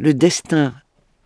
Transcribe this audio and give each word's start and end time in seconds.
Le 0.00 0.14
destin 0.14 0.74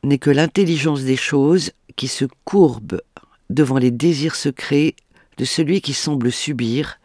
n'est 0.03 0.19
que 0.19 0.31
l'intelligence 0.31 1.03
des 1.03 1.17
choses 1.17 1.73
qui 1.97 2.09
se 2.09 2.25
courbe 2.45 3.03
devant 3.51 3.77
les 3.77 3.91
désirs 3.91 4.35
secrets 4.35 4.95
de 5.37 5.45
celui 5.45 5.83
qui 5.83 5.93
semble 5.93 6.33
subir, 6.33 6.99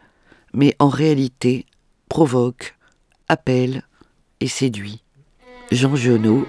mais 0.54 0.74
en 0.78 0.88
réalité 0.88 1.66
provoque, 2.08 2.74
appelle 3.28 3.82
et 4.40 4.48
séduit. 4.48 5.02
Jean 5.70 5.94
Giono, 5.94 6.46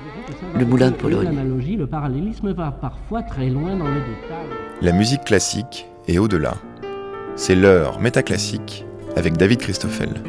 Le 0.56 0.66
Moulin 0.66 0.92
de 0.92 0.96
Pologne. 0.96 1.78
le 1.78 1.88
parallélisme 1.88 2.54
va 2.54 2.72
parfois 2.72 3.22
très 3.22 3.50
loin 3.50 3.76
dans 3.76 3.90
le 3.90 4.00
détail. 4.00 4.48
La 4.82 4.94
musique 4.94 5.26
classique 5.26 5.86
et 6.08 6.18
au-delà. 6.18 6.56
C'est 7.36 7.56
l'heure 7.56 8.00
métaclassique 8.00 8.86
avec 9.18 9.36
David 9.36 9.60
Christoffel. 9.60 10.24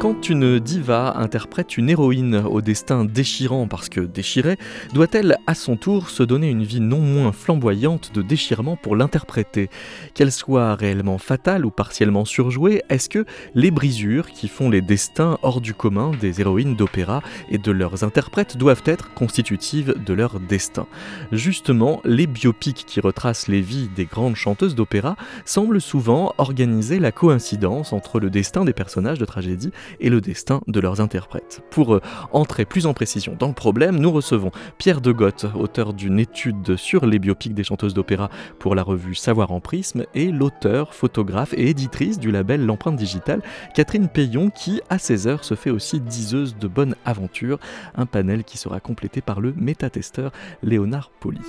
Quand 0.00 0.30
une 0.30 0.58
diva 0.58 1.18
interprète 1.18 1.76
une 1.76 1.90
héroïne 1.90 2.36
au 2.36 2.62
destin 2.62 3.04
déchirant 3.04 3.68
parce 3.68 3.90
que 3.90 4.00
déchirée, 4.00 4.56
doit-elle 4.94 5.36
à 5.46 5.54
son 5.54 5.76
tour 5.76 6.08
se 6.08 6.22
donner 6.22 6.48
une 6.48 6.64
vie 6.64 6.80
non 6.80 7.00
moins 7.00 7.32
flamboyante 7.32 8.10
de 8.14 8.22
déchirement 8.22 8.76
pour 8.76 8.96
l'interpréter? 8.96 9.68
Qu'elle 10.14 10.32
soit 10.32 10.74
réellement 10.74 11.18
fatale 11.18 11.66
ou 11.66 11.70
partiellement 11.70 12.24
surjouée, 12.24 12.82
est-ce 12.88 13.10
que 13.10 13.26
les 13.54 13.70
brisures 13.70 14.30
qui 14.30 14.48
font 14.48 14.70
les 14.70 14.80
destins 14.80 15.36
hors 15.42 15.60
du 15.60 15.74
commun 15.74 16.12
des 16.18 16.40
héroïnes 16.40 16.76
d'opéra 16.76 17.20
et 17.50 17.58
de 17.58 17.70
leurs 17.70 18.02
interprètes 18.02 18.56
doivent 18.56 18.84
être 18.86 19.12
constitutives 19.12 19.94
de 20.02 20.14
leur 20.14 20.40
destin? 20.40 20.86
Justement, 21.30 22.00
les 22.06 22.26
biopics 22.26 22.86
qui 22.86 23.00
retracent 23.00 23.48
les 23.48 23.60
vies 23.60 23.90
des 23.94 24.06
grandes 24.06 24.36
chanteuses 24.36 24.74
d'opéra 24.74 25.16
semblent 25.44 25.78
souvent 25.78 26.32
organiser 26.38 27.00
la 27.00 27.12
coïncidence 27.12 27.92
entre 27.92 28.18
le 28.18 28.30
destin 28.30 28.64
des 28.64 28.72
personnages 28.72 29.18
de 29.18 29.26
tragédie 29.26 29.72
et 29.98 30.10
le 30.10 30.20
destin 30.20 30.60
de 30.66 30.80
leurs 30.80 31.00
interprètes. 31.00 31.62
Pour 31.70 31.94
euh, 31.94 32.00
entrer 32.32 32.64
plus 32.64 32.86
en 32.86 32.94
précision 32.94 33.36
dans 33.38 33.48
le 33.48 33.54
problème, 33.54 33.98
nous 33.98 34.10
recevons 34.10 34.50
Pierre 34.78 35.00
de 35.00 35.12
Goth, 35.12 35.46
auteur 35.54 35.92
d'une 35.92 36.18
étude 36.18 36.76
sur 36.76 37.06
les 37.06 37.18
biopics 37.18 37.54
des 37.54 37.64
chanteuses 37.64 37.94
d'opéra 37.94 38.30
pour 38.58 38.74
la 38.74 38.82
revue 38.82 39.14
Savoir 39.14 39.52
en 39.52 39.60
prisme, 39.60 40.04
et 40.14 40.30
l'auteur, 40.30 40.94
photographe 40.94 41.54
et 41.54 41.70
éditrice 41.70 42.18
du 42.18 42.30
label 42.30 42.64
L'empreinte 42.64 42.96
digitale, 42.96 43.42
Catherine 43.74 44.08
Payon, 44.08 44.50
qui 44.50 44.80
à 44.88 44.96
16h 44.96 45.42
se 45.42 45.54
fait 45.54 45.70
aussi 45.70 46.00
diseuse 46.00 46.56
de 46.56 46.68
bonne 46.68 46.94
aventure, 47.04 47.58
un 47.96 48.06
panel 48.06 48.44
qui 48.44 48.58
sera 48.58 48.80
complété 48.80 49.20
par 49.20 49.40
le 49.40 49.54
métatesteur 49.56 50.32
Léonard 50.62 51.10
Poli. 51.20 51.40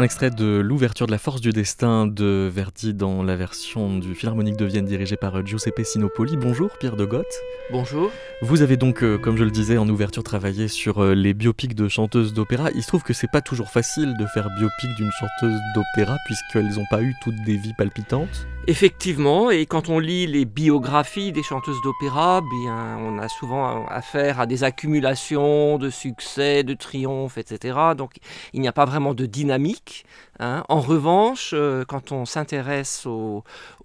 Un 0.00 0.02
extrait 0.02 0.30
de 0.30 0.60
l'ouverture 0.60 1.04
de 1.06 1.10
La 1.12 1.18
Force 1.18 1.42
du 1.42 1.50
Destin 1.50 2.06
de 2.06 2.50
Verdi 2.50 2.94
dans 2.94 3.22
la 3.22 3.36
version 3.36 3.98
du 3.98 4.14
Philharmonique 4.14 4.56
de 4.56 4.64
Vienne 4.64 4.86
dirigée 4.86 5.18
par 5.18 5.44
Giuseppe 5.44 5.82
Sinopoli. 5.84 6.38
Bonjour 6.38 6.70
Pierre 6.78 6.96
de 6.96 7.04
Goth. 7.04 7.26
Bonjour. 7.70 8.10
Vous 8.42 8.62
avez 8.62 8.78
donc, 8.78 9.04
euh, 9.04 9.18
comme 9.18 9.36
je 9.36 9.44
le 9.44 9.50
disais 9.50 9.76
en 9.76 9.86
ouverture, 9.86 10.22
travaillé 10.22 10.66
sur 10.66 11.04
euh, 11.04 11.14
les 11.14 11.34
biopics 11.34 11.74
de 11.74 11.88
chanteuses 11.88 12.32
d'opéra. 12.32 12.70
Il 12.74 12.82
se 12.82 12.88
trouve 12.88 13.02
que 13.02 13.12
c'est 13.12 13.30
pas 13.30 13.42
toujours 13.42 13.68
facile 13.68 14.16
de 14.16 14.24
faire 14.24 14.48
biopic 14.56 14.94
d'une 14.96 15.10
chanteuse 15.10 15.60
d'opéra 15.74 16.16
puisqu'elles 16.24 16.78
n'ont 16.78 16.86
pas 16.88 17.02
eu 17.02 17.14
toutes 17.20 17.38
des 17.44 17.58
vies 17.58 17.74
palpitantes. 17.76 18.46
Effectivement, 18.66 19.50
et 19.50 19.66
quand 19.66 19.90
on 19.90 19.98
lit 19.98 20.26
les 20.26 20.46
biographies 20.46 21.32
des 21.32 21.42
chanteuses 21.42 21.82
d'opéra, 21.82 22.40
bien, 22.40 22.96
on 22.98 23.18
a 23.18 23.28
souvent 23.28 23.84
affaire 23.88 24.40
à 24.40 24.46
des 24.46 24.64
accumulations 24.64 25.76
de 25.76 25.90
succès, 25.90 26.62
de 26.62 26.72
triomphes, 26.72 27.36
etc. 27.36 27.78
Donc 27.94 28.14
il 28.54 28.62
n'y 28.62 28.68
a 28.68 28.72
pas 28.72 28.86
vraiment 28.86 29.12
de 29.12 29.26
dynamique. 29.26 30.06
Hein. 30.42 30.64
En 30.70 30.80
revanche, 30.80 31.50
euh, 31.52 31.84
quand 31.86 32.12
on 32.12 32.24
s'intéresse 32.24 33.04
aux, 33.04 33.44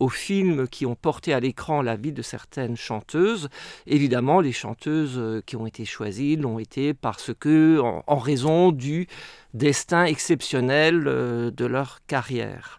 films 0.10 0.70
qui 0.70 0.86
ont 0.86 0.96
porté 0.96 1.34
à 1.34 1.42
l'écran 1.42 1.82
la 1.82 1.98
vie 1.98 2.14
de 2.14 2.22
certaines 2.22 2.78
chanteuses, 2.78 3.50
évidemment, 3.88 4.40
les 4.40 4.54
chanteuses 4.54 5.18
euh, 5.18 5.42
qui 5.46 5.58
ont 5.58 5.68
été 5.68 5.84
choisies 5.84 6.38
l'ont 6.38 6.58
été 6.58 6.94
parce 6.94 7.32
que, 7.38 7.82
en, 8.08 8.18
raison 8.18 8.72
du 8.72 9.08
destin 9.56 10.06
exceptionnel 10.06 11.06
euh, 11.08 11.52
de 11.52 11.66
leur 11.66 12.00
carrière. 12.08 12.78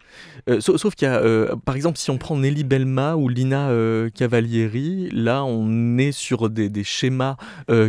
sauf, 0.59 0.95
qu'il 0.95 1.07
y 1.07 1.11
a, 1.11 1.21
par 1.65 1.75
exemple, 1.75 1.97
si 1.97 2.09
on 2.09 2.17
prend 2.17 2.37
Nelly 2.37 2.63
Belma 2.63 3.15
ou 3.15 3.29
Lina 3.29 3.69
Cavalieri, 4.15 5.09
là 5.11 5.43
on 5.43 5.97
est 5.97 6.11
sur 6.11 6.49
des, 6.49 6.83
schémas 6.83 7.35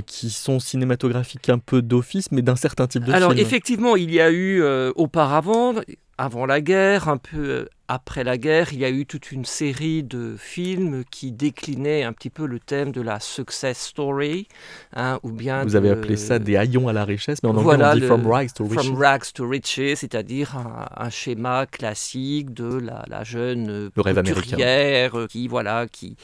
qui 0.06 0.30
sont 0.30 0.60
cinématographiques 0.60 1.48
un 1.48 1.58
peu 1.58 1.82
d'office, 1.82 2.30
mais 2.32 2.42
d'un 2.42 2.56
certain 2.56 2.86
type 2.86 3.04
de 3.04 3.12
Alors 3.12 3.32
effectivement, 3.32 3.96
il 3.96 4.12
y 4.12 4.20
a 4.20 4.30
eu 4.30 4.62
auparavant 4.96 5.74
avant 6.18 6.46
la 6.46 6.60
guerre, 6.60 7.08
un 7.08 7.16
peu 7.16 7.68
après 7.90 8.22
la 8.22 8.36
guerre, 8.36 8.72
il 8.74 8.80
y 8.80 8.84
a 8.84 8.90
eu 8.90 9.06
toute 9.06 9.32
une 9.32 9.46
série 9.46 10.02
de 10.02 10.36
films 10.38 11.04
qui 11.10 11.32
déclinaient 11.32 12.02
un 12.02 12.12
petit 12.12 12.28
peu 12.28 12.44
le 12.44 12.58
thème 12.60 12.92
de 12.92 13.00
la 13.00 13.18
success 13.18 13.78
story, 13.78 14.46
hein, 14.94 15.18
ou 15.22 15.30
bien. 15.30 15.62
Vous 15.64 15.74
avez 15.76 15.88
appelé 15.90 16.16
ça 16.16 16.38
des 16.38 16.56
haillons 16.56 16.88
à 16.88 16.92
la 16.92 17.04
richesse, 17.06 17.42
mais 17.42 17.48
en 17.48 17.52
anglais 17.52 17.62
Voilà, 17.62 17.92
on 17.92 17.94
dit 17.94 18.00
le- 18.00 18.06
from 18.08 18.26
rags 18.26 18.52
to 18.52 18.64
riches. 18.66 18.74
From 18.84 18.96
rags 18.98 19.32
to 19.32 19.48
riches, 19.48 19.94
c'est-à-dire 19.96 20.56
un, 20.58 20.86
un 21.04 21.08
schéma 21.08 21.64
classique 21.66 22.52
de 22.52 22.74
la, 22.78 23.04
la 23.08 23.24
jeune 23.24 23.70
euh, 23.70 23.90
Le 23.96 24.02
rêve 24.02 24.18
américain. 24.18 24.58
euh, 24.60 25.26
qui 25.28 25.48
voilà, 25.48 25.86
qui 25.90 26.16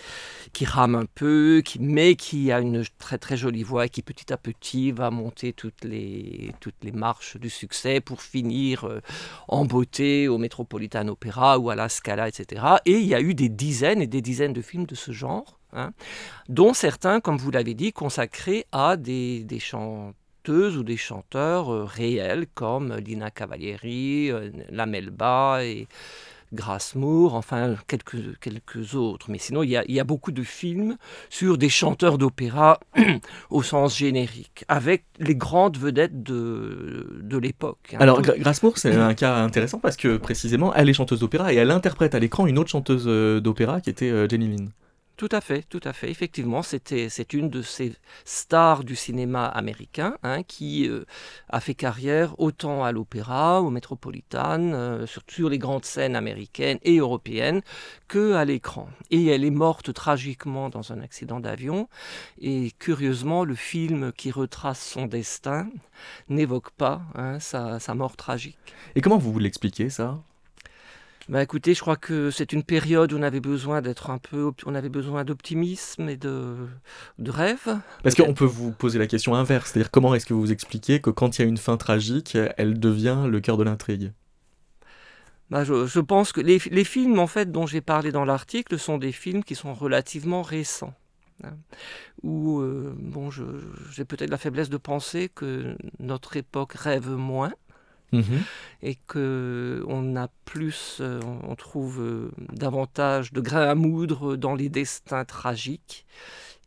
qui 0.54 0.64
rame 0.64 0.94
un 0.94 1.04
peu, 1.14 1.60
qui 1.62 1.78
mais 1.80 2.14
qui 2.16 2.50
a 2.52 2.60
une 2.60 2.84
très 2.98 3.18
très 3.18 3.36
jolie 3.36 3.62
voix 3.62 3.86
et 3.86 3.88
qui 3.90 4.00
petit 4.00 4.32
à 4.32 4.38
petit 4.38 4.92
va 4.92 5.10
monter 5.10 5.52
toutes 5.52 5.84
les 5.84 6.52
toutes 6.60 6.82
les 6.82 6.92
marches 6.92 7.36
du 7.36 7.50
succès 7.50 8.00
pour 8.00 8.22
finir 8.22 8.84
euh, 8.84 9.02
en 9.48 9.66
beauté 9.66 10.28
au 10.28 10.38
Metropolitan 10.38 11.08
Opera 11.08 11.58
ou 11.58 11.68
à 11.68 11.74
la 11.74 11.90
Scala, 11.90 12.28
etc. 12.28 12.64
Et 12.86 12.98
il 12.98 13.06
y 13.06 13.14
a 13.14 13.20
eu 13.20 13.34
des 13.34 13.50
dizaines 13.50 14.00
et 14.00 14.06
des 14.06 14.22
dizaines 14.22 14.54
de 14.54 14.62
films 14.62 14.86
de 14.86 14.94
ce 14.94 15.12
genre, 15.12 15.58
hein, 15.72 15.92
dont 16.48 16.72
certains, 16.72 17.20
comme 17.20 17.36
vous 17.36 17.50
l'avez 17.50 17.74
dit, 17.74 17.92
consacrés 17.92 18.64
à 18.72 18.96
des, 18.96 19.44
des 19.44 19.60
ou 20.48 20.82
des 20.82 20.96
chanteurs 20.96 21.72
euh, 21.72 21.84
réels 21.84 22.46
comme 22.54 22.94
Lina 22.96 23.30
Cavalieri, 23.30 24.30
euh, 24.30 24.50
La 24.70 24.86
Melba 24.86 25.64
et 25.64 25.88
Grace 26.54 26.94
Moore, 26.94 27.34
enfin 27.34 27.76
quelques, 27.88 28.38
quelques 28.40 28.94
autres. 28.94 29.30
Mais 29.30 29.38
sinon, 29.38 29.62
il 29.62 29.70
y, 29.70 29.76
a, 29.76 29.84
il 29.88 29.94
y 29.94 30.00
a 30.00 30.04
beaucoup 30.04 30.32
de 30.32 30.42
films 30.42 30.96
sur 31.30 31.58
des 31.58 31.68
chanteurs 31.68 32.16
d'opéra 32.18 32.80
au 33.50 33.62
sens 33.62 33.98
générique, 33.98 34.64
avec 34.68 35.04
les 35.18 35.34
grandes 35.36 35.76
vedettes 35.76 36.22
de, 36.22 37.18
de 37.22 37.38
l'époque. 37.38 37.78
hein. 37.94 37.98
Alors, 38.00 38.22
Gra- 38.22 38.38
Grace 38.38 38.62
Moore, 38.62 38.78
c'est 38.78 38.94
un 38.94 39.14
cas 39.14 39.36
intéressant 39.42 39.78
parce 39.78 39.96
que 39.96 40.16
précisément, 40.16 40.72
elle 40.74 40.88
est 40.88 40.94
chanteuse 40.94 41.20
d'opéra 41.20 41.52
et 41.52 41.56
elle 41.56 41.70
interprète 41.70 42.14
à 42.14 42.18
l'écran 42.18 42.46
une 42.46 42.58
autre 42.58 42.70
chanteuse 42.70 43.04
euh, 43.06 43.40
d'opéra 43.40 43.80
qui 43.80 43.90
était 43.90 44.10
euh, 44.10 44.28
Jenny 44.28 44.48
Lynn. 44.48 44.70
Tout 45.16 45.28
à 45.30 45.40
fait, 45.40 45.62
tout 45.62 45.80
à 45.84 45.92
fait. 45.92 46.10
Effectivement, 46.10 46.62
c'était, 46.62 47.08
c'est 47.08 47.34
une 47.34 47.48
de 47.48 47.62
ces 47.62 47.94
stars 48.24 48.82
du 48.82 48.96
cinéma 48.96 49.46
américain 49.46 50.16
hein, 50.24 50.42
qui 50.42 50.88
euh, 50.88 51.04
a 51.48 51.60
fait 51.60 51.76
carrière 51.76 52.34
autant 52.40 52.82
à 52.82 52.90
l'opéra, 52.90 53.62
au 53.62 53.70
Metropolitan, 53.70 54.72
euh, 54.72 55.06
sur, 55.06 55.48
les 55.48 55.58
grandes 55.58 55.84
scènes 55.84 56.16
américaines 56.16 56.78
et 56.82 56.98
européennes, 56.98 57.62
que 58.08 58.32
à 58.32 58.44
l'écran. 58.44 58.88
Et 59.12 59.26
elle 59.26 59.44
est 59.44 59.50
morte 59.50 59.92
tragiquement 59.92 60.68
dans 60.68 60.90
un 60.90 61.00
accident 61.00 61.38
d'avion. 61.38 61.88
Et 62.40 62.72
curieusement, 62.80 63.44
le 63.44 63.54
film 63.54 64.12
qui 64.12 64.32
retrace 64.32 64.84
son 64.84 65.06
destin 65.06 65.68
n'évoque 66.28 66.70
pas 66.70 67.02
hein, 67.14 67.38
sa, 67.38 67.78
sa 67.78 67.94
mort 67.94 68.16
tragique. 68.16 68.58
Et 68.96 69.00
comment 69.00 69.18
vous 69.18 69.38
l'expliquez 69.38 69.90
ça? 69.90 70.18
Bah 71.28 71.42
écoutez, 71.42 71.72
je 71.74 71.80
crois 71.80 71.96
que 71.96 72.30
c'est 72.30 72.52
une 72.52 72.62
période 72.62 73.12
où 73.12 73.16
on 73.18 73.22
avait 73.22 73.40
besoin 73.40 73.80
d'être 73.80 74.10
un 74.10 74.18
peu, 74.18 74.52
on 74.66 74.74
avait 74.74 74.90
besoin 74.90 75.24
d'optimisme 75.24 76.08
et 76.08 76.16
de, 76.18 76.54
de 77.18 77.30
rêve. 77.30 77.80
Parce 78.04 78.14
qu'on 78.14 78.34
peut 78.34 78.44
vous 78.44 78.70
poser 78.70 78.98
la 79.00 79.06
question 79.08 79.34
inverse, 79.34 79.72
c'est-à-dire 79.72 79.90
comment 79.90 80.14
est-ce 80.14 80.26
que 80.26 80.34
vous 80.34 80.52
expliquez 80.52 81.00
que 81.00 81.10
quand 81.10 81.38
il 81.38 81.42
y 81.42 81.44
a 81.44 81.48
une 81.48 81.56
fin 81.56 81.76
tragique, 81.76 82.36
elle 82.56 82.78
devient 82.78 83.26
le 83.28 83.40
cœur 83.40 83.56
de 83.56 83.64
l'intrigue? 83.64 84.12
Bah, 85.50 85.64
je, 85.64 85.86
je 85.86 86.00
pense 86.00 86.32
que 86.32 86.40
les, 86.40 86.58
les 86.70 86.84
films 86.84 87.18
en 87.18 87.26
fait 87.26 87.50
dont 87.52 87.66
j'ai 87.66 87.80
parlé 87.80 88.12
dans 88.12 88.24
l'article 88.24 88.78
sont 88.78 88.98
des 88.98 89.12
films 89.12 89.44
qui 89.44 89.54
sont 89.54 89.74
relativement 89.74 90.42
récents. 90.42 90.94
hein, 91.42 91.56
où 92.22 92.60
euh, 92.60 92.94
bon, 92.98 93.30
j'ai 93.30 94.04
peut-être 94.04 94.30
la 94.30 94.38
faiblesse 94.38 94.70
de 94.70 94.76
penser 94.78 95.30
que 95.34 95.76
notre 96.00 96.36
époque 96.36 96.74
rêve 96.74 97.10
moins 97.10 97.52
Mhm. 98.14 98.42
et 98.82 98.96
que 99.06 99.84
on 99.88 100.16
a 100.16 100.28
plus, 100.44 100.98
euh, 101.00 101.20
on 101.42 101.54
trouve 101.54 102.00
euh, 102.00 102.30
davantage 102.52 103.32
de 103.32 103.40
grains 103.40 103.68
à 103.68 103.74
moudre 103.74 104.36
dans 104.36 104.54
les 104.54 104.68
destins 104.68 105.24
tragiques. 105.24 106.06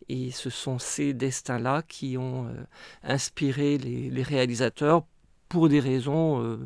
Et 0.10 0.32
ce 0.32 0.50
sont 0.50 0.80
ces 0.80 1.14
destins-là 1.14 1.84
qui 1.88 2.18
ont 2.18 2.48
euh, 2.48 2.54
inspiré 3.04 3.78
les, 3.78 4.24
réalisateurs 4.24 5.04
pour 5.50 5.70
des 5.70 5.80
raisons 5.80 6.60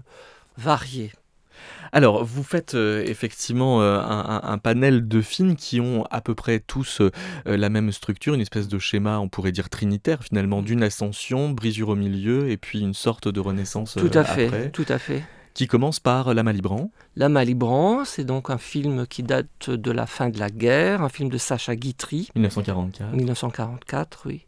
variées. 0.57 1.11
Alors, 1.91 2.23
vous 2.23 2.43
faites 2.43 2.75
euh, 2.75 3.03
effectivement 3.05 3.81
euh, 3.81 3.99
un, 4.01 4.57
panel 4.57 5.07
de 5.07 5.21
films 5.21 5.55
qui 5.55 5.81
ont 5.81 6.05
à 6.09 6.21
peu 6.21 6.35
près 6.35 6.59
tous 6.59 7.01
euh, 7.01 7.11
la 7.45 7.69
même 7.69 7.91
structure, 7.91 8.33
une 8.33 8.41
espèce 8.41 8.67
de 8.67 8.79
schéma, 8.79 9.19
on 9.19 9.27
pourrait 9.27 9.51
dire 9.51 9.69
trinitaire 9.69 10.23
finalement, 10.23 10.61
d'une 10.61 10.83
ascension, 10.83 11.49
brisure 11.49 11.89
au 11.89 11.95
milieu, 11.95 12.49
et 12.49 12.57
puis 12.57 12.79
une 12.79 12.93
sorte 12.93 13.27
de 13.27 13.39
renaissance 13.39 13.95
Tout 13.95 14.11
à 14.13 14.23
fait, 14.23 14.45
après, 14.45 14.69
tout 14.69 14.85
à 14.87 14.97
fait. 14.99 15.23
Qui 15.53 15.67
commence 15.67 15.99
par 15.99 16.33
La 16.33 16.43
Malibran. 16.43 16.91
La 17.15 17.29
Malibran, 17.29 18.05
c'est 18.05 18.23
donc 18.23 18.49
un 18.49 18.57
film 18.57 19.05
qui 19.05 19.23
date 19.23 19.69
de 19.69 19.91
la 19.91 20.05
fin 20.05 20.29
de 20.29 20.39
la 20.39 20.49
guerre, 20.49 21.01
un 21.01 21.09
film 21.09 21.29
de 21.29 21.37
Sacha 21.37 21.75
Guitry, 21.75 22.29
1944. 22.35 23.13
1944, 23.13 24.23
oui, 24.27 24.45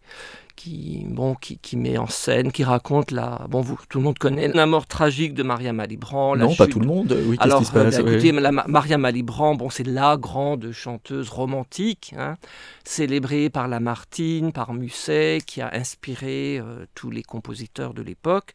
qui, 0.55 1.03
bon, 1.09 1.35
qui, 1.35 1.57
qui 1.57 1.75
met 1.77 1.97
en 1.97 2.07
scène, 2.07 2.51
qui 2.51 2.63
raconte 2.63 3.11
la... 3.11 3.45
Bon, 3.49 3.61
vous, 3.61 3.77
tout 3.89 3.97
le 3.97 4.03
monde 4.03 4.17
connaît 4.17 4.47
la 4.47 4.65
mort 4.65 4.87
tragique 4.87 5.33
de 5.33 5.43
Maria 5.43 5.73
Malibran. 5.73 6.35
la 6.35 6.45
non, 6.45 6.55
pas 6.55 6.67
tout 6.67 6.79
le 6.79 6.85
monde. 6.87 7.17
Oui, 7.27 7.35
Alors, 7.39 7.59
qui 7.59 7.65
se 7.65 7.71
passe 7.71 7.97
bah, 7.97 8.09
écoutez, 8.11 8.31
la 8.31 8.51
Ma- 8.51 8.65
Maria 8.67 8.97
Malibran, 8.97 9.55
bon, 9.55 9.69
c'est 9.69 9.85
la 9.87 10.15
grande 10.15 10.71
chanteuse 10.71 11.29
romantique, 11.29 12.13
hein, 12.17 12.37
célébrée 12.83 13.49
par 13.49 13.67
Lamartine, 13.67 14.51
par 14.51 14.73
Musset, 14.73 15.39
qui 15.45 15.61
a 15.61 15.73
inspiré 15.73 16.59
euh, 16.59 16.85
tous 16.95 17.09
les 17.09 17.23
compositeurs 17.23 17.93
de 17.93 18.01
l'époque, 18.03 18.53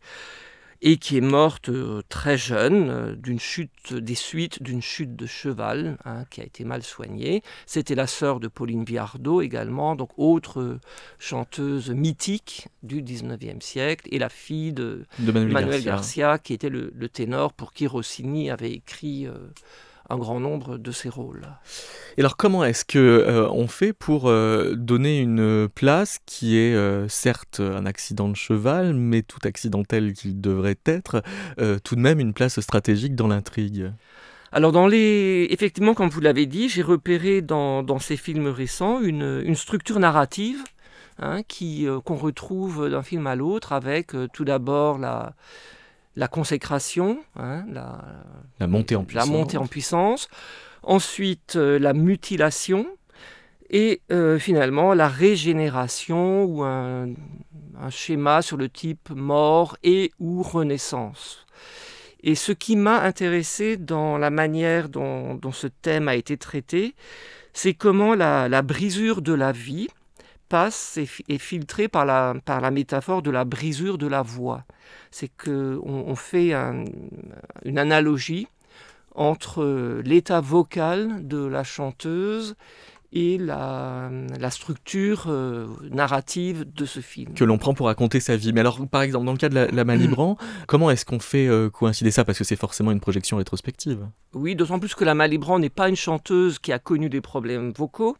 et 0.81 0.97
qui 0.97 1.17
est 1.17 1.23
morte 1.23 1.71
euh, 1.71 2.03
très 2.09 2.39
jeune 2.39 2.91
euh, 2.91 3.15
d'une 3.17 3.41
chute, 3.41 3.93
des 3.95 4.15
suites 4.15 4.63
d'une 4.63 4.83
chute 4.83 5.17
de 5.17 5.27
cheval, 5.27 5.99
hein, 6.05 6.25
qui 6.31 6.41
a 6.41 6.45
été 6.45 6.65
mal 6.65 6.83
soignée. 6.83 7.43
C'était 7.67 7.95
la 7.95 8.07
sœur 8.07 8.39
de 8.39 8.49
Pauline 8.49 8.85
Viardot 8.85 9.41
également, 9.41 9.97
donc 9.97 10.11
autre 10.17 10.79
chanteuse 11.19 11.91
mythique 11.91 12.69
du 12.83 13.03
19e 13.03 13.61
siècle, 13.61 14.09
et 14.13 14.19
la 14.19 14.29
fille 14.29 14.73
de 14.73 15.05
de 15.19 15.33
Manuel, 15.33 15.53
Manuel 15.53 15.83
Garcia. 15.83 15.93
Garcia, 15.93 16.39
qui 16.39 16.53
était 16.53 16.69
le, 16.69 16.93
le 16.95 17.09
ténor 17.09 17.53
pour 17.53 17.73
qui 17.73 17.87
Rossini 17.87 18.51
avait 18.51 18.73
écrit 18.73 19.27
euh, 19.27 19.33
un 20.09 20.17
grand 20.17 20.41
nombre 20.41 20.79
de 20.79 20.91
ses 20.91 21.09
rôles. 21.09 21.47
Et 22.17 22.21
alors 22.21 22.37
comment 22.37 22.65
est-ce 22.65 22.85
que 22.85 22.99
euh, 22.99 23.49
on 23.51 23.69
fait 23.69 23.93
pour 23.93 24.29
euh, 24.29 24.75
donner 24.75 25.21
une 25.21 25.69
place 25.69 26.19
qui 26.27 26.57
est 26.57 26.75
euh, 26.75 27.09
certes 27.09 27.61
un 27.61 27.87
accident 27.87 28.29
de 28.29 28.37
cheval, 28.37 28.95
mais 28.95 29.23
tout 29.23 29.41
accidentel 29.45 30.13
qu'il 30.15 30.41
devrait 30.41 30.79
être, 30.87 31.23
tout 31.85 31.97
de 31.97 32.01
même 32.01 32.21
une 32.21 32.33
place 32.33 32.61
stratégique 32.61 33.15
dans 33.15 33.29
l'intrigue? 33.29 33.93
Alors, 34.51 34.73
dans 34.73 34.87
les... 34.87 35.47
effectivement, 35.51 35.95
comme 35.95 36.09
vous 36.09 36.21
l'avez 36.21 36.47
dit, 36.47 36.69
j'ai 36.69 36.83
repéré 36.83 37.43
dans, 37.43 37.83
dans 37.83 37.99
ces 37.99 38.17
films 38.17 38.49
récents 38.49 39.01
une, 39.01 39.43
une 39.45 39.55
structure 39.55 39.99
narrative 39.99 40.65
hein, 41.19 41.43
qui, 41.47 41.87
euh, 41.87 42.01
qu'on 42.01 42.17
retrouve 42.17 42.89
d'un 42.89 43.03
film 43.03 43.27
à 43.27 43.37
l'autre 43.37 43.73
avec 43.73 44.15
euh, 44.15 44.27
tout 44.33 44.45
d'abord 44.45 44.99
la, 44.99 45.35
la 46.19 46.27
consécration, 46.27 47.21
hein, 47.37 47.65
la, 47.71 48.03
La 48.59 48.67
montée 48.67 48.97
en 48.97 49.01
la 49.03 49.07
puissance. 49.07 49.29
montée 49.29 49.57
en 49.57 49.67
puissance, 49.69 50.29
ensuite 50.83 51.55
euh, 51.55 51.79
la 51.79 51.93
mutilation 51.93 52.87
et 53.71 54.01
euh, 54.11 54.39
finalement 54.41 54.95
la 54.95 55.07
régénération 55.07 56.45
ou 56.45 56.65
un, 56.65 57.11
un 57.81 57.91
schéma 57.91 58.43
sur 58.43 58.57
le 58.57 58.69
type 58.69 59.11
mort 59.11 59.77
et 59.85 60.11
ou 60.19 60.43
renaissance. 60.43 61.47
Et 62.25 62.35
ce 62.35 62.51
qui 62.51 62.75
m'a 62.75 63.01
intéressé 63.03 63.77
dans 63.77 64.19
la 64.19 64.31
manière 64.31 64.89
dont, 64.89 65.37
dont 65.37 65.53
ce 65.53 65.69
thème 65.69 66.09
a 66.09 66.17
été 66.17 66.37
traité, 66.37 66.97
c'est 67.53 67.75
comment 67.75 68.17
la, 68.17 68.49
la 68.49 68.63
brisure 68.63 69.23
de 69.23 69.35
la 69.35 69.53
vie 69.53 69.87
passe 70.49 70.97
et 70.99 71.09
est 71.29 71.39
filtrée 71.39 71.89
par 71.89 72.05
la, 72.07 72.35
par 72.45 72.61
la 72.61 72.71
métaphore 72.71 73.23
de 73.23 73.31
la 73.31 73.45
brisure 73.45 73.99
de 73.99 74.07
la 74.07 74.23
voix. 74.23 74.65
C'est 75.11 75.29
qu'on 75.43 75.81
on 75.85 76.15
fait 76.17 76.53
un- 76.55 76.85
une 77.65 77.79
analogie 77.79 78.47
entre 79.15 80.01
l'état 80.05 80.41
vocal 80.41 81.27
de 81.27 81.45
la 81.45 81.65
chanteuse 81.65 82.55
et 83.11 83.39
la, 83.39 84.11
la 84.39 84.51
structure 84.51 85.25
euh, 85.29 85.67
narrative 85.91 86.67
de 86.75 86.85
ce 86.85 87.01
film. 87.01 87.33
que 87.33 87.43
l'on 87.43 87.57
prend 87.57 87.73
pour 87.73 87.87
raconter 87.87 88.21
sa 88.21 88.37
vie. 88.37 88.53
Mais 88.53 88.61
alors, 88.61 88.87
par 88.87 89.01
exemple, 89.01 89.25
dans 89.25 89.33
le 89.33 89.39
cas 89.39 89.49
de 89.49 89.55
la, 89.55 89.67
la 89.69 89.85
Malibran, 89.87 90.37
comment 90.67 90.91
est-ce 90.91 91.07
qu'on 91.07 91.19
fait 91.19 91.47
euh, 91.49 91.71
coïncider 91.71 92.11
ça? 92.11 92.27
Parce 92.27 92.37
que 92.37 92.45
c'est 92.45 92.55
forcément 92.55 92.91
une 92.93 93.01
projection 93.01 93.39
rétrospective. 93.39 94.07
Oui, 94.35 94.55
d'autant 94.55 94.79
plus 94.79 94.95
que 94.95 95.05
la 95.07 95.15
Malibran 95.15 95.59
n'est 95.59 95.71
pas 95.71 95.89
une 95.89 95.97
chanteuse 95.97 96.59
qui 96.59 96.71
a 96.71 96.79
connu 96.79 97.09
des 97.09 97.23
problèmes 97.23 97.73
vocaux. 97.75 98.15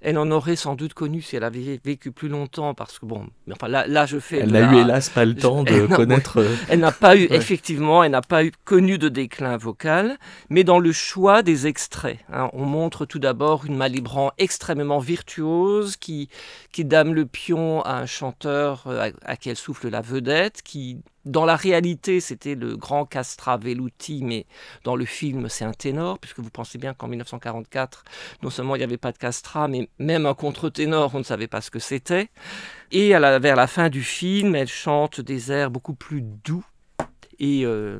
Elle 0.00 0.16
en 0.18 0.30
aurait 0.30 0.54
sans 0.54 0.76
doute 0.76 0.94
connu 0.94 1.20
si 1.22 1.34
elle 1.34 1.42
avait 1.42 1.80
vécu 1.84 2.12
plus 2.12 2.28
longtemps, 2.28 2.72
parce 2.72 2.98
que 3.00 3.06
bon, 3.06 3.26
enfin 3.52 3.66
là, 3.66 3.86
là 3.88 4.06
je 4.06 4.18
fais. 4.20 4.38
Elle 4.38 4.52
n'a 4.52 4.60
la- 4.60 4.72
eu 4.72 4.76
hélas 4.82 5.08
pas 5.10 5.24
le 5.24 5.34
temps 5.34 5.64
de 5.64 5.72
Elle 5.72 5.88
connaître... 5.88 6.38
euh, 6.40 6.54
Elle 6.68 6.78
n'a 6.80 6.92
pas 6.92 7.16
eu, 7.16 7.22
Ouais. 7.30 7.36
effectivement, 7.36 8.04
elle 8.04 8.12
n'a 8.12 8.22
pas 8.22 8.44
eu 8.44 8.52
connu 8.64 8.96
de 8.98 9.08
déclin 9.08 9.56
vocal, 9.56 10.16
mais 10.50 10.62
dans 10.62 10.78
le 10.78 10.92
choix 10.92 11.42
des 11.42 11.66
extraits. 11.66 12.18
hein. 12.32 12.48
on 12.52 12.64
montre 12.64 13.06
tout 13.06 13.18
d'abord 13.18 13.66
une 13.66 13.76
Malibran 13.76 14.30
extrêmement 14.38 15.00
virtuose, 15.00 15.96
qui, 15.96 16.28
qui 16.72 16.84
dame 16.84 17.12
le 17.12 17.26
pion 17.26 17.82
à 17.82 17.94
un 17.94 18.06
chanteur 18.06 18.84
euh, 18.86 19.10
à, 19.24 19.36
qui 19.36 19.50
elle 19.50 19.56
souffle 19.56 19.88
la 19.88 20.00
vedette, 20.00 20.62
qui 20.62 20.98
dans 21.28 21.44
la 21.44 21.56
réalité 21.56 22.20
c'était 22.20 22.54
le 22.54 22.76
grand 22.76 23.04
Castra 23.04 23.56
Veluti, 23.56 24.22
mais 24.24 24.46
dans 24.84 24.96
le 24.96 25.04
film 25.04 25.48
c'est 25.48 25.64
un 25.64 25.72
ténor, 25.72 26.18
puisque 26.18 26.40
vous 26.40 26.50
pensez 26.50 26.78
bien 26.78 26.94
qu'en 26.94 27.08
1944, 27.08 28.04
non 28.42 28.50
seulement 28.50 28.74
il 28.74 28.78
n'y 28.78 28.84
avait 28.84 28.96
pas 28.96 29.12
de 29.12 29.18
Castra, 29.18 29.68
mais 29.68 29.88
même 29.98 30.26
un 30.26 30.34
contre-ténor, 30.34 31.14
on 31.14 31.18
ne 31.18 31.24
savait 31.24 31.48
pas 31.48 31.60
ce 31.60 31.70
que 31.70 31.78
c'était. 31.78 32.30
Et 32.90 33.10
vers 33.10 33.56
la 33.56 33.66
fin 33.66 33.90
du 33.90 34.02
film, 34.02 34.54
elle 34.54 34.68
chante 34.68 35.20
des 35.20 35.52
airs 35.52 35.70
beaucoup 35.70 35.94
plus 35.94 36.22
doux 36.22 36.64
et, 37.38 37.64
euh, 37.64 37.98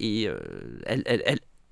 euh, 0.00 0.38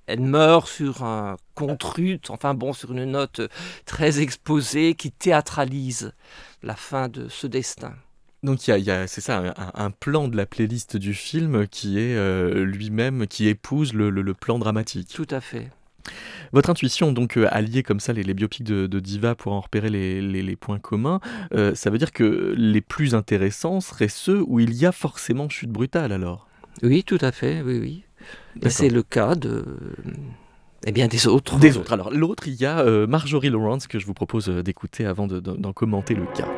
elle, 0.07 0.21
meurt 0.21 0.67
sur 0.67 1.05
un 1.05 1.37
contrut, 1.55 2.21
enfin 2.31 2.55
bon, 2.55 2.73
sur 2.73 2.93
une 2.93 3.05
note 3.05 3.43
très 3.85 4.21
exposée 4.21 4.95
qui 4.95 5.13
théâtralise 5.13 6.13
la 6.63 6.75
fin 6.75 7.09
de 7.09 7.29
ce 7.29 7.47
destin. 7.47 7.95
Donc 8.43 8.69
il 8.69 8.79
y 8.79 8.91
a, 8.91 9.07
c'est 9.07 9.21
ça, 9.21 9.55
un, 9.75 9.91
plan 9.91 10.29
de 10.29 10.37
la 10.37 10.47
playlist 10.47 10.97
du 10.97 11.13
film 11.13 11.67
qui 11.67 11.99
est 11.99 12.15
euh, 12.15 12.65
lui-même, 12.65 13.27
qui 13.27 13.49
épouse 13.49 13.95
le, 13.95 14.35
plan 14.35 14.59
dramatique. 14.59 15.09
Tout 15.13 15.27
à 15.31 15.41
fait. 15.41 15.71
Votre 16.53 16.71
intuition, 16.71 17.13
donc 17.13 17.37
euh, 17.37 17.49
allier 17.51 17.83
comme 17.83 17.99
ça 17.99 18.13
les, 18.13 18.35
biopics 18.35 18.63
de, 18.63 19.01
Diva 19.01 19.35
pour 19.35 19.53
en 19.53 19.61
repérer 19.61 19.91
les, 19.91 20.57
points 20.57 20.79
communs, 20.79 21.21
euh, 21.53 21.75
ça 21.75 21.91
veut 21.91 21.99
dire 21.99 22.13
que 22.13 22.55
les 22.57 22.81
plus 22.81 23.15
intéressants 23.15 23.81
seraient 23.81 24.09
ceux 24.09 24.43
où 24.47 24.61
il 24.61 24.73
y 24.75 24.87
a 24.87 24.93
forcément 24.93 25.49
chute 25.49 25.71
brutale 25.71 26.13
alors? 26.13 26.47
Oui, 26.85 27.03
tout 27.03 27.19
à 27.21 27.33
fait, 27.33 27.61
oui, 27.63 27.79
oui. 27.81 28.05
Et 28.63 28.71
c'est 28.71 28.89
le 28.89 29.03
cas 29.03 29.35
de. 29.35 29.65
Eh 30.87 30.93
bien, 30.93 31.09
des 31.09 31.27
autres. 31.27 31.59
Des 31.59 31.77
autres. 31.77 31.93
Alors, 31.93 32.13
l'autre, 32.13 32.47
il 32.47 32.55
y 32.55 32.67
a 32.67 32.85
Marjorie 33.07 33.51
Lawrence 33.51 33.89
que 33.89 33.99
je 33.99 34.07
vous 34.07 34.15
propose 34.15 34.49
d'écouter 34.49 35.07
avant 35.07 35.27
d'en 35.27 35.73
commenter 35.73 36.15
le 36.15 36.27
cas. 36.27 36.49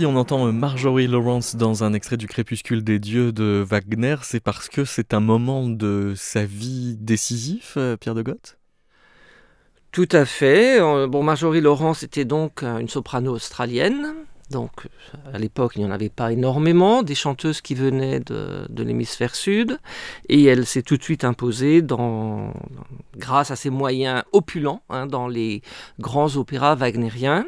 Si 0.00 0.06
on 0.06 0.16
entend 0.16 0.46
euh, 0.46 0.50
Marjorie 0.50 1.08
Lawrence 1.08 1.56
dans 1.56 1.84
un 1.84 1.92
extrait 1.92 2.16
du 2.16 2.26
Crépuscule 2.26 2.82
des 2.82 2.98
dieux 2.98 3.32
de 3.32 3.62
Wagner, 3.68 4.16
c'est 4.22 4.40
parce 4.40 4.70
que 4.70 4.86
c'est 4.86 5.12
un 5.12 5.20
moment 5.20 5.68
de 5.68 6.14
sa 6.16 6.46
vie 6.46 6.96
décisif, 6.98 7.74
euh, 7.76 7.98
Pierre 7.98 8.14
de 8.14 8.22
Goth 8.22 8.56
Tout 9.92 10.08
à 10.10 10.24
fait. 10.24 10.80
Euh, 10.80 11.06
bon, 11.06 11.22
Marjorie 11.22 11.60
Lawrence 11.60 12.02
était 12.02 12.24
donc 12.24 12.62
une 12.62 12.88
soprano 12.88 13.32
australienne. 13.32 14.14
Donc, 14.50 14.88
à 15.34 15.38
l'époque, 15.38 15.72
il 15.76 15.80
n'y 15.80 15.84
en 15.84 15.90
avait 15.90 16.08
pas 16.08 16.32
énormément, 16.32 17.02
des 17.02 17.14
chanteuses 17.14 17.60
qui 17.60 17.74
venaient 17.74 18.20
de, 18.20 18.82
l'hémisphère 18.82 19.34
sud, 19.34 19.78
et 20.30 20.42
elle 20.44 20.64
s'est 20.64 20.82
tout 20.82 20.96
de 20.96 21.02
suite 21.02 21.24
imposée 21.24 21.82
dans, 21.82 22.54
grâce 23.18 23.50
à 23.50 23.56
ses 23.56 23.68
moyens 23.68 24.22
opulents 24.32 24.82
hein, 24.88 25.06
dans 25.06 25.28
les 25.28 25.60
grands 25.98 26.36
opéras 26.36 26.74
wagnériens. 26.74 27.44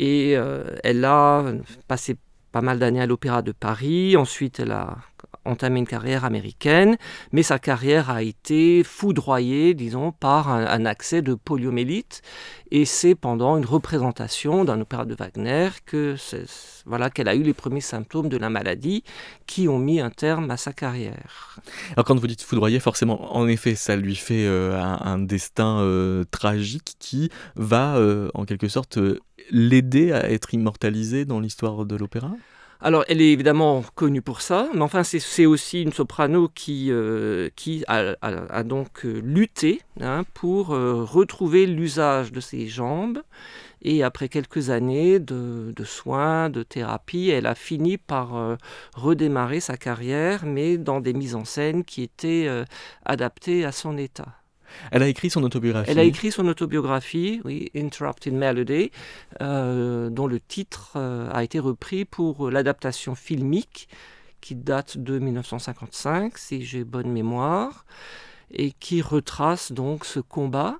Et 0.00 0.34
euh, 0.34 0.64
elle 0.82 1.04
a 1.04 1.44
passé 1.86 2.16
pas 2.52 2.62
mal 2.62 2.78
d'années 2.78 3.02
à 3.02 3.06
l'Opéra 3.06 3.42
de 3.42 3.52
Paris. 3.52 4.16
Ensuite, 4.16 4.58
elle 4.58 4.72
a 4.72 4.96
entamé 5.44 5.78
une 5.80 5.86
carrière 5.86 6.24
américaine, 6.24 6.96
mais 7.32 7.42
sa 7.42 7.58
carrière 7.58 8.08
a 8.10 8.22
été 8.22 8.82
foudroyée, 8.82 9.74
disons, 9.74 10.12
par 10.12 10.48
un, 10.48 10.86
accès 10.86 11.20
de 11.20 11.34
poliomélite. 11.34 12.22
Et 12.70 12.86
c'est 12.86 13.14
pendant 13.14 13.58
une 13.58 13.66
représentation 13.66 14.64
d'un 14.64 14.80
opéra 14.80 15.04
de 15.04 15.14
Wagner 15.14 15.68
qu'elle 15.84 17.28
a 17.28 17.34
eu 17.34 17.42
les 17.42 17.52
premiers 17.52 17.80
symptômes 17.80 18.28
de 18.28 18.38
la 18.38 18.48
maladie 18.48 19.04
qui 19.46 19.68
ont 19.68 19.78
mis 19.78 20.00
un 20.00 20.10
terme 20.10 20.50
à 20.50 20.56
sa 20.56 20.72
carrière. 20.72 21.58
Alors 21.92 22.04
quand 22.04 22.18
vous 22.18 22.26
dites 22.26 22.42
foudroyée, 22.42 22.80
forcément, 22.80 23.36
en 23.36 23.46
effet, 23.48 23.74
ça 23.74 23.96
lui 23.96 24.16
fait 24.16 24.46
euh, 24.46 24.80
un, 24.80 25.18
destin 25.18 25.80
euh, 25.80 26.24
tragique 26.30 26.94
qui 26.98 27.28
va, 27.56 28.00
en 28.34 28.44
quelque 28.44 28.68
sorte, 28.68 28.98
l'aider 29.50 30.12
à 30.12 30.30
être 30.30 30.54
immortalisée 30.54 31.24
dans 31.24 31.40
l'histoire 31.40 31.84
de 31.84 31.96
l'opéra? 31.96 32.32
Alors, 32.82 33.04
elle 33.08 33.20
est 33.20 33.32
évidemment 33.32 33.84
connue 33.94 34.22
pour 34.22 34.40
ça, 34.40 34.70
mais 34.72 34.80
enfin, 34.80 35.02
c'est 35.04 35.44
aussi 35.44 35.82
une 35.82 35.92
soprano 35.92 36.48
qui, 36.48 36.90
euh, 36.90 37.50
qui 37.54 37.84
a, 37.88 38.62
donc 38.64 39.04
euh, 39.04 39.20
lutté 39.22 39.82
hein, 40.00 40.24
pour 40.32 40.72
euh, 40.72 41.04
retrouver 41.04 41.66
l'usage 41.66 42.32
de 42.32 42.40
ses 42.40 42.68
jambes. 42.68 43.20
Et 43.82 44.02
après 44.02 44.30
quelques 44.30 44.70
années 44.70 45.18
de, 45.18 45.74
de, 45.76 45.84
soins, 45.84 46.48
de 46.48 46.62
thérapie, 46.62 47.28
elle 47.28 47.46
a 47.46 47.54
fini 47.54 47.98
par 47.98 48.58
redémarrer 48.94 49.60
sa 49.60 49.78
carrière, 49.78 50.44
mais 50.44 50.76
dans 50.76 51.00
des 51.00 51.14
mises 51.14 51.34
en 51.34 51.46
scène 51.46 51.84
qui 51.84 52.02
étaient 52.02 52.46
adaptées 53.06 53.64
à 53.64 53.72
son 53.72 53.96
état. 53.96 54.39
Elle 54.90 55.02
a 55.02 55.08
écrit 55.08 55.30
son 55.30 55.42
autobiographie. 55.42 55.90
Elle 55.90 55.98
a 55.98 56.04
écrit 56.04 56.30
son 56.30 56.46
autobiographie, 56.46 57.40
oui, 57.44 57.70
Interrupted 57.74 58.34
Melody, 58.34 58.90
euh, 59.40 60.10
dont 60.10 60.26
le 60.26 60.40
titre 60.40 60.92
euh, 60.96 61.28
a 61.32 61.44
été 61.44 61.58
repris 61.58 62.04
pour 62.04 62.50
l'adaptation 62.50 63.14
filmique 63.14 63.88
qui 64.40 64.54
date 64.54 64.96
de 64.98 65.18
1955, 65.18 66.38
si 66.38 66.64
j'ai 66.64 66.84
bonne 66.84 67.12
mémoire, 67.12 67.84
et 68.52 68.72
qui 68.72 69.02
retrace 69.02 69.72
donc 69.72 70.04
ce 70.04 70.20
combat. 70.20 70.78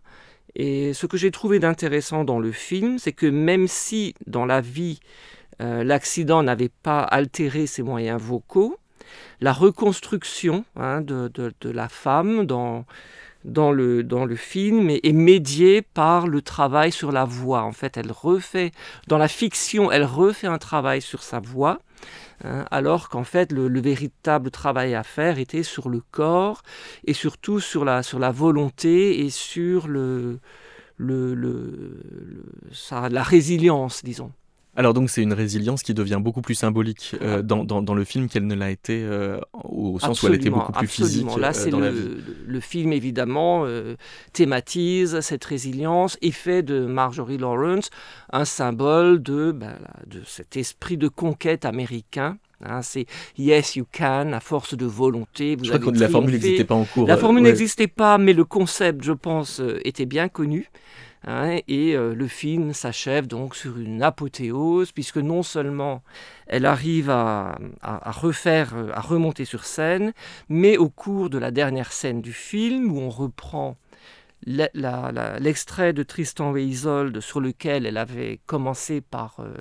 Et 0.57 0.95
ce 0.95 1.07
que 1.07 1.17
j'ai 1.17 1.31
trouvé 1.31 1.59
d'intéressant 1.59 2.25
dans 2.25 2.39
le 2.39 2.53
film, 2.53 2.99
c'est 2.99 3.13
que 3.13 3.27
même 3.27 3.69
si 3.69 4.15
dans 4.27 4.47
la 4.47 4.61
vie 4.61 5.01
L'accident 5.61 6.43
n'avait 6.43 6.71
pas 6.71 7.03
altéré 7.03 7.67
ses 7.67 7.83
moyens 7.83 8.21
vocaux. 8.21 8.79
La 9.41 9.53
reconstruction 9.53 10.65
hein, 10.77 11.01
de, 11.01 11.53
la 11.65 11.89
femme 11.89 12.47
dans, 12.47 12.85
dans 13.45 13.73
le, 13.73 14.03
dans 14.03 14.25
le 14.25 14.37
film 14.37 14.91
est, 14.91 15.13
médiée 15.13 15.83
par 15.83 16.27
le 16.27 16.43
travail 16.43 16.93
sur 16.93 17.13
la 17.13 17.25
voix. 17.25 17.63
En 17.63 17.73
fait, 17.73 17.97
elle 17.97 18.13
refait, 18.13 18.73
dans 19.09 19.19
la 19.19 19.29
fiction, 19.29 19.91
elle 19.91 20.05
refait 20.05 20.47
un 20.47 20.59
travail 20.59 21.01
sur 21.01 21.23
sa 21.23 21.41
voix. 21.41 21.81
Hein, 22.43 22.65
alors 22.71 23.11
qu'en 23.11 23.25
fait 23.25 23.53
le, 23.53 23.81
véritable 23.81 24.51
travail 24.51 24.95
à 24.95 25.03
faire 25.03 25.39
était 25.39 25.63
sur 25.63 25.91
le 25.91 26.01
corps 26.11 26.63
et 27.05 27.13
surtout 27.13 27.61
sur 27.61 27.85
la, 27.85 28.03
sur 28.03 28.19
la 28.19 28.31
volonté 28.31 29.21
et 29.21 29.29
sur 29.29 29.89
le, 29.89 30.39
le, 30.97 31.35
le, 31.35 32.03
la 33.11 33.23
résilience, 33.23 34.03
disons. 34.03 34.33
Alors 34.77 34.95
donc 34.95 35.11
c'est 35.11 35.23
une 35.23 35.33
résilience 35.33 35.83
qui 35.83 35.95
devient 35.95 36.21
beaucoup 36.21 36.43
plus 36.43 36.55
symbolique 36.55 37.17
euh, 37.23 37.43
dans, 37.43 37.65
dans, 37.65 37.95
le 37.95 38.05
film 38.05 38.29
qu'elle 38.29 38.47
ne 38.47 38.55
l'a 38.55 38.71
été 38.71 39.03
euh, 39.03 39.41
au 39.65 39.99
sens 39.99 40.23
où 40.23 40.29
elle 40.29 40.35
était 40.35 40.50
beaucoup 40.50 40.73
plus 40.73 40.87
physique 40.87 41.27
Là 41.37 41.49
euh, 41.49 41.53
c'est 41.53 41.71
le, 41.71 42.23
le, 42.47 42.61
film 42.61 42.93
évidemment 42.93 43.67
thématise 44.33 45.21
cette 45.21 45.45
résilience 45.45 46.17
et 46.23 46.31
fait 46.31 46.62
de 46.62 46.87
Marjorie 46.87 47.37
Lawrence 47.39 47.91
un 48.33 48.45
symbole 48.45 49.21
de, 49.23 49.50
ben, 49.50 49.75
de 50.07 50.23
cet 50.25 50.57
esprit 50.57 50.97
de 50.97 51.09
conquête 51.09 51.65
américain. 51.65 52.39
Hein, 52.62 52.83
c'est 52.83 53.07
yes 53.39 53.77
you 53.77 53.87
can 53.91 54.33
à 54.33 54.41
force 54.41 54.77
de 54.77 54.85
volonté. 54.85 55.57
Vous 55.57 55.65
je 55.65 55.77
crois 55.77 55.93
que 55.93 55.99
la 55.99 56.09
formule 56.11 56.33
n'existait 56.33 56.65
pas 56.65 56.75
en 56.75 56.85
cours. 56.85 57.09
La 57.09 57.17
formule 57.17 57.43
n'existait 57.43 57.89
pas, 57.89 58.19
mais 58.19 58.35
le 58.35 58.45
concept, 58.45 59.03
je 59.03 59.12
pense, 59.12 59.62
était 59.83 60.07
bien 60.07 60.29
connu. 60.29 60.71
Hein, 61.27 61.59
et 61.69 61.95
euh, 61.97 62.15
le 62.15 62.27
film 62.27 62.73
s'achève 62.73 63.27
donc 63.27 63.55
sur 63.55 63.79
une 63.79 64.03
apothéose, 64.03 64.93
puisque 64.93 65.19
non 65.19 65.43
seulement 65.43 66.03
elle 66.47 66.65
arrive 66.65 67.11
à, 67.11 67.59
refaire, 67.83 68.75
euh, 68.75 68.91
à 68.95 69.00
remonter 69.00 69.45
sur 69.45 69.65
scène, 69.65 70.12
mais 70.49 70.79
au 70.79 70.89
cours 70.89 71.29
de 71.29 71.39
la 71.39 71.50
dernière 71.50 71.93
scène 71.93 72.23
du 72.23 72.33
film, 72.33 72.91
où 72.91 73.00
on 73.00 73.11
reprend 73.11 73.77
l'extrait 74.47 75.93
de 75.93 76.03
Tristan 76.03 76.57
et 76.57 76.62
Isolde 76.62 77.21
sur 77.21 77.41
lequel 77.41 77.85
elle 77.85 77.99
avait 77.99 78.41
commencé 78.47 79.03
par 79.03 79.41
euh, 79.41 79.55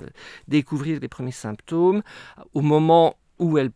découvrir 0.48 1.00
les 1.00 1.08
premiers 1.08 1.30
symptômes, 1.30 2.02
au 2.54 2.62
moment 2.62 3.16
où 3.38 3.58
elle 3.58 3.70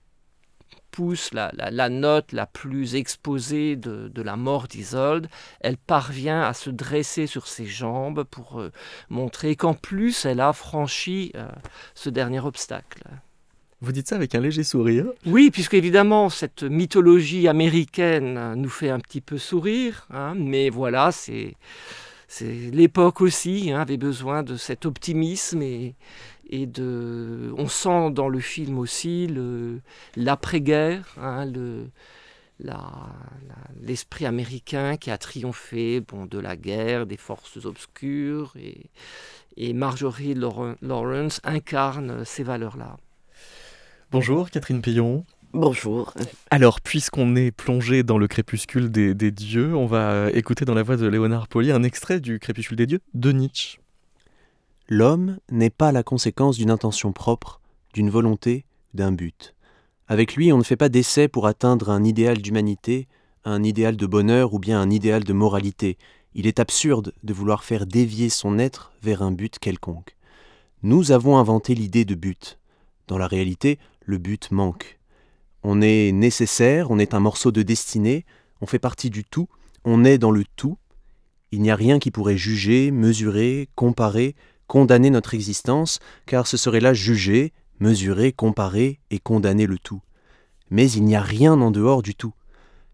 pousse 0.94 1.32
la, 1.32 1.88
note 1.88 2.30
la 2.30 2.46
plus 2.46 2.94
exposée 2.94 3.74
de, 3.74 4.22
la 4.22 4.36
mort 4.36 4.68
d'Isolde, 4.68 5.26
elle 5.60 5.76
parvient 5.76 6.42
à 6.42 6.52
se 6.52 6.70
dresser 6.70 7.26
sur 7.26 7.48
ses 7.48 7.66
jambes 7.66 8.22
pour 8.22 8.60
euh, 8.60 8.70
montrer 9.10 9.56
qu'en 9.56 9.74
plus 9.74 10.24
elle 10.24 10.40
a 10.40 10.52
franchi 10.52 11.32
euh, 11.34 11.48
ce 11.96 12.10
dernier 12.10 12.38
obstacle. 12.38 13.02
Vous 13.80 13.90
dites 13.90 14.08
ça 14.08 14.14
avec 14.14 14.36
un 14.36 14.40
léger 14.40 14.62
sourire 14.62 15.06
Oui, 15.26 15.50
puisque 15.50 15.74
évidemment 15.74 16.30
cette 16.30 16.62
mythologie 16.62 17.48
américaine 17.48 18.54
nous 18.54 18.70
fait 18.70 18.90
un 18.90 19.00
petit 19.00 19.20
peu 19.20 19.36
sourire, 19.36 20.06
hein, 20.10 20.34
mais 20.36 20.70
voilà, 20.70 21.10
c'est 21.10 21.56
l'époque 22.40 23.20
aussi 23.20 23.72
hein, 23.72 23.80
avait 23.80 23.96
besoin 23.96 24.44
de 24.44 24.56
cet 24.56 24.86
optimisme 24.86 25.60
et, 25.60 25.96
et 26.48 26.66
de, 26.66 27.52
on 27.56 27.68
sent 27.68 28.10
dans 28.10 28.28
le 28.28 28.40
film 28.40 28.78
aussi 28.78 29.28
l'après-guerre, 30.16 31.14
hein, 31.20 31.46
le, 31.46 31.86
l'esprit 33.82 34.26
américain 34.26 34.96
qui 34.96 35.10
a 35.10 35.18
triomphé 35.18 36.00
bon, 36.00 36.26
de 36.26 36.38
la 36.38 36.56
guerre, 36.56 37.06
des 37.06 37.16
forces 37.16 37.64
obscures, 37.64 38.54
et, 38.56 38.90
et 39.56 39.72
Marjorie 39.72 40.34
Lawrence 40.34 41.40
incarne 41.44 42.24
ces 42.24 42.42
valeurs-là. 42.42 42.96
Bonjour 44.10 44.50
Catherine 44.50 44.80
Payon. 44.80 45.24
Bonjour. 45.52 46.12
Alors, 46.50 46.80
puisqu'on 46.80 47.36
est 47.36 47.52
plongé 47.52 48.02
dans 48.02 48.18
le 48.18 48.26
crépuscule 48.26 48.90
des, 48.90 49.14
des, 49.14 49.30
dieux, 49.30 49.76
on 49.76 49.86
va 49.86 50.28
écouter 50.32 50.64
dans 50.64 50.74
la 50.74 50.82
voix 50.82 50.96
de 50.96 51.06
Léonard 51.06 51.46
Poli 51.46 51.70
un 51.70 51.84
extrait 51.84 52.18
du 52.18 52.40
crépuscule 52.40 52.76
des 52.76 52.86
dieux 52.86 53.00
de 53.14 53.30
Nietzsche. 53.30 53.78
L'homme 54.88 55.38
n'est 55.50 55.70
pas 55.70 55.92
la 55.92 56.02
conséquence 56.02 56.58
d'une 56.58 56.70
intention 56.70 57.12
propre, 57.12 57.60
d'une 57.94 58.10
volonté, 58.10 58.66
d'un 58.92 59.12
but. 59.12 59.54
Avec 60.08 60.36
lui, 60.36 60.52
on 60.52 60.58
ne 60.58 60.62
fait 60.62 60.76
pas 60.76 60.90
d'essai 60.90 61.26
pour 61.26 61.46
atteindre 61.46 61.88
un 61.88 62.04
idéal 62.04 62.38
d'humanité, 62.38 63.08
un 63.46 63.62
idéal 63.62 63.96
de 63.96 64.06
bonheur 64.06 64.52
ou 64.52 64.58
bien 64.58 64.78
un 64.78 64.90
idéal 64.90 65.24
de 65.24 65.32
moralité. 65.32 65.96
Il 66.34 66.46
est 66.46 66.60
absurde 66.60 67.14
de 67.22 67.32
vouloir 67.32 67.64
faire 67.64 67.86
dévier 67.86 68.28
son 68.28 68.58
être 68.58 68.92
vers 69.02 69.22
un 69.22 69.32
but 69.32 69.58
quelconque. 69.58 70.16
Nous 70.82 71.12
avons 71.12 71.38
inventé 71.38 71.74
l'idée 71.74 72.04
de 72.04 72.14
but. 72.14 72.58
Dans 73.08 73.16
la 73.16 73.26
réalité, 73.26 73.78
le 74.04 74.18
but 74.18 74.50
manque. 74.50 74.98
On 75.62 75.80
est 75.80 76.12
nécessaire, 76.12 76.90
on 76.90 76.98
est 76.98 77.14
un 77.14 77.20
morceau 77.20 77.52
de 77.52 77.62
destinée, 77.62 78.26
on 78.60 78.66
fait 78.66 78.78
partie 78.78 79.08
du 79.08 79.24
tout, 79.24 79.48
on 79.84 80.04
est 80.04 80.18
dans 80.18 80.30
le 80.30 80.44
tout. 80.56 80.76
Il 81.52 81.62
n'y 81.62 81.70
a 81.70 81.76
rien 81.76 81.98
qui 81.98 82.10
pourrait 82.10 82.36
juger, 82.36 82.90
mesurer, 82.90 83.70
comparer, 83.74 84.34
condamner 84.74 85.10
notre 85.10 85.34
existence, 85.34 86.00
car 86.26 86.48
ce 86.48 86.56
serait 86.56 86.80
là 86.80 86.94
juger, 86.94 87.52
mesurer, 87.78 88.32
comparer 88.32 88.98
et 89.12 89.20
condamner 89.20 89.66
le 89.68 89.78
tout. 89.78 90.00
Mais 90.68 90.90
il 90.90 91.04
n'y 91.04 91.14
a 91.14 91.20
rien 91.20 91.60
en 91.60 91.70
dehors 91.70 92.02
du 92.02 92.16
tout. 92.16 92.34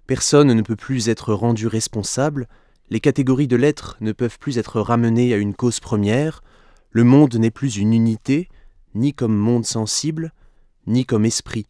Personne 0.07 0.53
ne 0.53 0.61
peut 0.61 0.77
plus 0.77 1.09
être 1.09 1.33
rendu 1.33 1.67
responsable, 1.67 2.49
les 2.91 3.01
catégories 3.01 3.49
de 3.49 3.57
l'être 3.57 3.97
ne 4.03 4.13
peuvent 4.13 4.39
plus 4.39 4.59
être 4.59 4.79
ramenées 4.79 5.33
à 5.33 5.39
une 5.39 5.55
cause 5.55 5.81
première, 5.81 6.43
le 6.91 7.03
monde 7.03 7.35
n'est 7.37 7.51
plus 7.51 7.79
une 7.79 7.95
unité, 7.95 8.51
ni 8.95 9.15
comme 9.15 9.35
monde 9.35 9.65
sensible, 9.65 10.35
ni 10.87 11.07
comme 11.07 11.25
esprit. 11.25 11.67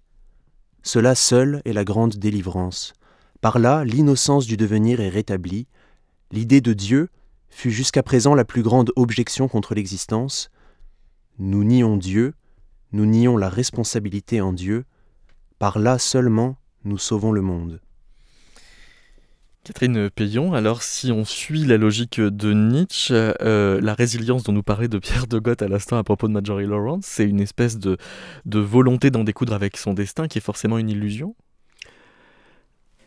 Cela 0.83 1.15
seul 1.15 1.63
est 1.65 1.73
la 1.73 1.85
grande 1.85 2.17
délivrance. 2.17 2.95
Par 3.41 3.61
là, 3.61 3.85
l'innocence 3.85 4.49
du 4.49 4.57
devenir 4.57 5.01
est 5.01 5.09
rétablie, 5.09 5.69
l'idée 6.33 6.61
de 6.61 6.73
Dieu, 6.73 7.11
fut 7.51 7.71
jusqu'à 7.71 8.03
présent 8.03 8.35
la 8.35 8.45
plus 8.45 8.63
grande 8.63 8.93
objection 8.97 9.49
contre 9.49 9.75
l'existence. 9.75 10.51
Nous 11.39 11.65
nions 11.65 11.97
Dieu, 11.97 12.35
nous 12.93 13.07
nions 13.07 13.37
la 13.37 13.49
responsabilité 13.49 14.41
en 14.41 14.53
Dieu, 14.53 14.85
par 15.59 15.79
là 15.79 15.99
seulement 15.99 16.57
nous 16.85 16.99
sauvons 16.99 17.33
le 17.33 17.43
monde. 17.43 17.81
Catherine 19.63 20.09
Payon, 20.09 20.55
alors 20.55 20.83
si 20.83 21.13
on 21.13 21.27
suit 21.27 21.65
la 21.67 21.77
logique 21.77 22.19
de 22.19 22.55
Nietzsche, 22.55 23.13
euh, 23.13 23.79
la 23.83 23.93
résilience 23.93 24.43
dont 24.43 24.53
nous 24.53 24.63
parlait 24.63 24.89
de 24.89 24.99
Pierre 24.99 25.27
de 25.27 25.39
Goth 25.39 25.61
à 25.61 25.69
l'instant 25.69 25.99
à 25.99 26.03
propos 26.03 26.29
de 26.29 26.33
Marjorie 26.33 26.67
Lawrence, 26.67 27.05
c'est 27.05 27.29
une 27.29 27.41
espèce 27.41 27.79
de, 27.79 27.99
de 28.47 28.59
volonté 28.59 29.11
d'en 29.11 29.23
découdre 29.23 29.53
avec 29.53 29.77
son 29.77 29.93
destin 29.93 30.29
qui 30.29 30.39
est 30.39 30.43
forcément 30.43 30.79
une 30.79 30.89
illusion? 30.89 31.37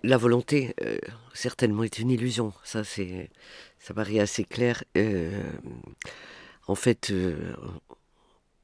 La 0.03 0.17
volonté, 0.17 0.75
euh, 0.83 0.97
certainement, 1.33 1.83
est 1.83 1.97
une 1.97 2.11
illusion. 2.11 2.53
Ça, 2.63 2.83
c'est 2.83 3.31
ça 3.83 3.93
paraît 3.93 4.19
assez 4.19 4.45
clair. 4.45 4.83
Euh, 4.95 5.43
en 6.67 6.75
fait, 6.75 7.11
euh, 7.11 7.53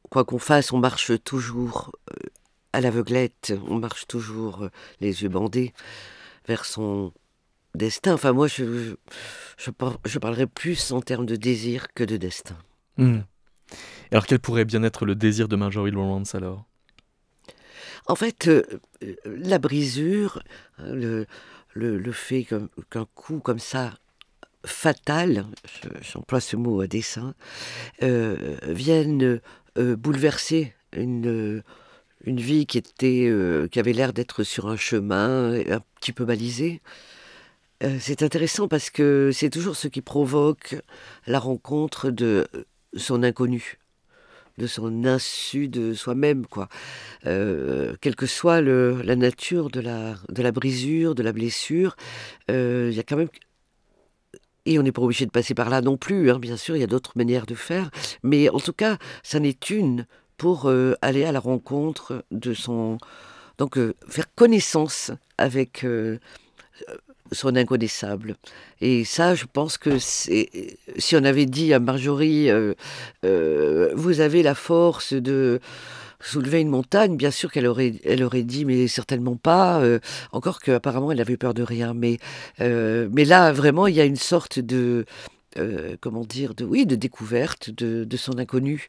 quoi 0.09 0.23
qu'on 0.23 0.39
fasse, 0.39 0.71
on 0.71 0.79
marche 0.79 1.11
toujours 1.25 1.91
euh, 2.11 2.29
à 2.71 2.79
l'aveuglette, 2.79 3.53
on 3.67 3.79
marche 3.79 4.07
toujours 4.07 4.69
les 5.01 5.21
yeux 5.23 5.27
bandés 5.27 5.73
vers 6.47 6.63
son 6.63 7.11
destin. 7.75 8.13
Enfin, 8.13 8.31
moi, 8.31 8.47
je, 8.47 8.95
je, 9.57 10.19
parlerai 10.19 10.47
plus 10.47 10.93
en 10.93 11.01
termes 11.01 11.25
de 11.25 11.35
désir 11.35 11.87
que 11.93 12.05
de 12.05 12.15
destin. 12.15 12.57
Hmm. 12.95 13.19
Alors, 14.11 14.25
quel 14.25 14.39
pourrait 14.39 14.65
bien 14.65 14.83
être 14.83 15.05
le 15.05 15.15
désir 15.15 15.49
de 15.49 15.57
Marjorie 15.57 15.91
Lawrence 15.91 16.33
alors? 16.33 16.63
En 18.07 18.15
fait, 18.15 18.49
la 19.25 19.59
brisure, 19.59 20.41
le, 20.77 21.25
le, 21.73 21.97
le 21.97 22.11
fait 22.13 22.45
qu'un 22.45 23.05
coup 23.13 23.39
comme 23.39 23.59
ça 23.59 23.93
fatales, 24.65 25.45
j'emploie 26.01 26.39
ce 26.39 26.55
mot 26.55 26.81
à 26.81 26.87
dessein, 26.87 27.33
euh, 28.03 28.57
viennent 28.63 29.39
euh, 29.77 29.95
bouleverser 29.95 30.73
une, 30.93 31.63
une 32.25 32.39
vie 32.39 32.65
qui, 32.65 32.77
était, 32.77 33.25
euh, 33.27 33.67
qui 33.67 33.79
avait 33.79 33.93
l'air 33.93 34.13
d'être 34.13 34.43
sur 34.43 34.67
un 34.67 34.75
chemin 34.75 35.53
un 35.53 35.81
petit 35.99 36.11
peu 36.11 36.25
balisé. 36.25 36.81
c'est 37.99 38.23
intéressant 38.23 38.67
parce 38.67 38.89
que 38.89 39.31
c'est 39.33 39.49
toujours 39.49 39.77
ce 39.77 39.87
qui 39.87 40.01
provoque 40.01 40.75
la 41.27 41.39
rencontre 41.39 42.09
de 42.09 42.47
son 42.95 43.23
inconnu 43.23 43.77
de 44.57 44.67
son 44.67 45.05
insu 45.05 45.69
de 45.69 45.93
soi-même, 45.93 46.45
quoi. 46.45 46.67
quelle 47.23 48.15
que 48.17 48.25
soit 48.25 48.59
le, 48.59 49.01
la 49.03 49.15
nature 49.15 49.69
de 49.69 49.79
la, 49.79 50.15
de 50.27 50.43
la 50.43 50.51
brisure, 50.51 51.15
de 51.15 51.23
la 51.23 51.31
blessure, 51.31 51.95
il 52.49 52.91
y 52.91 52.99
a 52.99 53.03
quand 53.03 53.15
même 53.15 53.29
et 54.65 54.79
on 54.79 54.83
n'est 54.83 54.91
pas 54.91 55.01
obligé 55.01 55.25
de 55.25 55.31
passer 55.31 55.53
par 55.53 55.69
là 55.69 55.81
non 55.81 55.97
plus, 55.97 56.31
hein, 56.31 56.39
bien 56.39 56.57
sûr, 56.57 56.75
il 56.75 56.79
y 56.79 56.83
a 56.83 56.87
d'autres 56.87 57.13
manières 57.15 57.45
de 57.45 57.55
faire. 57.55 57.89
Mais 58.23 58.49
en 58.49 58.59
tout 58.59 58.73
cas, 58.73 58.97
ça 59.23 59.39
n'est 59.39 59.57
une 59.69 60.05
pour 60.37 60.69
euh, 60.69 60.95
aller 61.01 61.25
à 61.25 61.31
la 61.31 61.39
rencontre 61.39 62.23
de 62.31 62.53
son... 62.53 62.97
Donc, 63.57 63.77
euh, 63.77 63.93
faire 64.07 64.33
connaissance 64.33 65.11
avec... 65.37 65.83
Euh, 65.83 66.17
son 67.31 67.55
inconnaissable. 67.55 68.37
Et 68.81 69.05
ça, 69.05 69.35
je 69.35 69.45
pense 69.45 69.77
que 69.77 69.99
si 69.99 71.15
on 71.15 71.23
avait 71.23 71.45
dit 71.45 71.75
à 71.75 71.79
Marjorie, 71.79 72.49
vous 73.21 74.19
avez 74.19 74.41
la 74.41 74.55
force 74.55 75.13
de 75.13 75.59
soulever 76.21 76.61
une 76.61 76.69
montagne, 76.69 77.15
bien 77.17 77.31
sûr 77.31 77.51
qu'elle 77.51 77.67
aurait, 77.67 77.93
elle 78.03 78.23
aurait 78.23 78.43
dit, 78.43 78.65
mais 78.65 78.87
certainement 78.87 79.35
pas. 79.35 79.79
euh, 79.81 79.99
encore 80.31 80.59
qu'apparemment, 80.59 81.11
elle 81.11 81.21
avait 81.21 81.37
peur 81.37 81.53
de 81.53 81.63
rien. 81.63 81.93
Mais, 81.93 82.19
euh, 82.61 83.07
mais 83.11 83.25
là, 83.25 83.51
vraiment, 83.51 83.87
il 83.87 83.95
y 83.95 84.01
a 84.01 84.05
une 84.05 84.15
sorte 84.15 84.59
de, 84.59 85.05
euh, 85.57 85.95
comment 86.01 86.25
dire, 86.25 86.53
de, 86.55 86.65
oui, 86.65 86.85
de 86.85 86.95
découverte 86.95 87.69
de, 87.69 88.03
de 88.03 88.17
son 88.17 88.37
inconnu. 88.37 88.87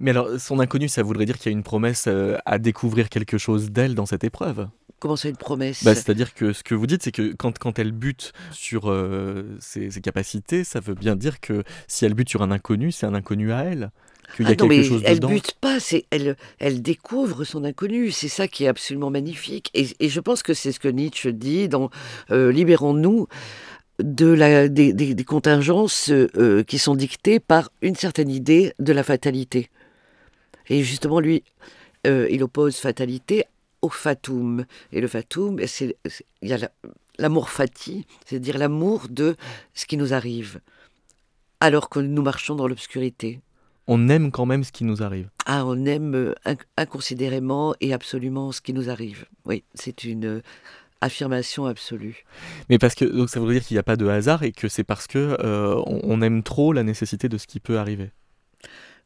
Mais 0.00 0.10
alors, 0.10 0.28
son 0.38 0.58
inconnu, 0.60 0.88
ça 0.88 1.02
voudrait 1.02 1.24
dire 1.24 1.38
qu'il 1.38 1.52
y 1.52 1.54
a 1.54 1.56
une 1.56 1.62
promesse 1.62 2.06
euh, 2.08 2.36
à 2.46 2.58
découvrir 2.58 3.08
quelque 3.08 3.38
chose 3.38 3.70
d'elle 3.70 3.94
dans 3.94 4.06
cette 4.06 4.24
épreuve? 4.24 4.68
Comment 4.98 5.16
ça, 5.16 5.28
une 5.28 5.36
promesse? 5.36 5.84
Bah, 5.84 5.94
C'est-à-dire 5.94 6.34
que 6.34 6.52
ce 6.52 6.62
que 6.62 6.74
vous 6.74 6.86
dites, 6.86 7.02
c'est 7.02 7.12
que 7.12 7.34
quand, 7.34 7.58
quand 7.58 7.78
elle 7.78 7.92
bute 7.92 8.32
sur 8.50 8.90
euh, 8.90 9.56
ses, 9.60 9.90
ses 9.90 10.00
capacités, 10.00 10.64
ça 10.64 10.80
veut 10.80 10.94
bien 10.94 11.14
dire 11.14 11.40
que 11.40 11.62
si 11.88 12.04
elle 12.04 12.14
bute 12.14 12.28
sur 12.28 12.42
un 12.42 12.50
inconnu, 12.50 12.90
c'est 12.90 13.06
un 13.06 13.14
inconnu 13.14 13.52
à 13.52 13.64
elle. 13.64 13.90
Qu'il 14.36 14.46
y 14.46 14.48
a 14.48 14.50
Ah 14.52 14.56
non, 14.58 14.68
quelque 14.68 14.78
mais 14.80 14.84
chose 14.84 15.02
elle 15.04 15.14
dedans. 15.20 15.28
bute 15.28 15.52
pas, 15.60 15.80
c'est 15.80 16.04
elle, 16.10 16.36
elle 16.58 16.82
découvre 16.82 17.44
son 17.44 17.64
inconnu. 17.64 18.10
C'est 18.10 18.28
ça 18.28 18.48
qui 18.48 18.64
est 18.64 18.68
absolument 18.68 19.10
magnifique. 19.10 19.70
Et, 19.74 19.86
et 20.00 20.08
je 20.08 20.20
pense 20.20 20.42
que 20.42 20.54
c'est 20.54 20.72
ce 20.72 20.80
que 20.80 20.88
Nietzsche 20.88 21.32
dit 21.32 21.68
dans 21.68 21.90
euh, 22.30 22.50
Libérons-nous 22.52 23.28
de 24.00 24.26
la, 24.26 24.68
des, 24.68 24.92
des- 24.92 25.14
des 25.14 25.24
contingences 25.24 26.10
euh, 26.10 26.62
qui 26.64 26.78
sont 26.78 26.96
dictées 26.96 27.38
par 27.38 27.70
une 27.82 27.94
certaine 27.94 28.28
idée 28.30 28.72
de 28.80 28.92
la 28.92 29.04
fatalité. 29.04 29.70
Et 30.68 30.82
justement, 30.82 31.20
lui, 31.20 31.44
euh, 32.06 32.26
il 32.30 32.42
oppose 32.42 32.76
fatalité 32.76 33.44
au 33.82 33.88
fatum. 33.90 34.64
Et 34.92 35.00
le 35.00 35.06
fatum, 35.08 35.60
c'est 35.66 35.96
c'est- 36.06 36.24
il 36.42 36.48
y 36.48 36.52
a 36.52 36.58
la- 36.58 36.70
l'amour 37.18 37.50
fati, 37.50 38.06
c'est-à-dire 38.26 38.58
l'amour 38.58 39.06
de 39.10 39.36
ce 39.74 39.86
qui 39.86 39.96
nous 39.96 40.12
arrive, 40.12 40.60
alors 41.60 41.88
que 41.88 42.00
nous 42.00 42.22
marchons 42.22 42.56
dans 42.56 42.66
l'obscurité. 42.66 43.40
On 43.86 44.08
aime 44.08 44.30
quand 44.30 44.46
même 44.46 44.64
ce 44.64 44.72
qui 44.72 44.84
nous 44.84 45.02
arrive. 45.02 45.28
Ah, 45.46 45.64
on 45.66 45.84
aime 45.84 46.14
euh, 46.14 46.34
inc- 46.46 46.64
inconsidérément 46.76 47.74
et 47.80 47.92
absolument 47.92 48.50
ce 48.52 48.60
qui 48.60 48.72
nous 48.72 48.88
arrive. 48.88 49.26
Oui, 49.44 49.64
c'est 49.74 50.04
une 50.04 50.24
euh, 50.24 50.42
affirmation 51.02 51.66
absolue. 51.66 52.24
Mais 52.70 52.78
parce 52.78 52.94
que 52.94 53.04
donc 53.04 53.28
ça 53.28 53.40
voudrait 53.40 53.56
dire 53.56 53.64
qu'il 53.64 53.74
n'y 53.74 53.78
a 53.80 53.82
pas 53.84 53.96
de 53.96 54.06
hasard 54.06 54.42
et 54.42 54.52
que 54.52 54.68
c'est 54.68 54.84
parce 54.84 55.06
que 55.06 55.36
euh, 55.40 55.76
on, 55.86 56.00
on 56.04 56.22
aime 56.22 56.42
trop 56.42 56.72
la 56.72 56.82
nécessité 56.82 57.28
de 57.28 57.36
ce 57.36 57.46
qui 57.46 57.60
peut 57.60 57.78
arriver. 57.78 58.10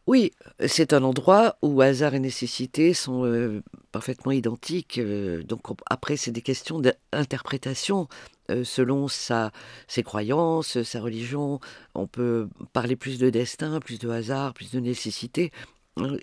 Oui, 0.08 0.30
c'est 0.66 0.94
un 0.94 1.02
endroit 1.02 1.58
où 1.60 1.82
hasard 1.82 2.14
et 2.14 2.18
nécessité 2.18 2.94
sont 2.94 3.26
euh, 3.26 3.62
parfaitement 3.92 4.32
identiques. 4.32 4.96
euh, 4.96 5.42
donc 5.42 5.70
on- 5.70 5.76
après, 5.90 6.16
c'est 6.16 6.30
des 6.30 6.40
questions 6.40 6.80
d'interprétation 6.80 8.08
euh, 8.50 8.64
selon 8.64 9.08
sa, 9.08 9.52
ses 9.86 10.02
croyances, 10.02 10.82
sa 10.82 11.02
religion. 11.02 11.60
On 11.94 12.06
peut 12.06 12.48
parler 12.72 12.96
plus 12.96 13.18
de 13.18 13.28
destin, 13.28 13.80
plus 13.80 13.98
de 13.98 14.08
hasard, 14.08 14.54
plus 14.54 14.70
de 14.72 14.80
nécessité, 14.80 15.52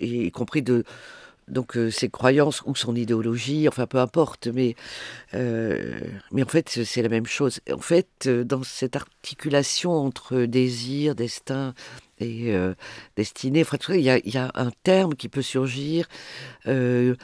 y 0.00 0.32
compris 0.32 0.62
de 0.62 0.82
donc 1.46 1.78
ses 1.92 2.08
croyances 2.08 2.62
ou 2.66 2.74
son 2.74 2.96
idéologie, 2.96 3.68
enfin 3.68 3.86
peu 3.86 3.98
importe, 3.98 4.48
mais, 4.48 4.74
mais 5.32 6.42
en 6.42 6.46
fait 6.48 6.68
c'est 6.84 7.02
la 7.02 7.08
même 7.08 7.26
chose. 7.26 7.60
En 7.72 7.78
fait, 7.78 8.28
dans 8.28 8.64
cette 8.64 8.96
articulation 8.96 9.92
entre 9.92 10.38
désir, 10.40 11.14
destin 11.14 11.72
et 12.18 12.54
euh, 12.54 12.74
il 13.18 14.00
y, 14.00 14.36
a, 14.38 14.50
un 14.54 14.70
terme 14.82 15.14
qui 15.14 15.28
peut 15.28 15.42
surgir, 15.42 16.08
euh, 16.66 17.14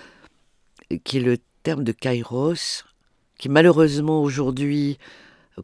qui 1.04 1.18
est 1.18 1.20
le 1.20 1.38
terme 1.62 1.84
de 1.84 1.92
kairos, 1.92 2.84
qui 3.38 3.48
malheureusement 3.48 4.22
aujourd'hui 4.22 4.98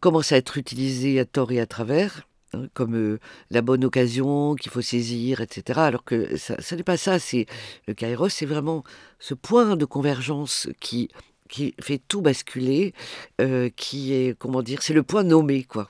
commence 0.00 0.32
à 0.32 0.36
être 0.36 0.58
utilisé 0.58 1.18
à 1.20 1.24
tort 1.24 1.52
et 1.52 1.60
à 1.60 1.66
travers, 1.66 2.26
hein, 2.54 2.68
comme 2.74 2.94
euh, 2.94 3.18
la 3.50 3.60
bonne 3.60 3.84
occasion 3.84 4.54
qu'il 4.54 4.70
faut 4.70 4.80
saisir, 4.80 5.40
etc. 5.40 5.80
Alors 5.80 6.04
que 6.04 6.36
ça, 6.36 6.56
n'est 6.74 6.82
pas 6.82 6.96
ça. 6.96 7.18
C'est 7.18 7.46
le 7.86 7.94
kairos, 7.94 8.30
c'est 8.30 8.46
vraiment 8.46 8.82
ce 9.18 9.34
point 9.34 9.76
de 9.76 9.84
convergence 9.84 10.68
qui 10.80 11.08
qui 11.48 11.74
fait 11.80 12.00
tout 12.08 12.20
basculer, 12.20 12.92
euh, 13.40 13.70
qui 13.74 14.12
est 14.12 14.38
comment 14.38 14.62
dire, 14.62 14.82
c'est 14.82 14.92
le 14.92 15.02
point 15.02 15.22
nommé 15.22 15.64
quoi. 15.64 15.88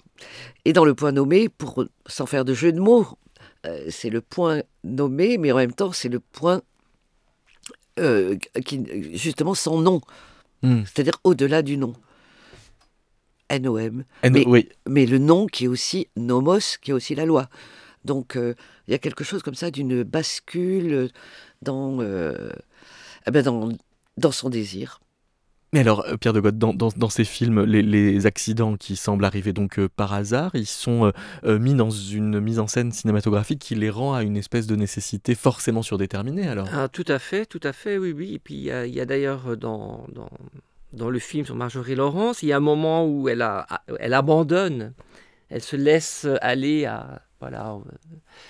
Et 0.65 0.73
dans 0.73 0.85
le 0.85 0.95
point 0.95 1.13
nommé, 1.13 1.49
pour 1.49 1.85
sans 2.07 2.27
faire 2.27 2.45
de 2.45 2.55
jeu 2.55 2.73
de 2.73 2.81
mots, 2.81 3.07
c'est 3.91 4.11
le 4.11 4.21
point 4.21 4.63
nommé, 4.85 5.39
mais 5.39 5.53
en 5.53 5.57
même 5.57 5.73
temps 5.73 5.93
c'est 5.93 6.09
le 6.09 6.21
point 6.21 6.63
euh, 7.99 8.37
qui 8.65 8.85
justement 9.17 9.55
sans 9.55 9.81
nom, 9.81 10.01
Hmm. 10.63 10.83
c'est-à-dire 10.85 11.19
au-delà 11.25 11.63
du 11.63 11.77
nom. 11.77 11.95
N-O-M 13.49 14.05
Et 14.25 14.31
Mais- 14.31 14.47
oui, 14.47 14.69
mais 14.89 15.07
le 15.07 15.19
nom 15.19 15.47
qui 15.47 15.65
est 15.65 15.69
aussi 15.69 16.09
nomos, 16.17 16.59
qui 16.83 16.91
est 16.91 16.95
aussi 16.95 17.15
la 17.15 17.25
loi. 17.27 17.49
Donc 18.05 18.37
euh, 18.37 18.55
il 18.87 18.91
y 18.93 18.95
a 18.95 18.99
quelque 18.99 19.25
chose 19.25 19.43
comme 19.43 19.55
ça 19.55 19.71
d'une 19.71 20.03
bascule 20.03 21.11
dans, 21.63 22.01
euh, 22.01 22.51
eh 23.27 23.31
ben, 23.31 23.43
dans, 23.43 23.69
dans 24.17 24.33
son 24.33 24.51
désir. 24.51 25.01
Mais 25.73 25.81
alors, 25.81 26.07
euh, 26.07 26.17
Pierre 26.17 26.33
de 26.33 26.41
Goth, 26.41 26.57
dans, 26.57 27.09
ces 27.11 27.25
films, 27.25 27.65
les, 27.65 28.27
accidents 28.27 28.77
qui 28.77 28.97
semblent 28.97 29.25
arriver 29.25 29.53
donc 29.53 29.79
euh, 29.79 29.89
par 29.95 30.15
hasard, 30.15 30.51
ils 30.55 30.67
sont 30.67 31.13
euh, 31.45 31.59
mis 31.59 31.75
dans 31.75 31.91
une 31.91 32.41
mise 32.41 32.59
en 32.59 32.67
scène 32.67 32.91
cinématographique 32.91 33.59
qui 33.59 33.75
les 33.75 33.91
rend 33.91 34.15
à 34.15 34.23
une 34.23 34.37
espèce 34.37 34.67
de 34.67 34.77
nécessité 34.77 35.35
forcément 35.35 35.83
surdéterminée. 35.83 36.49
Alors, 36.49 36.69
Ah, 36.73 36.89
tout 36.89 37.05
à 37.09 37.19
fait, 37.19 37.45
tout 37.45 37.61
à 37.63 37.73
fait, 37.73 37.99
oui, 37.99 38.13
oui. 38.13 38.35
Et 38.35 38.39
puis 38.39 38.55
il 38.55 38.65
y 38.65 39.01
a, 39.01 39.05
d'ailleurs 39.05 39.57
dans, 39.57 40.07
dans, 40.93 41.11
le 41.11 41.19
film 41.19 41.45
sur 41.45 41.55
Marjorie 41.55 41.95
Laurence, 41.95 42.43
il 42.43 42.49
y 42.49 42.53
a 42.53 42.57
un 42.57 42.61
moment 42.61 43.07
où 43.07 43.29
elle, 43.29 43.47
elle 44.01 44.15
abandonne, 44.15 44.95
elle 45.51 45.63
se 45.63 45.77
laisse 45.77 46.27
aller 46.41 46.87
à... 46.87 47.23
Voilà, 47.41 47.79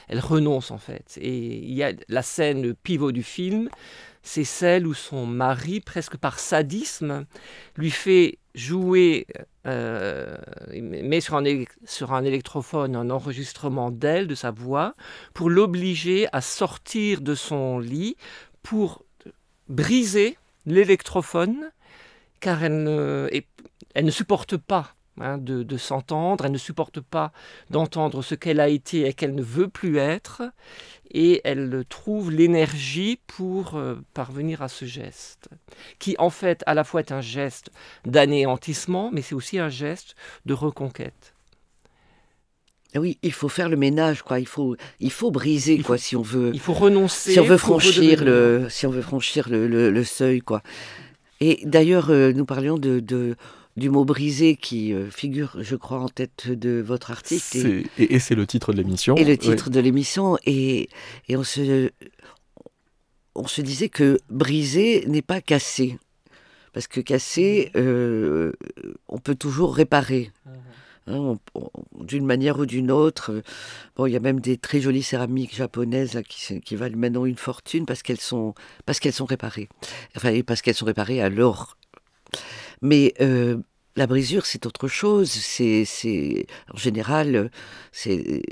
elle 0.09 0.19
renonce 0.19 0.71
en 0.71 0.79
fait. 0.79 1.19
Et 1.21 1.59
il 1.59 1.75
y 1.75 1.83
a 1.83 1.93
la 2.09 2.23
scène 2.23 2.75
pivot 2.75 3.13
du 3.13 3.23
film, 3.23 3.69
c'est 4.29 4.45
celle 4.45 4.87
où 4.87 4.93
son 4.93 5.25
mari, 5.25 5.81
presque 5.81 6.19
par 6.19 6.39
sadisme, 6.39 7.25
lui 7.77 7.91
fait 7.91 8.39
jouer, 8.55 9.27
euh, 9.67 10.37
met 10.71 11.23
sur 11.23 11.35
un, 11.35 12.25
électrophone 12.25 12.95
un 12.95 13.09
enregistrement 13.09 13.91
d'elle, 13.91 14.27
de 14.27 14.35
sa 14.35 14.51
voix, 14.51 14.95
pour 15.33 15.49
l'obliger 15.49 16.29
à 16.33 16.43
sortir 16.43 17.23
de 17.23 17.35
son 17.35 17.79
lit 17.79 18.19
pour 18.63 19.03
briser 19.71 20.37
l'électrophone, 20.67 21.71
car 22.41 22.63
elle 22.63 23.31
elle 23.95 24.05
ne 24.05 24.11
supporte 24.11 24.59
pas 24.59 24.95
hein, 25.21 25.39
de, 25.39 25.63
de 25.63 25.77
s'entendre, 25.77 26.45
elle 26.47 26.53
ne 26.53 26.59
supporte 26.59 27.01
pas 27.01 27.33
d'entendre 27.71 28.23
ce 28.23 28.35
qu'elle 28.35 28.61
a 28.61 28.69
été 28.69 29.07
et 29.07 29.13
qu'elle 29.13 29.35
ne 29.35 29.43
veut 29.43 29.69
plus 29.69 29.99
être, 29.99 30.43
et 31.11 31.41
elle 31.45 31.85
trouve 31.89 32.31
l'énergie 32.31 33.19
pour 33.27 33.77
euh, 33.77 33.97
parvenir 34.15 34.63
à 34.63 34.69
ce 34.69 34.85
geste, 34.85 35.49
qui 35.99 36.15
en 36.19 36.31
fait 36.31 36.63
à 36.67 36.75
la 36.75 36.85
fois 36.85 37.01
est 37.01 37.13
un 37.13 37.21
geste 37.23 37.71
d'anéantissement, 38.05 39.11
mais 39.13 39.23
c'est 39.23 39.35
aussi 39.35 39.59
un 39.59 39.69
geste 39.71 40.15
de 40.47 40.55
reconquête. 40.55 41.35
Ah 42.95 43.01
Oui, 43.01 43.19
il 43.23 43.33
faut 43.33 43.49
faire 43.51 43.69
le 43.69 43.77
ménage, 43.77 44.23
quoi. 44.23 44.41
Il 44.41 44.47
faut, 44.47 44.77
il 45.01 45.13
faut 45.13 45.31
briser, 45.31 45.75
Il 45.75 45.83
quoi, 45.85 45.99
si 45.99 46.17
on 46.17 46.23
veut, 46.23 46.51
Il 46.55 46.61
faut 46.61 46.73
renoncer. 46.73 47.33
si 47.33 47.41
on 47.41 47.45
veut 47.45 47.59
franchir 47.59 48.25
le, 48.25 48.67
si 48.71 48.87
on 48.87 48.91
veut 48.91 49.03
franchir 49.03 49.49
le, 49.51 49.69
le- 49.69 49.91
le 49.91 50.05
seuil, 50.05 50.41
quoi. 50.41 50.63
Et 51.41 51.61
d'ailleurs, 51.65 52.11
euh, 52.11 52.33
nous 52.33 52.47
parlions 52.47 52.79
de, 52.79 52.99
de- 53.01 53.37
du 53.79 53.89
mot 53.91 54.05
brisé 54.05 54.57
qui 54.57 54.93
euh, 54.93 55.11
figure, 55.11 55.57
je 55.61 55.77
crois, 55.77 56.01
en 56.01 56.09
tête 56.09 56.49
de 56.51 56.81
votre 56.81 57.11
article. 57.11 57.57
Et- 57.57 57.61
c'est- 57.63 57.85
et, 57.99 58.15
et 58.15 58.19
c'est 58.19 58.35
le 58.35 58.47
titre 58.47 58.73
de 58.73 58.79
l'émission. 58.79 59.17
et 59.17 59.25
le 59.25 59.37
titre 59.39 59.71
de 59.71 59.81
l'émission 59.81 60.37
et, 60.45 60.89
et 61.29 61.37
on 61.37 61.45
se 61.45 61.91
on 63.35 63.47
se 63.47 63.61
disait 63.61 63.89
que 63.89 64.19
briser 64.31 65.05
n'est 65.07 65.23
pas 65.23 65.41
casser 65.41 65.99
parce 66.73 66.87
que 66.89 67.01
casser 67.01 67.71
euh, 67.77 68.53
on 69.09 69.19
peut 69.19 69.35
toujours 69.35 69.75
réparer. 69.75 70.31
Hein, 71.07 71.15
on- 71.17 71.39
on- 71.55 71.71
d'une 72.05 72.27
manière 72.27 72.59
ou 72.59 72.67
d'une 72.67 72.91
autre 72.91 73.43
bon 73.97 74.07
il 74.07 74.13
y 74.13 74.17
a 74.17 74.21
même 74.21 74.41
des 74.41 74.59
très 74.59 74.81
jolies 74.81 75.03
céramiques 75.03 75.55
japonaises 75.57 76.13
là, 76.15 76.23
qui, 76.23 76.77
valent 76.77 76.99
maintenant 76.99 77.25
une 77.25 77.37
fortune 77.37 77.87
parce 77.87 78.03
qu'elles 78.03 78.21
sont 78.21 78.55
parce 78.87 79.01
qu'elles 79.01 79.15
sont 79.15 79.25
réparées. 79.25 79.69
Enfin 80.17 80.31
et 80.31 80.43
parce 80.43 80.61
qu'elles 80.63 80.75
sont 80.75 80.85
réparées 80.87 81.23
à 81.23 81.29
l'or. 81.31 81.77
Mais 82.83 83.15
euh, 83.21 83.57
la 83.99 84.07
brisure, 84.07 84.47
c'est 84.47 84.65
autre 84.67 84.89
chose. 84.89 85.31
C'est, 85.31 85.85
c'est, 85.85 86.47
en 86.73 86.77
général, 86.77 87.37
euh, 87.37 87.49
c'est 87.93 88.43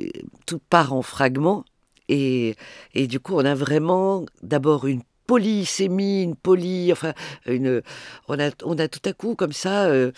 tout 0.45 0.61
part 0.71 0.93
en 0.93 1.03
fragments. 1.03 1.65
Et, 2.09 2.55
et 2.95 3.07
du 3.07 3.21
coup, 3.21 3.35
on 3.35 3.45
a 3.45 3.55
vraiment 3.55 4.27
d'abord 4.43 4.87
une 4.87 5.03
polysémie, 5.27 6.23
une 6.23 6.37
poly, 6.37 6.93
enfin, 6.93 7.13
on 7.47 8.39
a, 8.39 8.89
tout 8.89 9.01
à 9.05 9.13
coup 9.13 9.35
comme 9.35 9.53
ça 9.53 9.87
euh, 9.87 10.13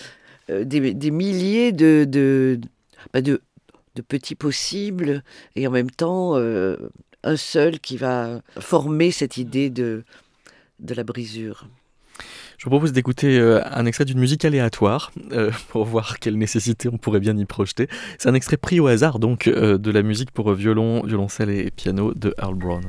euh, 0.51 0.65
des, 0.65 1.11
milliers 1.11 1.73
de, 1.73 2.61
bah, 3.13 3.21
de, 3.21 3.41
de 3.95 4.03
petits 4.03 4.35
possibles 4.35 5.23
et 5.57 5.67
en 5.67 5.71
même 5.71 5.91
temps 5.91 6.37
euh, 6.37 6.77
un 7.23 7.37
seul 7.37 7.81
qui 7.81 7.97
va 7.97 8.43
former 8.61 9.11
cette 9.11 9.39
idée 9.39 9.71
de, 9.71 10.05
de 10.81 10.95
la 10.95 11.05
brisure. 11.05 11.69
Je 12.59 12.65
vous 12.65 12.71
propose 12.71 12.93
d'écouter 12.93 13.39
euh, 13.39 13.61
un 13.71 13.87
extrait 13.87 14.05
d'une 14.05 14.19
musique 14.19 14.45
aléatoire 14.45 15.13
euh, 15.31 15.53
pour 15.69 15.85
voir 15.85 16.19
quelle 16.19 16.37
nécessité 16.37 16.89
on 16.93 16.99
pourrait 16.99 17.21
bien 17.21 17.37
y 17.39 17.45
projeter. 17.45 17.89
C'est 18.19 18.29
un 18.29 18.35
extrait 18.35 18.57
pris 18.57 18.81
au 18.81 18.89
hasard 18.89 19.21
donc 19.21 19.47
euh, 19.47 19.79
de 19.79 19.91
la 19.93 20.03
musique 20.03 20.33
pour 20.33 20.53
violon, 20.55 21.05
violoncelle 21.05 21.51
et 21.51 21.71
piano 21.71 22.13
de 22.15 22.35
Earl 22.37 22.57
Brown. 22.57 22.83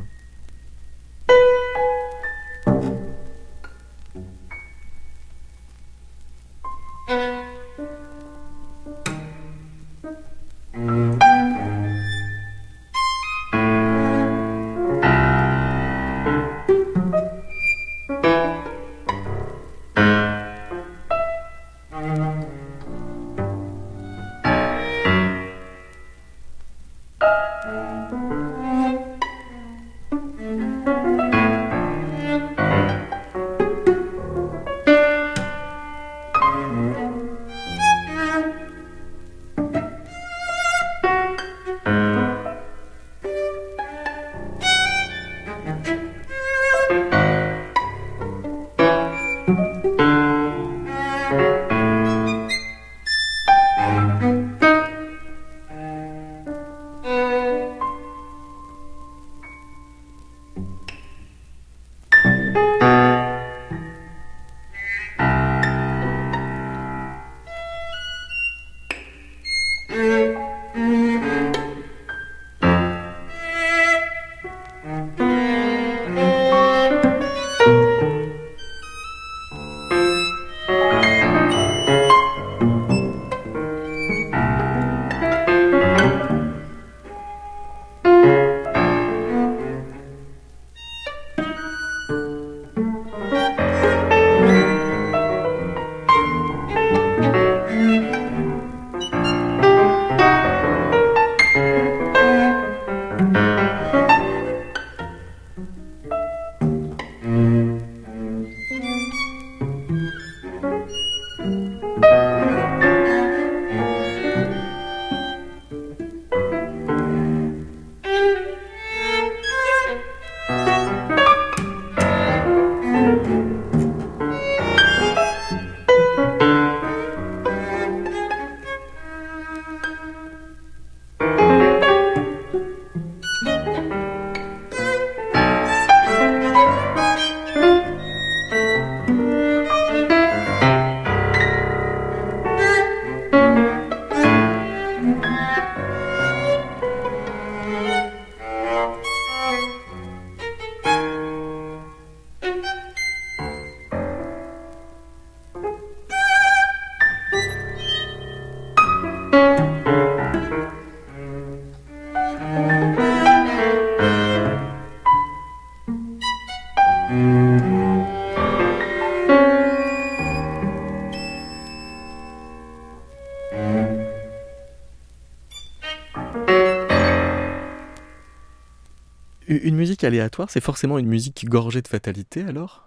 Musique 180.00 180.04
aléatoire, 180.06 180.50
c'est 180.50 180.62
forcément 180.64 180.98
une 180.98 181.08
musique 181.08 181.46
gorgée 181.50 181.82
de 181.82 181.88
fatalité 181.88 182.44
alors? 182.44 182.86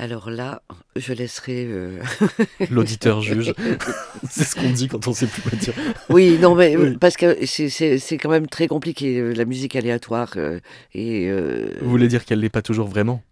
Alors 0.00 0.30
là, 0.30 0.62
je 0.94 1.12
laisserai. 1.12 1.64
euh, 1.66 1.98
L'auditeur 2.70 3.20
juge. 3.20 3.52
c'est 4.30 4.44
ce 4.44 4.54
qu'on 4.54 4.70
dit 4.70 4.86
quand 4.86 5.08
on 5.08 5.12
sait 5.12 5.26
plus 5.26 5.42
quoi 5.42 5.58
dire. 5.58 5.74
Oui, 6.08 6.38
non, 6.38 6.54
mais 6.54 6.76
Oui. 6.76 6.96
parce 6.98 7.16
que 7.16 7.44
c'est- 7.46 8.18
quand 8.18 8.28
même 8.30 8.46
très 8.46 8.68
compliqué, 8.68 9.18
euh, 9.18 9.32
la 9.32 9.44
musique 9.44 9.74
aléatoire. 9.74 10.34
euh, 10.36 10.60
et 10.94 11.28
euh, 11.28 11.74
Vous 11.82 11.90
voulez 11.90 12.06
dire 12.08 12.24
qu'elle 12.24 12.40
l'est 12.40 12.48
pas 12.50 12.62
toujours 12.62 12.88
vraiment? 12.88 13.22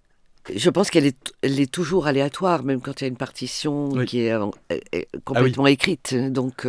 je 0.54 0.70
pense 0.70 0.90
qu'elle 0.90 1.06
est, 1.06 1.34
elle 1.42 1.58
est 1.58 1.68
toujours 1.70 2.06
aléatoire, 2.06 2.62
même 2.62 2.80
quand 2.80 3.00
il 3.00 3.04
y 3.04 3.06
a 3.06 3.08
une 3.08 3.16
partition 3.16 3.88
Oui. 3.88 3.98
Ah 4.02 4.04
qui 4.06 4.20
est, 4.20 4.32
est 4.92 5.08
complètement 5.24 5.66
écrite. 5.66 6.14
Donc, 6.14 6.64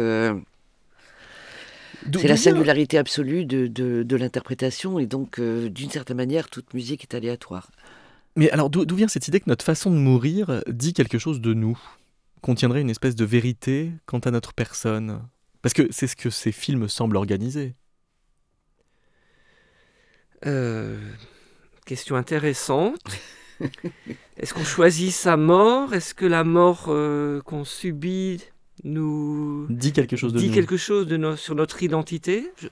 c'est 2.13 2.27
la 2.27 2.37
singularité 2.37 2.97
absolue 2.97 3.45
de, 3.45 3.67
de, 3.67 4.03
de 4.03 4.15
l'interprétation. 4.15 4.99
Et 4.99 5.05
donc, 5.05 5.39
euh, 5.39 5.69
d'une 5.69 5.89
certaine 5.89 6.17
manière, 6.17 6.49
toute 6.49 6.73
musique 6.73 7.03
est 7.03 7.15
aléatoire. 7.15 7.71
Mais 8.35 8.51
alors 8.51 8.69
d'où 8.69 8.85
d'où 8.85 8.95
vient 8.95 9.07
cette 9.07 9.27
idée 9.27 9.39
que 9.39 9.49
notre 9.49 9.65
façon 9.65 9.89
de 9.89 9.95
mourir 9.95 10.61
dit 10.67 10.93
quelque 10.93 11.17
chose 11.17 11.41
de 11.41 11.53
nous 11.53 11.77
Contiendrait 12.41 12.81
une 12.81 12.89
espèce 12.89 13.15
de 13.15 13.25
vérité 13.25 13.91
quant 14.05 14.19
à 14.19 14.31
notre 14.31 14.53
personne? 14.53 15.21
Parce 15.61 15.73
que 15.73 15.87
c'est 15.91 16.07
ce 16.07 16.15
que 16.15 16.29
ces 16.29 16.51
films 16.51 16.87
semblent 16.87 17.17
organiser. 17.17 17.73
Euh, 20.45 20.99
question 21.85 22.15
intéressante. 22.15 23.01
Est-ce 24.37 24.53
qu'on 24.53 24.63
choisit 24.63 25.11
sa 25.11 25.35
mort? 25.35 25.93
Est-ce 25.93 26.13
que 26.13 26.25
la 26.25 26.43
mort 26.43 26.85
euh, 26.89 27.41
qu'on 27.41 27.65
subit 27.65 28.43
nous 28.87 29.67
Dit 29.69 29.91
quelque 29.93 30.15
chose 30.15 30.33
de 30.33 30.39
dit 30.39 30.47
nous. 30.47 30.53
quelque 30.53 30.77
chose 30.77 31.07
de 31.07 31.17
no- 31.17 31.35
sur 31.35 31.55
notre 31.55 31.81
identité 31.83 32.47
Je- 32.61 32.67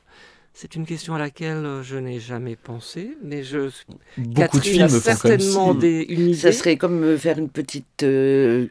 C'est 0.57 0.75
une 0.75 0.85
question 0.85 1.13
à 1.15 1.19
laquelle 1.19 1.65
euh, 1.65 1.83
je 1.83 1.97
n'ai 1.97 2.17
jamais 2.21 2.55
pensé, 2.55 3.17
mais 3.21 3.43
je 3.43 3.69
Beaucoup 4.17 4.35
Catherine 4.59 4.77
de 4.77 4.83
a 4.83 4.87
films 4.87 5.01
font 5.01 5.09
comme 5.09 5.17
certainement 5.39 5.73
si. 5.73 5.79
des, 5.79 6.05
une 6.07 6.29
idée. 6.29 6.33
Ça 6.33 6.51
serait 6.53 6.77
comme 6.77 7.03
euh, 7.03 7.17
faire 7.17 7.37
une 7.37 7.49
petite, 7.49 8.03
euh, 8.03 8.67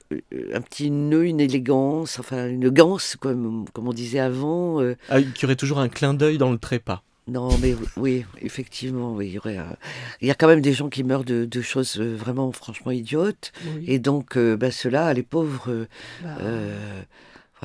un 0.55 0.63
petit 0.63 0.91
nœud, 0.91 1.27
une 1.27 1.41
élégance, 1.41 2.19
enfin 2.19 2.49
une 2.49 2.71
ganse, 2.71 3.17
comme, 3.21 3.67
comme 3.75 3.87
on 3.87 3.93
disait 3.93 4.19
avant. 4.19 4.81
euh, 4.81 4.97
Ah, 5.11 5.21
qu'il 5.21 5.43
y 5.43 5.45
aurait 5.45 5.57
toujours 5.57 5.79
un 5.79 5.91
clin 5.91 6.15
d'œil 6.15 6.39
dans 6.39 6.51
le 6.53 6.57
trépas. 6.59 7.03
Non, 7.29 7.51
mais 7.59 7.75
oui, 7.99 8.25
effectivement, 8.41 9.15
oui, 9.15 9.27
il 9.29 9.33
y 9.35 9.39
aurait. 9.39 9.59
euh, 9.59 9.65
Il 10.23 10.29
y 10.29 10.31
a 10.31 10.35
quand 10.35 10.47
même 10.49 10.63
des 10.63 10.73
gens 10.73 10.89
qui 10.89 11.05
meurent 11.05 11.25
de, 11.25 11.45
de 11.45 11.61
choses 11.61 11.99
vraiment, 12.01 12.51
franchement 12.53 12.93
idiotes. 12.93 13.53
Oui. 13.77 13.85
Et 13.89 13.99
donc, 13.99 14.39
euh, 14.39 14.57
bah, 14.57 14.71
ceux-là, 14.71 15.13
les 15.13 15.23
pauvres, 15.23 15.71
euh, 15.71 15.87
Bah, 16.23 16.37
euh, 16.41 17.03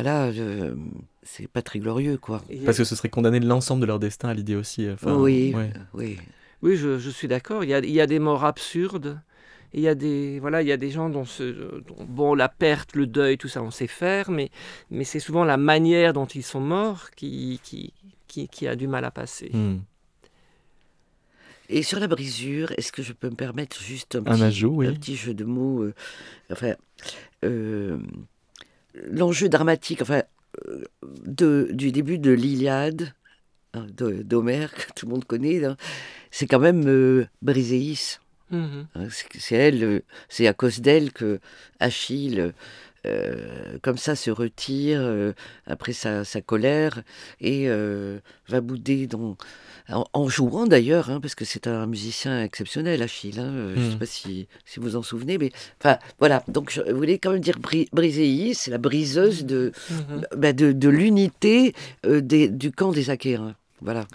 voilà, 0.02 0.28
euh, 0.28 0.76
c'est 1.24 1.48
pas 1.50 1.62
très 1.62 1.80
glorieux, 1.80 2.18
quoi. 2.18 2.42
Parce 2.64 2.78
que 2.78 2.86
ce 2.86 2.96
serait 2.96 3.10
condamner 3.10 3.42
l'ensemble 3.42 3.82
de 3.82 3.86
leur 3.86 4.00
destin 4.00 4.30
à 4.30 4.34
l'idée 4.34 4.56
aussi. 4.56 4.90
enfin, 4.90 5.14
oui, 5.16 5.54
ouais. 5.54 5.72
oui. 5.94 6.18
Oui, 6.62 6.78
je, 6.78 6.98
je 7.00 7.10
suis 7.10 7.28
d'accord. 7.28 7.66
Il 7.66 7.70
y 7.70 7.74
a, 7.74 7.80
il 7.80 7.92
y 7.92 8.00
a 8.00 8.08
des 8.08 8.20
morts 8.20 8.46
absurdes. 8.46 9.20
Il 9.74 9.82
y 9.82 9.88
a 9.90 9.96
des 9.96 10.40
voilà, 10.40 10.62
il 10.62 10.68
y 10.68 10.72
a 10.72 10.78
des 10.78 10.90
gens 10.90 11.10
dont, 11.10 11.26
ce, 11.26 11.44
dont- 11.82 12.06
bon 12.08 12.34
la 12.34 12.48
perte, 12.50 12.96
le 12.96 13.08
deuil, 13.08 13.38
tout 13.38 13.50
ça, 13.50 13.62
on 13.62 13.72
sait 13.72 13.88
faire, 13.88 14.32
mais 14.32 14.50
mais 14.90 15.04
c'est 15.04 15.20
souvent 15.20 15.44
la 15.44 15.58
manière 15.58 16.14
dont 16.14 16.26
ils 16.26 16.44
sont 16.44 16.60
morts 16.62 17.12
qui 17.12 17.60
qui, 17.64 17.94
qui, 18.28 18.48
qui 18.48 18.68
a 18.68 18.76
du 18.78 18.88
mal 18.88 19.04
à 19.06 19.12
passer. 19.12 19.52
Hmm. 19.54 19.80
Et 21.70 21.84
sur 21.84 22.00
la 22.00 22.08
brisure, 22.08 22.72
est-ce 22.78 22.92
que 22.92 23.04
je 23.04 23.14
peux 23.14 23.30
me 23.30 23.36
permettre 23.36 23.80
juste 23.80 24.16
un, 24.16 24.20
Un 24.20 24.24
petit, 24.36 24.44
ajout, 24.44 24.76
oui. 24.78 24.88
un 24.88 24.94
petit 24.94 25.16
jeu 25.16 25.34
de 25.36 25.44
mots 25.44 25.84
euh, 25.84 25.94
Enfin, 26.52 26.74
euh, 27.46 28.00
l'enjeu 29.06 29.50
dramatique, 29.50 30.02
enfin, 30.02 30.24
euh, 30.68 30.84
de, 31.26 31.70
du 31.72 31.92
début 31.92 32.20
de 32.20 32.32
l'Iliade 32.32 33.14
hein, 33.74 33.86
d'Homère, 33.94 34.74
que 34.74 34.94
tout 34.96 35.06
le 35.06 35.12
monde 35.12 35.26
connaît, 35.26 35.60
là, 35.60 35.76
c'est 36.32 36.48
quand 36.48 36.60
même 36.60 36.88
euh, 36.88 37.28
Briséis. 37.42 38.20
Mhm. 38.52 38.88
Hein, 38.96 39.08
C'est 39.38 39.56
elle, 39.56 39.84
euh, 39.84 40.00
c'est 40.28 40.48
à 40.48 40.54
cause 40.54 40.82
d'elle 40.82 41.12
que 41.12 41.40
Achille, 41.80 42.54
euh, 43.06 43.78
comme 43.82 43.98
ça, 43.98 44.16
se 44.16 44.32
retire 44.32 45.00
euh, 45.02 45.34
après 45.66 45.94
sa, 45.94 46.24
sa 46.26 46.42
colère 46.42 47.02
et 47.42 47.70
euh, 47.70 48.20
va 48.48 48.62
bouder 48.62 49.08
dans, 49.08 49.38
en, 49.90 50.06
en 50.14 50.28
jouant 50.28 50.68
d'ailleurs, 50.68 51.10
hein, 51.10 51.20
parce 51.22 51.36
que 51.36 51.46
c'est 51.46 51.68
un 51.68 51.86
musicien 51.88 52.44
exceptionnel, 52.44 53.02
Achille. 53.02 53.40
hein, 53.40 53.52
Je 53.76 53.80
ne 53.80 53.90
sais 53.90 53.96
Mm. 53.96 54.00
pas 54.00 54.06
si, 54.06 54.48
si 54.66 54.80
vous 54.80 54.96
en 54.96 55.02
souvenez, 55.04 55.38
mais 55.38 55.52
enfin 55.82 55.98
voilà. 56.20 56.44
Donc 56.48 56.72
je 56.72 56.82
voulais 56.92 57.18
quand 57.20 57.32
même 57.32 57.42
dire 57.42 57.58
Bri- 57.60 57.90
c'est 58.54 58.72
la 58.72 58.78
briseuse 58.78 59.46
de, 59.46 59.72
Mhm. 59.90 60.26
bah, 60.38 60.54
de, 60.54 60.72
de 60.72 60.90
l'unité 60.90 61.74
du 62.06 62.72
camp 62.72 62.92
des 62.92 63.10
Achéens. 63.10 63.56
Voilà. 63.82 64.06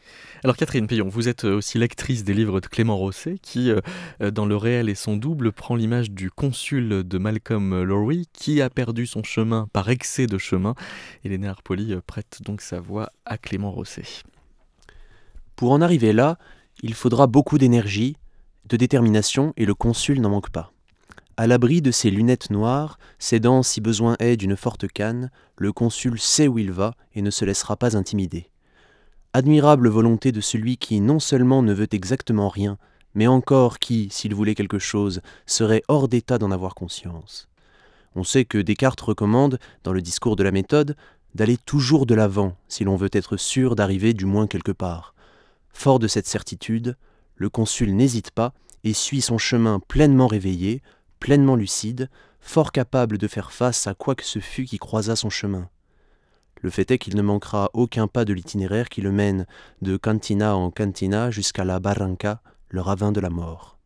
Alors 0.43 0.57
Catherine 0.57 0.87
Payon, 0.87 1.09
vous 1.09 1.29
êtes 1.29 1.45
euh, 1.45 1.57
aussi 1.57 1.79
lectrice 1.79 2.23
des 2.23 2.35
livres 2.35 2.61
de 2.61 2.67
Clément 2.67 2.99
Rosset 2.99 3.39
qui, 3.41 3.71
euh, 3.71 3.81
euh, 4.21 4.31
dans 4.31 4.45
Le 4.45 4.57
réel 4.57 4.91
et 4.91 4.95
son 4.95 5.17
double, 5.17 5.53
prend 5.53 5.75
l'image 5.75 6.11
du 6.11 6.31
consul 6.31 7.03
de 7.03 7.19
Malcolm 7.19 7.83
Lowry 7.83 8.29
qui 8.33 8.61
a 8.61 8.69
perdu 8.69 9.07
son 9.07 9.23
chemin 9.23 9.69
par 9.73 9.89
excès 9.89 10.27
de 10.27 10.37
chemin. 10.37 10.75
Et 11.25 11.31
Léna 11.31 11.51
Arpoli 11.51 11.95
euh, 11.95 12.01
prête 12.07 12.41
donc 12.45 12.61
sa 12.61 12.79
voix 12.79 13.11
à 13.25 13.39
Clément 13.39 13.71
Rosset. 13.71 14.23
Pour 15.57 15.73
en 15.73 15.81
arriver 15.81 16.13
là, 16.13 16.37
il 16.83 16.93
faudra 16.93 17.27
beaucoup 17.27 17.57
d'énergie, 17.57 18.17
de 18.67 18.77
détermination, 18.77 19.55
et 19.57 19.65
le 19.65 19.75
consul 19.75 20.21
n'en 20.21 20.31
manque 20.31 20.51
pas. 20.51 20.73
À 21.37 21.47
l'abri 21.47 21.81
de 21.81 21.91
ses 21.91 22.11
lunettes 22.11 22.51
noires, 22.51 22.99
s'aidant 23.19 23.63
si 23.63 23.81
besoin 23.81 24.17
est 24.19 24.37
d'une 24.37 24.57
forte 24.57 24.87
canne, 24.89 25.31
le 25.57 25.73
consul 25.73 26.21
sait 26.21 26.49
où 26.49 26.59
il 26.59 26.71
va 26.71 26.95
et 27.15 27.23
ne 27.23 27.31
se 27.31 27.45
laissera 27.45 27.77
pas 27.77 27.97
intimider. 27.97 28.51
Admirable 29.37 29.89
volonté 29.89 30.31
de 30.31 30.41
celui 30.41 30.77
qui 30.77 31.01
non 31.01 31.19
seulement 31.19 31.61
ne 31.61 31.73
veut 31.73 31.89
exactement 31.91 32.49
rien, 32.49 32.79
mais 33.17 33.27
encore 33.27 33.81
qui, 33.81 34.07
s'il 34.13 34.33
voulait 34.33 34.55
quelque 34.55 34.79
chose, 34.79 35.23
serait 35.45 35.83
hors 35.89 36.07
d'état 36.07 36.39
d'en 36.39 36.53
avoir 36.53 36.77
conscience. 36.77 37.49
On 38.15 38.23
sait 38.23 38.45
que 38.45 38.59
Descartes 38.59 39.01
recommande, 39.01 39.59
dans 39.83 39.93
le 39.93 40.03
discours 40.03 40.37
de 40.37 40.45
la 40.45 40.53
méthode, 40.53 40.95
d'aller 41.35 41.57
toujours 41.57 42.07
de 42.07 42.15
l'avant 42.15 42.57
si 42.69 42.85
l'on 42.85 42.95
veut 42.95 43.11
être 43.11 43.37
sûr 43.37 43.75
d'arriver 43.75 44.15
du 44.15 44.25
moins 44.25 44.47
quelque 44.47 44.71
part. 44.71 45.17
Fort 45.71 45.99
de 45.99 46.07
cette 46.07 46.29
certitude, 46.29 46.97
le 47.35 47.49
consul 47.49 47.97
n'hésite 47.97 48.31
pas 48.31 48.55
et 48.85 48.93
suit 48.93 49.21
son 49.21 49.37
chemin 49.37 49.81
pleinement 49.81 50.29
réveillé, 50.29 50.81
pleinement 51.19 51.57
lucide, 51.57 52.09
fort 52.39 52.71
capable 52.71 53.19
de 53.19 53.27
faire 53.27 53.51
face 53.51 53.89
à 53.89 53.95
quoi 53.95 54.15
que 54.15 54.25
ce 54.25 54.39
fût 54.39 54.65
qui 54.65 54.79
croisa 54.79 55.17
son 55.17 55.29
chemin. 55.29 55.69
Le 56.65 56.71
fait 56.71 56.91
est 56.91 56.97
qu'il 56.97 57.15
ne 57.15 57.21
manquera 57.21 57.69
aucun 57.75 58.07
pas 58.07 58.25
de 58.25 58.33
l'itinéraire 58.33 58.89
qui 58.89 59.03
le 59.03 59.13
mène 59.13 59.45
de 59.83 59.99
cantina 59.99 60.57
en 60.57 60.71
cantina 60.71 61.31
jusqu'à 61.31 61.63
la 61.63 61.79
barranca, 61.79 62.41
le 62.71 62.81
ravin 62.81 63.13
de 63.13 63.21
la 63.21 63.29
mort. 63.29 63.77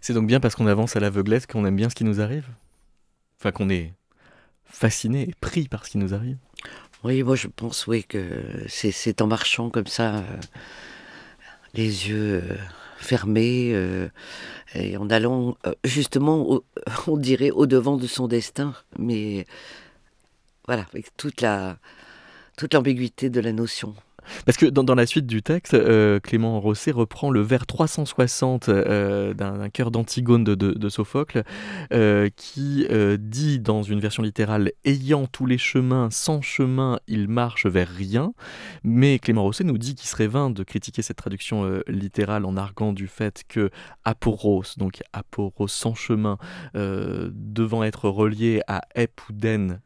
C'est 0.00 0.12
donc 0.14 0.28
bien 0.28 0.38
parce 0.38 0.54
qu'on 0.54 0.68
avance 0.68 0.94
à 0.94 1.00
l'aveuglette 1.00 1.48
qu'on 1.48 1.66
aime 1.66 1.74
bien 1.74 1.90
ce 1.90 1.96
qui 1.96 2.04
nous 2.04 2.20
arrive? 2.20 2.46
Enfin 3.40 3.50
qu'on 3.50 3.68
est 3.68 3.94
fasciné 4.64 5.22
et 5.22 5.34
pris 5.40 5.66
par 5.66 5.84
ce 5.86 5.90
qui 5.90 5.98
nous 5.98 6.14
arrive? 6.14 6.36
Oui, 7.02 7.24
moi 7.24 7.34
je 7.34 7.48
pense 7.48 7.88
oui 7.88 8.04
que 8.04 8.22
c'est- 8.68 9.20
en 9.20 9.26
marchant 9.26 9.68
comme 9.68 9.88
ça, 9.88 10.18
euh, 10.18 10.22
les 11.74 12.08
yeux 12.08 12.42
euh, 12.44 12.56
fermés, 12.98 13.72
euh, 13.74 14.08
et 14.76 14.96
en 14.96 15.10
allant 15.10 15.56
euh, 15.66 15.72
justement, 15.82 16.48
au- 16.48 16.64
on 17.08 17.16
dirait, 17.16 17.50
au-devant 17.50 17.96
de 17.96 18.06
son 18.06 18.28
destin, 18.28 18.72
mais 19.00 19.46
voilà, 20.66 20.86
avec 20.92 21.16
toute 21.16 21.40
la 21.40 21.78
toute 22.56 22.74
l'ambiguïté 22.74 23.30
de 23.30 23.40
la 23.40 23.52
notion. 23.52 23.94
Parce 24.44 24.56
que 24.56 24.66
dans, 24.66 24.94
la 24.94 25.06
suite 25.06 25.26
du 25.26 25.42
texte, 25.42 25.74
euh, 25.74 26.20
Clément 26.20 26.60
Rosset 26.60 26.90
reprend 26.90 27.30
le 27.30 27.40
vers 27.40 27.66
360 27.66 28.68
euh, 28.68 29.34
d'un 29.34 29.68
chœur 29.70 29.90
d'Antigone 29.90 30.44
de, 30.44 30.88
Sophocle, 30.88 31.42
euh, 31.92 32.28
qui 32.36 32.86
dit 33.18 33.58
dans 33.58 33.82
une 33.82 34.00
version 34.00 34.22
littérale 34.22 34.72
Ayant 34.84 35.26
tous 35.26 35.46
les 35.46 35.58
chemins, 35.58 36.08
sans 36.10 36.40
chemin, 36.40 36.98
il 37.08 37.28
marche 37.28 37.66
vers 37.66 37.88
rien. 37.88 38.32
Mais 38.84 39.18
Clément 39.18 39.42
Rosset 39.42 39.64
nous 39.64 39.78
dit 39.78 39.94
qu'il 39.94 40.08
serait 40.08 40.26
vain 40.26 40.50
de 40.50 40.62
critiquer 40.62 41.02
cette 41.02 41.16
traduction 41.16 41.80
littérale 41.88 42.44
en 42.44 42.56
arguant 42.56 42.92
du 42.92 43.08
fait 43.08 43.42
que 43.48 43.70
aporos, 44.04 44.76
donc 44.76 45.02
aporos 45.12 45.68
sans 45.68 45.94
chemin, 45.94 46.38
devant 46.74 47.82
être 47.82 48.08
relié 48.08 48.60
à 48.66 48.82
ep 48.94 49.20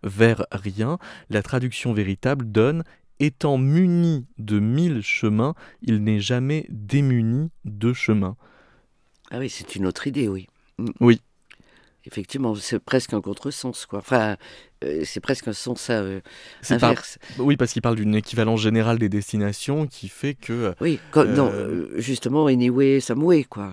vers 0.02 0.44
rien, 0.52 0.98
la 1.28 1.42
traduction 1.42 1.92
véritable 1.92 2.50
donne 2.50 2.84
étant 3.20 3.58
muni 3.58 4.26
de 4.38 4.58
mille 4.58 5.02
chemins, 5.02 5.54
il 5.82 6.02
n'est 6.02 6.20
jamais 6.20 6.66
démuni 6.70 7.50
de 7.64 7.92
chemins. 7.92 8.36
Ah 9.30 9.38
oui, 9.38 9.48
c'est 9.48 9.76
une 9.76 9.86
autre 9.86 10.06
idée, 10.06 10.26
oui. 10.26 10.48
Mm. 10.78 10.88
Oui. 11.00 11.20
Effectivement, 12.06 12.54
c'est 12.54 12.78
presque 12.78 13.12
un 13.12 13.20
contresens, 13.20 13.84
quoi. 13.84 13.98
Enfin, 13.98 14.36
euh, 14.82 15.02
c'est 15.04 15.20
presque 15.20 15.48
un 15.48 15.52
sens 15.52 15.88
euh, 15.90 16.20
inverse. 16.70 17.18
Oui, 17.38 17.58
parce 17.58 17.74
qu'il 17.74 17.82
parle 17.82 17.96
d'une 17.96 18.14
équivalence 18.14 18.62
générale 18.62 18.98
des 18.98 19.10
destinations 19.10 19.86
qui 19.86 20.08
fait 20.08 20.32
que... 20.32 20.74
Oui, 20.80 20.98
comme, 21.10 21.34
non, 21.34 21.50
Euh, 21.52 21.90
justement, 21.98 22.46
anyway, 22.46 23.00
someway, 23.00 23.44
quoi. 23.44 23.70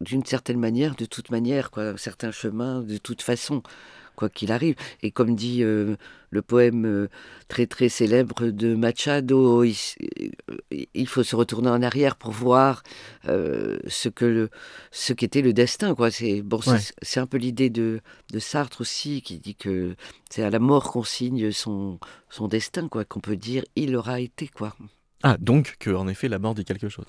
D'une 0.00 0.24
certaine 0.24 0.60
manière, 0.60 0.94
de 0.94 1.04
toute 1.04 1.32
manière, 1.32 1.72
quoi. 1.72 1.96
Certains 1.96 2.30
chemins, 2.30 2.80
de 2.80 2.96
toute 2.96 3.22
façon, 3.22 3.64
quoi 4.14 4.28
qu'il 4.28 4.52
arrive. 4.52 4.74
Et 5.02 5.10
comme 5.10 5.34
dit 5.34 5.62
euh, 5.62 5.96
le 6.30 6.42
poème 6.42 6.84
euh, 6.86 7.08
très 7.48 7.66
très 7.66 7.88
célèbre 7.88 8.46
de 8.46 8.74
Machado, 8.74 9.64
il, 9.64 9.76
euh, 10.20 10.86
il 10.94 11.06
faut 11.08 11.22
se 11.22 11.36
retourner 11.36 11.68
en 11.70 11.82
arrière 11.82 12.16
pour 12.16 12.30
voir 12.32 12.82
ce 13.26 14.08
que 14.08 14.24
le, 14.24 14.50
ce 14.90 15.12
qu'était 15.12 15.42
le 15.42 15.52
destin, 15.52 15.94
quoi. 15.94 16.10
C'est 16.10 16.42
bon, 16.42 16.60
c'est- 16.60 16.70
Ouais. 16.70 16.78
c'est 17.02 17.20
un 17.20 17.26
peu 17.26 17.36
l'idée 17.38 17.70
de, 17.70 18.00
de 18.32 18.38
Sartre 18.38 18.80
aussi, 18.80 19.22
qui 19.22 19.38
dit 19.38 19.54
que 19.54 19.94
c'est 20.30 20.42
à 20.42 20.50
la 20.50 20.58
mort 20.58 20.90
qu'on 20.92 21.04
signe 21.04 21.52
son, 21.52 21.98
son 22.30 22.48
destin, 22.48 22.88
quoi. 22.88 23.04
Qu'on 23.04 23.20
peut 23.20 23.36
dire, 23.36 23.64
il 23.76 23.96
aura 23.96 24.20
été, 24.20 24.48
quoi. 24.48 24.76
Ah, 25.22 25.36
donc 25.40 25.76
que 25.78 25.90
en 25.90 26.06
effet 26.08 26.28
la 26.28 26.38
mort 26.38 26.54
dit 26.54 26.64
quelque 26.64 26.88
chose. 26.88 27.06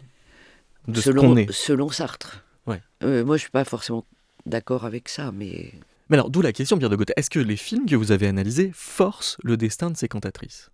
De 0.87 0.95
ce 0.95 1.01
selon, 1.01 1.21
qu'on 1.21 1.35
est. 1.37 1.51
selon 1.51 1.89
Sartre. 1.89 2.43
Ouais. 2.67 2.81
Euh, 3.03 3.25
moi, 3.25 3.37
je 3.37 3.41
suis 3.41 3.49
pas 3.51 3.65
forcément 3.65 4.05
d'accord 4.45 4.85
avec 4.85 5.09
ça, 5.09 5.31
mais 5.33 5.73
Mais 6.09 6.17
alors, 6.17 6.29
d'où 6.29 6.41
la 6.41 6.53
question, 6.53 6.77
Pierre 6.77 6.89
de 6.89 6.95
Gauthier, 6.95 7.15
est-ce 7.17 7.29
que 7.29 7.39
les 7.39 7.57
films 7.57 7.87
que 7.87 7.95
vous 7.95 8.11
avez 8.11 8.27
analysés 8.27 8.71
forcent 8.73 9.37
le 9.43 9.57
destin 9.57 9.89
de 9.89 9.97
ces 9.97 10.07
cantatrices? 10.07 10.69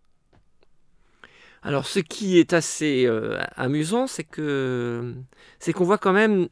Alors, 1.63 1.85
ce 1.85 1.99
qui 1.99 2.39
est 2.39 2.53
assez 2.53 3.05
euh, 3.05 3.39
amusant, 3.55 4.07
c'est 4.07 4.23
que 4.23 5.13
c'est 5.59 5.73
qu'on 5.73 5.85
voit 5.85 5.99
quand 5.99 6.13
même 6.13 6.47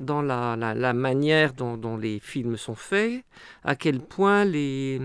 dans 0.00 0.22
la, 0.22 0.92
manière 0.92 1.54
dont, 1.54 1.76
dont 1.76 1.96
les 1.96 2.20
films 2.20 2.56
sont 2.56 2.74
faits, 2.74 3.22
à 3.64 3.74
quel 3.74 4.00
point 4.00 4.44
les, 4.44 5.00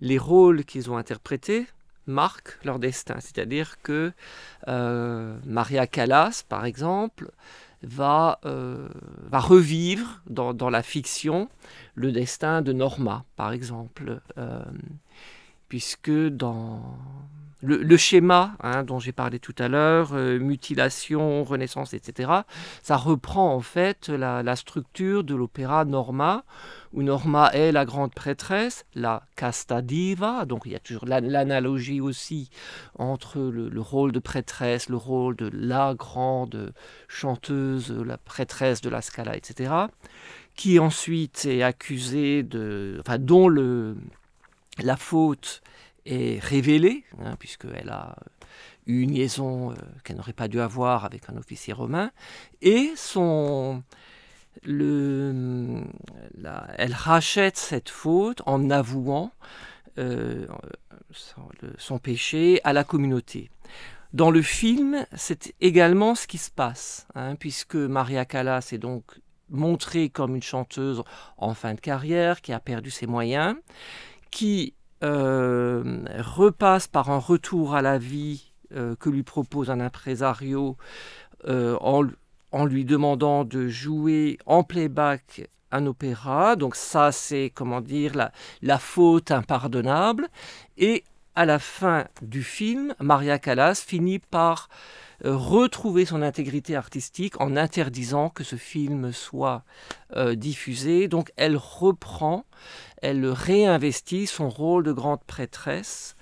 les 0.00 0.18
rôles 0.18 0.64
qu'ils 0.64 0.90
ont 0.90 0.96
interprétés 0.96 1.66
marquent 2.06 2.58
leur 2.64 2.78
destin. 2.78 3.16
C'est-à-dire 3.20 3.80
que 3.82 4.12
euh, 4.68 5.36
Maria 5.46 5.86
Callas, 5.86 6.42
par 6.48 6.64
exemple, 6.64 7.30
va, 7.82 8.40
euh, 8.44 8.88
va 9.30 9.40
revivre 9.40 10.22
dans, 10.28 10.70
la 10.70 10.82
fiction 10.82 11.48
le 11.94 12.12
destin 12.12 12.62
de 12.62 12.72
Norma, 12.72 13.24
par 13.36 13.52
exemple. 13.52 14.20
Euh, 14.38 14.62
puisque 15.68 16.10
dans 16.10 16.98
le, 17.62 17.96
schéma 17.96 18.56
hein, 18.60 18.82
dont 18.82 18.98
j'ai 18.98 19.12
parlé 19.12 19.38
tout 19.38 19.54
à 19.58 19.68
l'heure, 19.68 20.10
euh, 20.14 20.38
mutilation, 20.38 21.44
renaissance, 21.44 21.94
etc., 21.94 22.30
ça 22.82 22.96
reprend 22.96 23.54
en 23.54 23.60
fait 23.60 24.08
la 24.08 24.56
structure 24.56 25.22
de 25.22 25.34
l'opéra 25.34 25.84
Norma, 25.84 26.44
où 26.92 27.02
Norma 27.02 27.50
est 27.52 27.72
la 27.72 27.84
grande 27.84 28.12
prêtresse, 28.12 28.84
la 28.94 29.22
casta 29.36 29.80
diva, 29.80 30.44
donc 30.44 30.62
il 30.64 30.72
y 30.72 30.74
a 30.74 30.80
toujours 30.80 31.06
la- 31.06 31.20
l'analogie 31.20 32.00
aussi 32.00 32.50
entre 32.98 33.38
le, 33.40 33.68
le 33.68 33.80
rôle 33.80 34.12
de 34.12 34.18
prêtresse, 34.18 34.88
le 34.88 34.96
rôle 34.96 35.36
de 35.36 35.48
la 35.52 35.94
grande 35.94 36.72
chanteuse, 37.06 37.92
la 37.92 38.18
prêtresse 38.18 38.80
de 38.80 38.90
la 38.90 39.02
Scala, 39.02 39.36
etc., 39.36 39.72
qui 40.56 40.78
ensuite 40.78 41.46
est 41.46 41.62
accusée 41.62 42.42
de... 42.42 42.98
enfin 43.00 43.18
dont 43.18 43.48
la 44.78 44.96
faute 44.96 45.62
est 46.06 46.42
révélée, 46.42 47.04
hein, 47.22 47.36
puisqu'elle 47.38 47.88
a 47.90 48.16
eu 48.86 49.02
une 49.02 49.12
liaison 49.12 49.70
euh, 49.70 49.74
qu'elle 50.02 50.16
n'aurait 50.16 50.32
pas 50.32 50.48
dû 50.48 50.60
avoir 50.60 51.04
avec 51.04 51.28
un 51.28 51.36
officier 51.36 51.72
romain, 51.72 52.10
et 52.62 52.92
son, 52.96 53.82
la- 54.64 56.66
elle 56.76 56.94
rachète 56.94 57.56
cette 57.56 57.88
faute 57.88 58.42
en 58.46 58.70
avouant 58.70 59.32
euh, 59.98 60.46
son, 61.78 61.98
péché 61.98 62.60
à 62.64 62.72
la 62.72 62.84
communauté. 62.84 63.50
Dans 64.12 64.30
le 64.30 64.42
film, 64.42 65.06
c'est 65.14 65.54
également 65.60 66.14
ce 66.14 66.26
qui 66.26 66.38
se 66.38 66.50
passe, 66.50 67.06
hein, 67.14 67.36
puisque 67.36 67.76
Maria 67.76 68.24
Callas 68.24 68.70
est 68.72 68.78
donc 68.78 69.04
montrée 69.48 70.08
comme 70.08 70.36
une 70.36 70.42
chanteuse 70.42 71.02
en 71.36 71.54
fin 71.54 71.74
de 71.74 71.80
carrière, 71.80 72.40
qui 72.40 72.52
a 72.52 72.60
perdu 72.60 72.90
ses 72.90 73.06
moyens, 73.06 73.56
qui 74.30 74.74
euh, 75.02 76.04
repasse 76.18 76.86
par 76.86 77.10
un 77.10 77.18
retour 77.18 77.74
à 77.74 77.82
la 77.82 77.98
vie 77.98 78.52
euh, 78.72 78.94
que 78.96 79.10
lui 79.10 79.22
propose 79.22 79.70
un 79.70 79.80
impresario 79.80 80.76
euh, 81.46 81.76
en, 81.80 82.04
en, 82.52 82.64
lui 82.64 82.84
demandant 82.84 83.44
de 83.44 83.68
jouer 83.68 84.38
en 84.46 84.62
playback 84.62 85.48
un 85.72 85.86
opéra. 85.86 86.56
Donc 86.56 86.76
ça, 86.76 87.12
c'est, 87.12 87.50
comment 87.54 87.80
dire, 87.80 88.14
la, 88.14 88.32
la 88.62 88.78
faute 88.78 89.30
impardonnable. 89.30 90.28
Et 90.78 91.04
à 91.34 91.46
la 91.46 91.58
fin 91.58 92.06
du 92.22 92.42
film, 92.42 92.94
Maria 93.00 93.38
Callas 93.38 93.82
finit 93.86 94.18
par 94.18 94.68
euh, 95.24 95.36
retrouver 95.36 96.06
son 96.06 96.22
intégrité 96.22 96.76
artistique 96.76 97.40
en 97.40 97.56
interdisant 97.56 98.30
que 98.30 98.42
ce 98.42 98.56
film 98.56 99.12
soit 99.12 99.64
euh, 100.16 100.34
diffusé. 100.34 101.08
Donc 101.08 101.30
elle 101.36 101.56
reprend, 101.56 102.44
elle 103.02 103.26
réinvestit 103.26 104.26
son 104.26 104.48
rôle 104.48 104.84
de 104.84 104.92
grande 104.92 105.22
prêtresse 105.24 106.16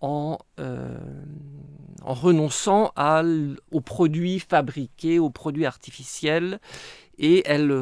en, 0.00 0.38
euh, 0.60 0.98
en 2.02 2.14
renonçant 2.14 2.92
aux 3.70 3.80
produits 3.80 4.40
fabriqués, 4.40 5.18
aux 5.18 5.30
produits 5.30 5.66
artificiels, 5.66 6.60
et 7.18 7.42
elle, 7.46 7.72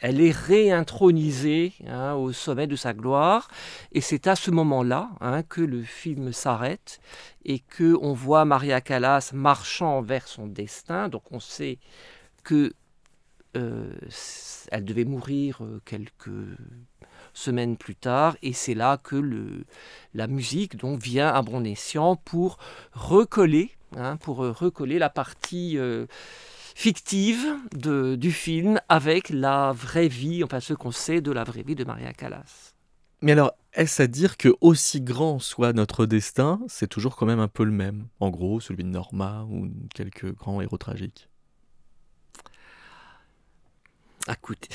elle 0.00 0.20
est 0.20 0.36
réintronisée 0.36 1.74
hein, 1.86 2.14
au 2.14 2.32
sommet 2.32 2.66
de 2.66 2.76
sa 2.76 2.92
gloire. 2.92 3.48
Et 3.92 4.00
c'est 4.00 4.26
à 4.26 4.34
ce 4.34 4.50
moment-là 4.50 5.10
hein, 5.20 5.42
que 5.44 5.60
le 5.60 5.82
film 5.82 6.32
s'arrête 6.32 7.00
et 7.44 7.60
que 7.60 7.96
on 8.00 8.12
voit 8.12 8.44
Maria 8.44 8.80
Callas 8.80 9.30
marchant 9.32 10.02
vers 10.02 10.26
son 10.26 10.48
destin. 10.48 11.08
Donc 11.08 11.30
on 11.30 11.38
sait 11.38 11.78
que 12.42 12.72
euh, 13.56 13.92
elle 14.72 14.84
devait 14.84 15.04
mourir 15.04 15.58
euh, 15.62 15.80
quelques 15.84 16.30
semaines 17.32 17.76
plus 17.76 17.96
tard, 17.96 18.36
et 18.42 18.52
c'est 18.52 18.74
là 18.74 18.98
que 18.98 19.16
le, 19.16 19.64
la 20.14 20.26
musique 20.26 20.76
donc 20.76 21.00
vient 21.00 21.28
à 21.28 21.42
bon 21.42 21.64
escient 21.64 22.16
pour 22.16 22.58
recoller, 22.92 23.70
hein, 23.96 24.16
pour 24.18 24.44
euh, 24.44 24.52
recoller 24.52 24.98
la 24.98 25.10
partie 25.10 25.78
fictive 26.74 27.54
de, 27.76 28.16
du 28.16 28.32
film 28.32 28.80
avec 28.88 29.28
la 29.28 29.72
vraie 29.72 30.08
vie, 30.08 30.42
enfin 30.42 30.60
ce 30.60 30.74
qu'on 30.74 30.90
sait 30.90 31.20
de 31.20 31.30
la 31.30 31.44
vraie 31.44 31.62
vie 31.62 31.74
de 31.74 31.84
Maria 31.84 32.12
Callas. 32.12 32.72
Mais 33.20 33.32
alors, 33.32 33.52
est-ce 33.72 34.02
à 34.02 34.06
dire 34.06 34.36
que 34.36 34.48
aussi 34.60 35.00
grand 35.00 35.38
soit 35.38 35.72
notre 35.72 36.06
destin, 36.06 36.60
c'est 36.66 36.88
toujours 36.88 37.14
quand 37.14 37.26
même 37.26 37.40
un 37.40 37.48
peu 37.48 37.64
le 37.64 37.70
même? 37.70 38.08
En 38.18 38.30
gros, 38.30 38.58
celui 38.58 38.82
de 38.82 38.88
Norma 38.88 39.46
ou 39.48 39.68
quelques 39.94 40.34
grands 40.34 40.60
héros 40.60 40.76
tragiques? 40.76 41.28
Écoute, 44.28 44.68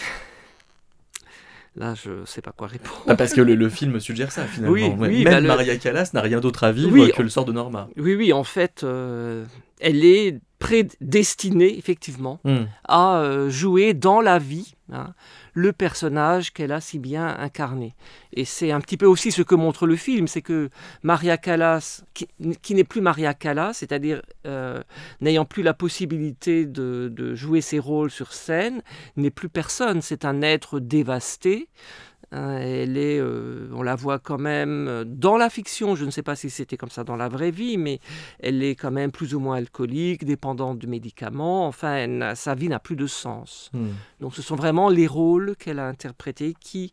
là 1.78 1.93
je 1.95 2.09
ne 2.11 2.25
sais 2.25 2.41
pas 2.41 2.51
quoi 2.51 2.67
répondre. 2.67 3.03
Ah, 3.07 3.15
parce 3.15 3.34
que 3.34 3.41
le, 3.41 3.69
film 3.69 3.99
suggère 3.99 4.32
ça 4.32 4.45
finalement. 4.45 4.73
Oui, 4.73 4.91
oui, 4.97 5.23
Même 5.23 5.45
bah, 5.45 5.55
Maria 5.55 5.78
Callas 5.78 6.11
n'a 6.13 6.21
rien 6.21 6.39
d'autre 6.39 6.63
à 6.63 6.71
vivre 6.71 7.07
que 7.09 7.21
le 7.21 7.30
sort 7.30 7.45
de 7.45 7.53
Norma. 7.53 7.89
Oui, 7.97 8.15
oui, 8.15 8.34
en 8.34 8.43
fait, 8.43 8.84
euh, 8.84 9.45
elle 9.80 10.03
est 10.03 10.39
prédestinée, 10.60 11.78
effectivement, 11.78 12.39
Hmm. 12.43 12.66
à 12.88 13.20
euh, 13.20 13.49
jouer 13.49 13.93
dans 13.93 14.22
la 14.22 14.39
vie 14.39 14.76
hein, 14.91 15.14
le 15.53 15.72
personnage 15.74 16.51
qu'elle 16.53 16.72
a 16.72 16.82
si 16.82 16.99
bien 16.99 17.28
incarné. 17.39 17.95
Et 18.34 18.45
c'est 18.45 18.72
un 18.72 18.80
petit 18.80 18.97
peu 18.97 19.05
aussi 19.05 19.32
ce 19.32 19.41
que 19.41 19.55
montre 19.55 19.86
le 19.88 19.95
film, 19.95 20.28
c'est 20.28 20.41
que 20.41 20.70
Maria 21.03 21.38
Callas, 21.38 22.03
qui, 22.14 22.28
qui 22.62 22.76
n'est 22.76 22.84
plus 22.84 23.01
Maria 23.01 23.34
Callas, 23.34 23.74
c'est-à-dire 23.74 24.22
euh, 24.45 24.82
n'ayant 25.22 25.45
plus 25.45 25.64
la 25.64 25.74
possibilité 25.74 26.66
de, 26.66 27.12
de 27.14 27.36
jouer 27.36 27.62
ses 27.62 27.80
rôles 27.80 28.12
sur 28.12 28.34
scène, 28.34 28.82
n'est 29.16 29.32
plus 29.32 29.49
personne, 29.49 30.01
c'est 30.01 30.26
un 30.26 30.41
être 30.41 30.80
dévasté. 30.80 31.70
Hein, 32.32 32.57
Elle 32.57 32.97
est, 32.97 33.19
euh, 33.19 33.69
on 33.73 33.82
la 33.84 33.95
voit 33.95 34.19
quand 34.19 34.38
même 34.38 34.88
euh, 34.89 35.03
dans 35.05 35.38
la 35.38 35.49
fiction, 35.49 35.95
je 35.95 36.03
ne 36.03 36.11
sais 36.11 36.23
pas 36.23 36.36
si 36.36 36.49
c'était 36.49 36.75
comme 36.75 36.89
ça 36.89 37.05
dans 37.05 37.15
la 37.15 37.30
vraie 37.30 37.51
vie, 37.51 37.78
mais 37.78 37.99
elle 38.39 38.63
est 38.63 38.75
quand 38.75 38.91
même 38.91 39.11
plus 39.11 39.34
ou 39.34 39.39
moins 39.39 39.55
alcoolique, 39.55 40.25
dépendante 40.25 40.78
de 40.78 40.88
médicaments, 40.88 41.67
enfin 41.67 41.95
elle 41.95 42.34
sa 42.36 42.53
vie 42.53 42.67
n'a 42.67 42.80
plus 42.80 42.97
de 42.97 43.07
sens. 43.07 43.69
Hmm. 43.73 43.91
Donc 44.19 44.36
ce 44.36 44.41
sont 44.41 44.57
vraiment 44.57 44.89
les 44.89 45.07
rôles 45.07 45.55
qu'elle 45.55 45.80
a 45.80 45.88
interprétés 45.88 46.53
qui 46.59 46.91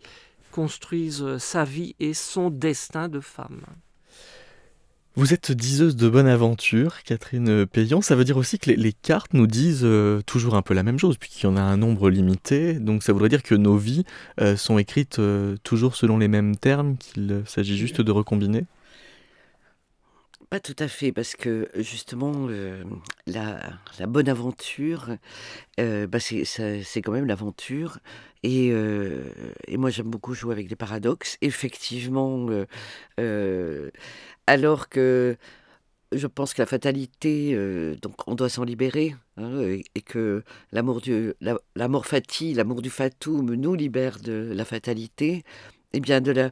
construisent 0.52 1.22
euh, 1.22 1.38
sa 1.38 1.64
vie 1.64 1.96
et 1.98 2.14
son 2.14 2.50
destin 2.50 3.08
de 3.08 3.18
femme. 3.18 3.62
Vous 5.16 5.32
êtes 5.32 5.52
diseuse 5.52 5.94
de 5.94 6.08
bonne 6.08 6.26
aventure, 6.26 7.04
Catherine 7.04 7.66
Payan. 7.66 8.00
Ça 8.00 8.16
veut 8.16 8.24
dire 8.24 8.36
aussi 8.36 8.58
que 8.58 8.72
les, 8.72 8.92
cartes 8.92 9.32
nous 9.32 9.46
disent 9.46 9.84
euh, 9.84 10.22
toujours 10.22 10.56
un 10.56 10.62
peu 10.62 10.74
la 10.74 10.82
même 10.82 10.98
chose, 10.98 11.18
puisqu'il 11.18 11.44
y 11.44 11.46
en 11.46 11.56
a 11.56 11.60
un 11.60 11.76
nombre 11.76 12.10
limité. 12.10 12.74
Donc 12.80 13.04
ça 13.04 13.12
voudrait 13.12 13.28
dire 13.28 13.44
que 13.44 13.54
nos 13.54 13.76
vies 13.76 14.02
euh, 14.40 14.56
sont 14.56 14.76
écrites 14.76 15.20
euh, 15.20 15.56
toujours 15.62 15.94
selon 15.94 16.18
les 16.18 16.26
mêmes 16.26 16.56
termes, 16.56 16.96
qu'il 16.96 17.44
s'agit 17.46 17.76
juste 17.76 18.00
de 18.00 18.10
recombiner? 18.10 18.64
Pas 20.50 20.58
tout 20.58 20.74
à 20.80 20.88
fait, 20.88 21.12
parce 21.12 21.36
que 21.36 21.68
justement, 21.76 22.48
la, 23.26 23.78
bonne 24.08 24.28
aventure, 24.28 25.10
bah, 25.78 26.18
c'est 26.20 27.02
quand 27.02 27.12
même 27.12 27.26
l'aventure. 27.26 27.98
Et, 28.44 28.68
et 28.68 29.76
moi, 29.76 29.90
j'aime 29.90 30.10
beaucoup 30.10 30.34
jouer 30.34 30.52
avec 30.52 30.68
des 30.68 30.76
paradoxes. 30.76 31.38
Effectivement, 31.40 32.46
alors 34.46 34.88
que 34.88 35.36
je 36.12 36.26
pense 36.28 36.54
que 36.54 36.62
la 36.62 36.66
fatalité, 36.66 37.52
euh, 37.54 37.96
donc 38.00 38.14
on 38.28 38.34
doit 38.34 38.48
s'en 38.48 38.62
libérer, 38.64 39.16
hein, 39.36 39.60
et, 39.62 39.84
et 39.94 40.00
que 40.00 40.44
l'amour 40.70 41.00
du, 41.00 41.32
la, 41.40 41.58
l'amour 41.74 42.06
fati, 42.06 42.54
l'amour 42.54 42.82
du 42.82 42.90
fatum 42.90 43.54
nous 43.54 43.74
libère 43.74 44.18
de 44.20 44.52
la 44.54 44.64
fatalité, 44.64 45.42
et 45.92 46.00
bien 46.00 46.20
de 46.20 46.30
la, 46.30 46.50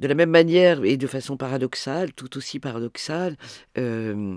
de 0.00 0.06
la 0.06 0.14
même 0.14 0.30
manière 0.30 0.84
et 0.84 0.96
de 0.96 1.06
façon 1.06 1.36
paradoxale, 1.36 2.12
tout 2.12 2.36
aussi 2.36 2.60
paradoxale, 2.60 3.36
euh, 3.78 4.36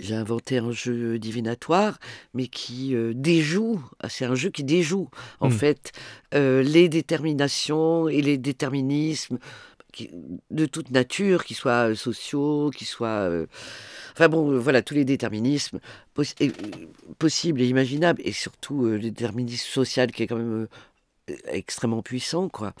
j'ai 0.00 0.14
inventé 0.16 0.58
un 0.58 0.72
jeu 0.72 1.18
divinatoire, 1.18 1.98
mais 2.34 2.48
qui 2.48 2.96
euh, 2.96 3.12
déjoue, 3.14 3.80
ah, 4.00 4.08
c'est 4.08 4.24
un 4.24 4.34
jeu 4.34 4.50
qui 4.50 4.64
déjoue, 4.64 5.08
en 5.38 5.48
Mm. 5.48 5.52
fait, 5.52 5.92
euh, 6.34 6.62
les 6.62 6.88
déterminations 6.88 8.08
et 8.08 8.22
les 8.22 8.38
déterminismes 8.38 9.38
qui- 9.96 10.10
de 10.50 10.66
toute 10.66 10.90
nature, 10.90 11.44
qu'ils 11.44 11.56
soient 11.56 11.90
euh, 11.90 11.94
sociaux, 11.96 12.70
qu'ils 12.70 12.86
soient... 12.86 13.08
euh, 13.30 13.46
Enfin 14.12 14.28
bon, 14.28 14.52
euh, 14.52 14.58
voilà, 14.58 14.82
tous 14.82 14.94
les 14.94 15.04
déterminismes 15.04 15.80
possibles 16.14 17.60
et 17.62 17.66
imaginables, 17.68 18.20
et 18.24 18.32
surtout 18.32 18.84
le 18.86 18.98
déterminisme 18.98 19.68
social 19.68 20.12
qui 20.12 20.22
est 20.22 20.26
quand 20.26 20.36
même 20.36 20.68
extrêmement 21.48 22.02
puissant, 22.02 22.48
quoi. 22.48 22.74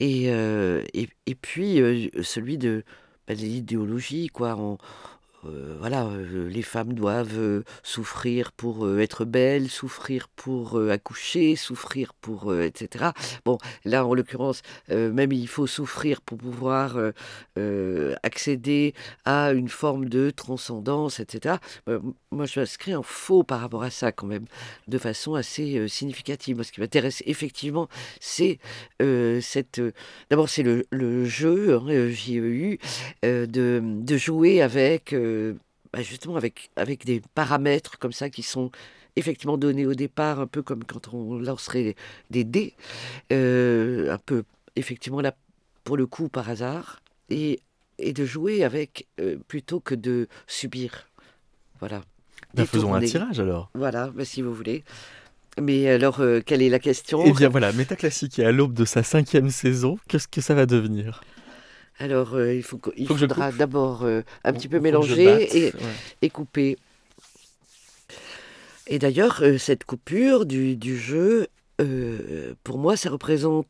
Et, 0.00 0.24
et, 0.28 1.08
et 1.26 1.34
puis 1.34 1.80
celui 2.22 2.58
de, 2.58 2.84
bah, 3.28 3.34
de 3.34 3.40
l'idéologie, 3.40 4.28
quoi. 4.28 4.58
Euh, 5.46 5.76
voilà, 5.78 6.08
les 6.20 6.62
femmes 6.62 6.92
doivent 6.92 7.38
euh, 7.38 7.64
souffrir 7.82 8.52
pour 8.52 8.86
euh, 8.86 9.00
être 9.00 9.24
belles, 9.24 9.68
souffrir 9.68 10.28
pour 10.28 10.80
accoucher, 10.90 11.56
souffrir 11.56 12.14
pour 12.14 12.54
etc. 12.54 13.06
Bon, 13.44 13.58
là 13.84 14.06
en 14.06 14.14
l'occurrence, 14.14 14.62
même 14.88 15.32
il 15.32 15.48
faut 15.48 15.66
souffrir 15.66 16.20
pour 16.20 16.38
pouvoir 16.38 16.98
accéder 18.22 18.94
à 19.24 19.52
une 19.52 19.68
forme 19.68 20.08
de 20.08 20.30
transcendance, 20.30 21.20
etc. 21.20 21.56
Moi, 22.30 22.46
je 22.46 22.60
m'inscris 22.60 22.94
en 22.94 23.02
faux 23.02 23.42
par 23.42 23.60
rapport 23.60 23.82
à 23.82 23.90
ça 23.90 24.12
quand 24.12 24.26
même, 24.26 24.46
de 24.88 24.98
façon 24.98 25.34
assez 25.34 25.86
significative. 25.88 26.62
Ce 26.62 26.72
qui 26.72 26.80
m'intéresse 26.80 27.22
effectivement, 27.26 27.88
c'est 28.20 28.58
cette. 29.00 29.80
D'abord, 30.30 30.48
c'est 30.48 30.62
le, 30.62 30.86
le 30.90 31.24
jeu, 31.24 31.76
hein, 31.76 32.08
JEU, 32.10 32.78
euh, 33.24 33.46
de, 33.46 33.80
de 33.82 34.16
jouer 34.16 34.62
avec, 34.62 35.12
euh, 35.34 35.54
bah, 35.92 36.02
justement, 36.02 36.36
avec, 36.36 36.70
avec 36.76 37.04
des 37.04 37.20
paramètres 37.34 37.98
comme 37.98 38.12
ça 38.12 38.30
qui 38.30 38.42
sont 38.42 38.70
effectivement 39.16 39.58
donnés 39.58 39.86
au 39.86 39.94
départ, 39.94 40.40
un 40.40 40.46
peu 40.46 40.62
comme 40.62 40.84
quand 40.84 41.12
on 41.12 41.38
lancerait 41.38 41.94
des 42.30 42.44
dés, 42.44 42.74
euh, 43.32 44.12
un 44.12 44.18
peu, 44.18 44.44
effectivement, 44.76 45.20
là, 45.20 45.34
pour 45.84 45.96
le 45.96 46.06
coup, 46.06 46.28
par 46.28 46.48
hasard, 46.48 47.00
et, 47.30 47.60
et 47.98 48.12
de 48.12 48.24
jouer 48.24 48.64
avec 48.64 49.06
euh, 49.20 49.36
plutôt 49.46 49.80
que 49.80 49.94
de 49.94 50.28
subir. 50.46 51.06
Voilà. 51.80 52.02
Ben, 52.54 52.66
faisons 52.66 52.94
un 52.94 53.00
tirage 53.00 53.40
alors. 53.40 53.70
Voilà, 53.74 54.10
bah, 54.10 54.24
si 54.24 54.42
vous 54.42 54.54
voulez. 54.54 54.84
Mais 55.60 55.88
alors, 55.88 56.20
euh, 56.20 56.40
quelle 56.44 56.62
est 56.62 56.68
la 56.68 56.80
question? 56.80 57.22
Eh 57.24 57.32
bien 57.32 57.48
voilà, 57.48 57.72
Métaclassique 57.72 58.40
est 58.40 58.44
à 58.44 58.50
l'aube 58.50 58.74
de 58.74 58.84
sa 58.84 59.02
cinquième 59.02 59.50
saison. 59.50 59.98
Qu'est-ce 60.08 60.26
que 60.26 60.40
ça 60.40 60.54
va 60.54 60.66
devenir? 60.66 61.22
Alors, 61.98 62.34
euh, 62.34 62.54
il, 62.54 62.62
faut, 62.62 62.80
Faut 63.06 63.16
faudra 63.16 63.52
d'abord 63.52 64.02
euh, 64.04 64.22
un 64.42 64.52
petit 64.52 64.68
peu 64.68 64.80
mélanger 64.80 65.48
et, 65.56 65.64
ouais. 65.66 65.72
et 66.22 66.30
couper. 66.30 66.76
Et 68.86 68.98
d'ailleurs, 68.98 69.40
euh, 69.42 69.58
cette 69.58 69.84
coupure 69.84 70.44
du, 70.44 70.76
du 70.76 70.98
jeu, 70.98 71.46
pour 72.62 72.78
moi, 72.78 72.96
ça 72.96 73.10
représente, 73.10 73.66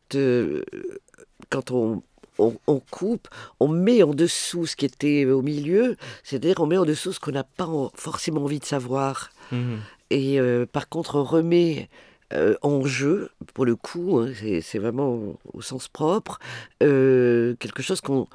quand 1.50 1.70
on, 1.70 2.02
on, 2.38 2.56
on 2.66 2.80
coupe, 2.90 3.28
on 3.60 3.68
met 3.68 4.02
en 4.02 4.12
dessous 4.14 4.66
ce 4.66 4.76
qui 4.76 4.84
était 4.84 5.24
au 5.24 5.40
milieu, 5.40 5.96
c'est-à-dire 6.22 6.60
on 6.60 6.66
met 6.66 6.76
en 6.76 6.84
dessous 6.84 7.12
ce 7.12 7.20
qu'on 7.20 7.32
n'a 7.32 7.44
pas 7.44 7.64
en- 7.66 7.90
forcément 7.94 8.42
envie 8.44 8.58
de 8.58 8.64
savoir. 8.66 9.30
Mhm. 9.52 9.78
Et 10.10 10.38
par 10.72 10.88
contre, 10.90 11.14
on 11.16 11.24
remet 11.24 11.88
euh, 12.32 12.56
en 12.62 12.84
jeu, 12.84 13.30
pour 13.52 13.64
le 13.66 13.76
coup, 13.76 14.18
hein, 14.18 14.32
c'est 14.38 14.60
c'est 14.60 14.78
vraiment 14.78 15.36
au, 15.52 15.60
sens 15.62 15.88
propre, 15.88 16.38
euh, 16.82 17.54
quelque 17.56 17.82
chose 17.82 18.00
qu'on 18.00 18.26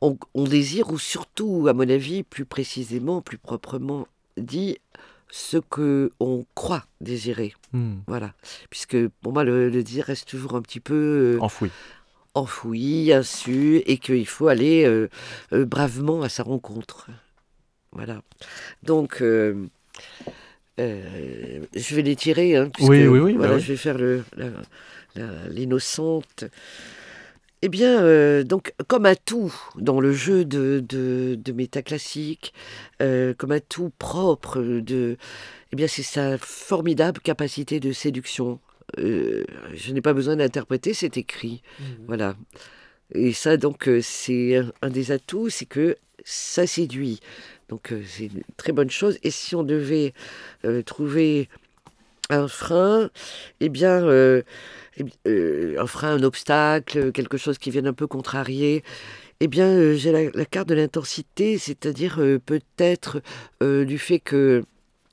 on, 0.00 0.18
on 0.34 0.44
désire, 0.44 0.90
ou 0.90 0.98
surtout, 0.98 1.66
à 1.68 1.72
mon 1.72 1.88
avis, 1.88 2.22
plus 2.22 2.44
précisément, 2.44 3.20
plus 3.22 3.38
proprement 3.38 4.06
dit, 4.36 4.78
ce 5.30 5.56
que 5.56 6.10
on 6.20 6.44
croit 6.54 6.84
désirer. 7.00 7.54
Mhm. 7.72 8.02
Voilà. 8.06 8.34
Puisque 8.68 9.08
pour 9.22 9.32
moi, 9.32 9.44
le, 9.44 9.70
le 9.70 9.82
désir 9.82 10.04
reste 10.04 10.28
toujours 10.28 10.54
un 10.56 10.62
petit 10.62 10.80
peu 10.80 11.36
euh, 11.36 11.40
Enfoui. 11.40 11.70
enfoui, 12.34 13.12
insu, 13.12 13.76
et 13.86 13.96
qu'il 13.98 14.26
faut 14.26 14.48
aller 14.48 14.84
euh, 14.84 15.08
euh, 15.52 15.64
bravement 15.64 16.22
à 16.22 16.28
sa 16.28 16.42
rencontre. 16.42 17.08
Voilà. 17.92 18.22
Donc, 18.82 19.22
euh, 19.22 19.66
euh, 20.80 21.60
je 21.74 21.94
vais 21.94 22.02
les 22.02 22.16
tirer, 22.16 22.56
hein, 22.56 22.70
puisque, 22.72 22.90
Oui, 22.90 23.06
oui, 23.06 23.18
oui, 23.18 23.32
bah 23.34 23.46
voilà, 23.46 23.58
je 23.58 23.68
vais 23.72 23.76
faire 23.76 23.98
l'innocente. 25.50 26.44
Eh 27.64 27.68
bien, 27.68 28.02
euh, 28.02 28.42
donc, 28.42 28.74
comme 28.88 29.06
à 29.06 29.14
tout 29.14 29.54
dans 29.76 30.00
le 30.00 30.12
jeu 30.12 30.44
de, 30.44 30.82
de, 30.86 31.38
de 31.40 31.52
métaclassique, 31.52 32.52
euh, 33.00 33.34
comme 33.34 33.52
à 33.52 33.60
tout 33.60 33.92
propre 33.98 34.60
de, 34.60 35.16
eh 35.72 35.76
bien, 35.76 35.86
c'est 35.86 36.02
sa 36.02 36.38
formidable 36.38 37.20
capacité 37.20 37.78
de 37.78 37.92
séduction. 37.92 38.58
Je 38.98 39.92
n'ai 39.92 40.00
pas 40.00 40.12
besoin 40.12 40.36
d'interpréter, 40.36 40.92
c'est 40.92 41.16
écrit. 41.16 41.62
Voilà. 42.08 42.34
Et 43.14 43.32
ça, 43.32 43.56
donc, 43.56 43.88
c'est 44.02 44.56
un, 44.56 44.72
un 44.82 44.90
des 44.90 45.12
atouts, 45.12 45.48
c'est 45.48 45.66
que 45.66 45.96
ça 46.24 46.66
séduit. 46.66 47.20
Donc, 47.72 47.90
euh, 47.90 48.02
c'est 48.06 48.26
une 48.26 48.42
très 48.58 48.72
bonne 48.72 48.90
chose. 48.90 49.18
Et 49.22 49.30
si 49.30 49.56
on 49.56 49.62
devait 49.62 50.12
euh, 50.66 50.82
trouver 50.82 51.48
un 52.28 52.46
frein, 52.46 53.08
eh 53.60 53.70
bien, 53.70 54.04
euh, 54.04 54.42
eh 54.98 55.78
un 55.78 55.86
frein, 55.86 56.16
un 56.16 56.22
obstacle, 56.22 57.12
quelque 57.12 57.38
chose 57.38 57.56
qui 57.56 57.70
vienne 57.70 57.86
un 57.86 57.94
peu 57.94 58.06
contrarier, 58.06 58.84
eh 59.40 59.48
bien, 59.48 59.94
j'ai 59.94 60.12
la, 60.12 60.44
carte 60.44 60.68
de 60.68 60.74
l'intensité, 60.74 61.56
c'est-à-dire 61.56 62.20
peut-être 62.44 63.22
du 63.62 63.98
fait 63.98 64.20
que 64.20 64.64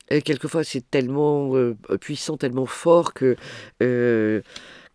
quelquefois 0.08 0.62
c'est 0.62 0.88
tellement 0.88 1.52
puissant, 2.00 2.36
tellement 2.36 2.66
fort 2.66 3.12
que 3.12 3.36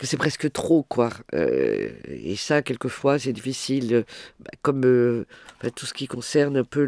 c'est 0.06 0.18
presque 0.18 0.52
trop, 0.52 0.84
quoi. 0.84 1.10
Euh, 1.34 1.90
et 2.08 2.36
ça, 2.36 2.62
quelquefois, 2.62 3.20
c'est 3.20 3.34
difficile, 3.34 4.06
bah, 4.40 4.52
comme 4.62 4.86
euh, 4.86 5.26
enfin, 5.60 5.70
tout 5.76 5.86
ce 5.86 5.94
qui 5.94 6.08
concerne 6.08 6.58
un 6.58 6.64
peu 6.64 6.86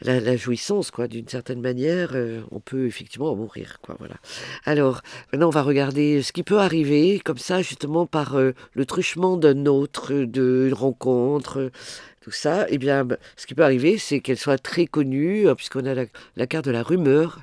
la, 0.00 0.36
jouissance, 0.36 0.90
quoi, 0.90 1.08
d'une 1.08 1.28
certaine 1.28 1.60
manière, 1.60 2.10
euh, 2.14 2.40
on 2.50 2.60
peut 2.60 2.86
effectivement 2.86 3.30
en 3.30 3.36
mourir, 3.36 3.78
quoi, 3.82 3.96
voilà. 3.98 4.16
Alors, 4.64 5.00
maintenant, 5.32 5.48
on 5.48 5.50
va 5.50 5.62
regarder 5.62 6.22
ce 6.22 6.32
qui 6.32 6.42
peut 6.42 6.58
arriver, 6.58 7.20
comme 7.20 7.38
ça, 7.38 7.62
justement, 7.62 8.06
par 8.06 8.36
le 8.36 8.86
truchement 8.86 9.36
d'un 9.36 9.66
autre, 9.66 10.12
d'une 10.12 10.74
rencontre, 10.74 11.70
tout 12.20 12.32
ça. 12.32 12.66
Eh 12.70 12.78
bien, 12.78 13.04
bah, 13.04 13.16
ce 13.36 13.46
qui 13.46 13.54
peut 13.54 13.62
arriver, 13.62 13.98
c'est 13.98 14.20
qu'elle 14.20 14.36
soit 14.36 14.58
très 14.58 14.86
connue, 14.86 15.48
hein, 15.48 15.54
puisqu'on 15.54 15.86
a 15.86 15.94
la, 15.94 16.04
la 16.36 16.46
carte 16.46 16.64
de 16.64 16.72
la 16.72 16.82
rumeur. 16.82 17.40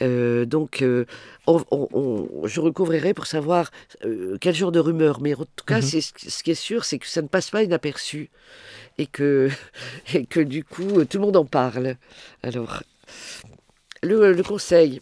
Euh, 0.00 0.44
donc, 0.44 0.82
euh, 0.82 1.04
on- 1.46 1.64
on- 1.70 1.88
on- 1.92 2.46
je 2.46 2.60
recouvrirai 2.60 3.14
pour 3.14 3.26
savoir 3.26 3.70
euh, 4.04 4.36
quel 4.40 4.54
genre 4.54 4.72
de 4.72 4.78
rumeur. 4.80 5.20
Mais 5.20 5.34
en 5.34 5.44
tout 5.44 5.64
cas, 5.66 5.76
Mhm. 5.80 5.82
c'est 5.82 6.00
ce 6.00 6.42
qui 6.42 6.50
est 6.52 6.54
sûr, 6.54 6.84
c'est 6.84 6.98
que 6.98 7.06
ça 7.06 7.22
ne 7.22 7.28
passe 7.28 7.50
pas 7.50 7.62
inaperçu. 7.62 8.30
Et 8.98 9.06
que, 9.06 9.48
et 10.14 10.24
que 10.26 10.40
du 10.40 10.64
coup, 10.64 11.04
tout 11.04 11.18
le 11.18 11.24
monde 11.24 11.36
en 11.36 11.44
parle. 11.44 11.96
Alors, 12.42 12.82
le, 14.02 14.32
le 14.32 14.42
conseil, 14.42 15.00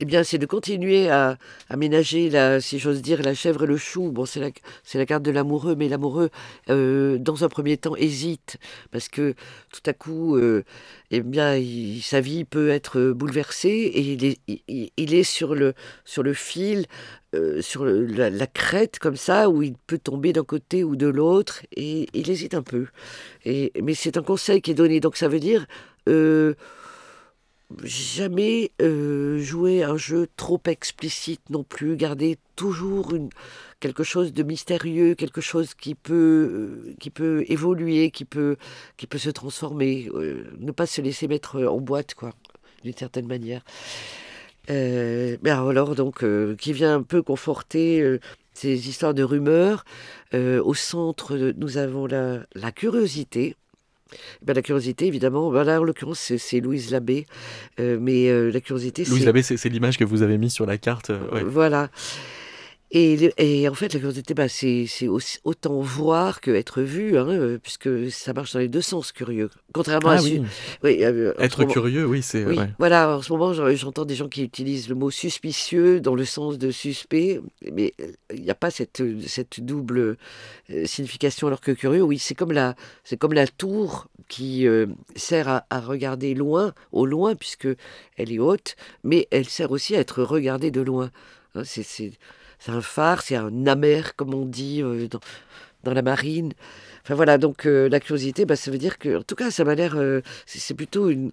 eh 0.00 0.06
bien, 0.06 0.24
c'est 0.24 0.38
de 0.38 0.46
continuer 0.46 1.10
à 1.10 1.36
aménager, 1.68 2.30
la, 2.30 2.60
si 2.62 2.78
j'ose 2.78 3.02
dire, 3.02 3.22
la 3.22 3.34
chèvre 3.34 3.64
et 3.64 3.66
le 3.66 3.76
chou. 3.76 4.10
Bon, 4.10 4.24
c'est 4.24 4.40
la, 4.40 4.48
c'est 4.82 5.04
carte 5.04 5.22
de 5.22 5.30
l'amoureux, 5.30 5.74
mais 5.76 5.88
l'amoureux, 5.88 6.30
euh, 6.70 7.18
dans 7.18 7.44
un 7.44 7.48
premier 7.50 7.76
temps, 7.76 7.94
hésite. 7.96 8.56
Parce 8.92 9.10
que 9.10 9.34
tout 9.70 9.82
à 9.84 9.92
coup, 9.92 10.36
euh, 10.36 10.64
eh 11.10 11.20
bien, 11.20 11.60
sa 12.02 12.22
vie 12.22 12.44
peut 12.44 12.70
être 12.70 12.98
euh, 12.98 13.12
bouleversée 13.12 13.68
et 13.68 14.00
il 14.96 15.14
est, 15.14 15.22
sur, 15.22 15.54
le, 15.54 15.74
sur 16.06 16.22
le 16.22 16.32
fil, 16.32 16.86
sur 17.60 17.84
la, 17.84 18.30
la 18.30 18.46
crête 18.46 18.98
comme 18.98 19.16
ça, 19.16 19.50
où 19.50 19.62
il 19.62 19.74
peut 19.86 19.98
tomber 19.98 20.32
d'un 20.32 20.44
côté 20.44 20.82
ou 20.82 20.96
de 20.96 21.06
l'autre 21.06 21.62
et 21.76 22.08
il 22.14 22.30
hésite 22.30 22.54
un 22.54 22.62
peu. 22.62 22.86
Et, 23.44 23.70
mais 23.82 23.94
c'est 23.94 24.16
un 24.16 24.22
conseil 24.22 24.62
qui 24.62 24.70
est 24.70 24.74
donné, 24.74 24.98
donc 24.98 25.16
ça 25.16 25.28
veut 25.28 25.40
dire 25.40 25.66
jamais 27.82 28.72
euh, 28.82 29.38
jouer 29.38 29.82
un 29.82 29.96
jeu 29.96 30.28
trop 30.36 30.60
explicite 30.66 31.40
non 31.50 31.62
plus, 31.62 31.96
garder 31.96 32.38
toujours 32.56 33.12
quelque 33.78 34.02
chose 34.02 34.32
de 34.32 34.42
mystérieux, 34.42 35.14
quelque 35.14 35.40
chose 35.40 35.74
qui 35.74 35.94
peut, 35.94 36.14
euh, 36.14 36.94
qui 36.98 37.10
peut 37.10 37.44
évoluer, 37.48 38.10
qui 38.10 38.24
peut, 38.24 38.56
qui 38.96 39.06
peut 39.06 39.18
se 39.18 39.30
transformer, 39.30 40.08
euh, 40.14 40.44
ne 40.58 40.72
pas 40.72 40.86
se 40.86 41.00
laisser 41.00 41.28
mettre 41.28 41.62
en 41.62 41.78
boîte, 41.78 42.14
quoi, 42.14 42.32
d'une 42.82 42.96
certaine 42.96 43.26
manière. 43.26 43.62
Mais 44.68 45.50
alors, 45.50 45.96
donc, 45.96 46.24
qui 46.58 46.72
vient 46.72 46.94
un 46.94 47.02
peu 47.02 47.22
conforter 47.22 48.18
ces 48.54 48.88
histoires 48.88 49.14
de 49.14 49.24
rumeurs. 49.24 49.84
Au 50.32 50.74
centre, 50.74 51.36
nous 51.56 51.76
avons 51.76 52.06
la 52.06 52.72
curiosité. 52.72 53.56
Eh 54.12 54.44
Ben, 54.44 54.54
la 54.54 54.62
curiosité, 54.62 55.06
évidemment, 55.06 55.50
ben 55.50 55.64
là, 55.64 55.80
en 55.80 55.84
l'occurrence, 55.84 56.32
c'est- 56.36 56.60
Louise 56.60 56.90
Labbé. 56.90 57.26
Euh, 57.78 57.98
mais 58.00 58.28
euh, 58.28 58.50
la 58.50 58.60
curiosité, 58.60 59.04
Louise. 59.04 59.24
Labbé, 59.24 59.42
c'est 59.42 59.68
l'image 59.68 59.98
que 59.98 60.04
vous 60.04 60.22
avez 60.22 60.38
mise 60.38 60.52
sur 60.52 60.66
la 60.66 60.78
carte. 60.78 61.10
euh, 61.10 61.18
ouais. 61.32 61.42
Voilà. 61.44 61.88
Et, 62.92 63.68
en 63.68 63.74
fait, 63.74 63.94
la 63.94 64.00
curiosité, 64.00 64.34
bah, 64.34 64.48
c'est 64.48 64.86
autant 65.44 65.80
voir 65.80 66.40
que 66.40 66.50
être 66.50 66.82
vu, 66.82 67.16
hein, 67.16 67.28
euh, 67.28 67.56
puisque 67.62 67.88
ça 68.10 68.32
marche 68.32 68.52
dans 68.52 68.58
les 68.58 68.66
deux 68.66 68.80
sens, 68.80 69.12
curieux. 69.12 69.48
Contrairement 69.72 70.08
Ah 70.08 70.16
à... 70.18 70.22
oui, 70.22 70.30
su- 70.30 70.42
oui, 70.82 71.04
euh, 71.04 71.32
être 71.38 71.60
moment- 71.60 71.72
curieux, 71.72 72.04
oui, 72.04 72.20
c'est. 72.20 72.44
oui, 72.44 72.58
ouais. 72.58 72.70
voilà, 72.80 73.16
en 73.16 73.22
ce 73.22 73.30
moment, 73.32 73.52
j'en- 73.52 73.72
j'entends 73.76 74.04
des 74.04 74.16
gens 74.16 74.28
qui 74.28 74.42
utilisent 74.42 74.88
le 74.88 74.96
mot 74.96 75.12
suspicieux 75.12 76.00
dans 76.00 76.16
le 76.16 76.24
sens 76.24 76.58
de 76.58 76.72
suspect, 76.72 77.40
mais 77.72 77.94
euh, 78.00 78.10
il 78.34 78.42
n'y 78.42 78.50
a 78.50 78.56
pas 78.56 78.72
cette, 78.72 79.02
cette 79.24 79.60
double 79.60 80.16
signification, 80.84 81.46
alors 81.46 81.60
que 81.60 81.70
curieux, 81.70 82.02
oui, 82.02 82.18
c'est 82.18 82.34
comme 82.34 82.50
la, 82.52 82.74
c'est 83.04 83.16
comme 83.16 83.34
la 83.34 83.46
tour 83.46 84.08
qui 84.28 84.66
euh, 84.66 84.86
sert 85.14 85.48
à, 85.48 85.64
à 85.70 85.80
regarder 85.80 86.34
loin, 86.34 86.72
au 86.90 87.06
loin, 87.06 87.36
puisque 87.36 87.68
elle 88.16 88.32
est 88.32 88.38
haute, 88.40 88.74
mais 89.04 89.28
elle 89.30 89.48
sert 89.48 89.70
aussi 89.70 89.94
à 89.94 90.00
être 90.00 90.22
regardée 90.24 90.70
de 90.72 90.80
loin. 90.80 91.10
Hein, 91.54 91.62
c'est, 91.64 92.12
c'est, 92.60 92.70
un 92.70 92.80
phare, 92.80 93.22
c'est 93.22 93.36
un 93.36 93.66
amer, 93.66 94.14
comme 94.14 94.34
on 94.34 94.44
dit 94.44 94.82
euh, 94.82 95.08
dans, 95.08 95.20
dans 95.82 95.92
la 95.92 96.02
marine. 96.02 96.52
Enfin 97.02 97.14
voilà, 97.14 97.38
donc 97.38 97.66
euh, 97.66 97.88
la 97.88 97.98
curiosité, 97.98 98.44
bah, 98.44 98.54
ça 98.56 98.70
veut 98.70 98.78
dire 98.78 98.98
que, 98.98 99.18
en 99.18 99.22
tout 99.22 99.34
cas, 99.34 99.50
ça 99.50 99.64
m'a 99.64 99.74
l'air, 99.74 99.96
euh, 99.96 100.20
c'est, 100.46 100.74
plutôt 100.74 101.08
une, 101.08 101.32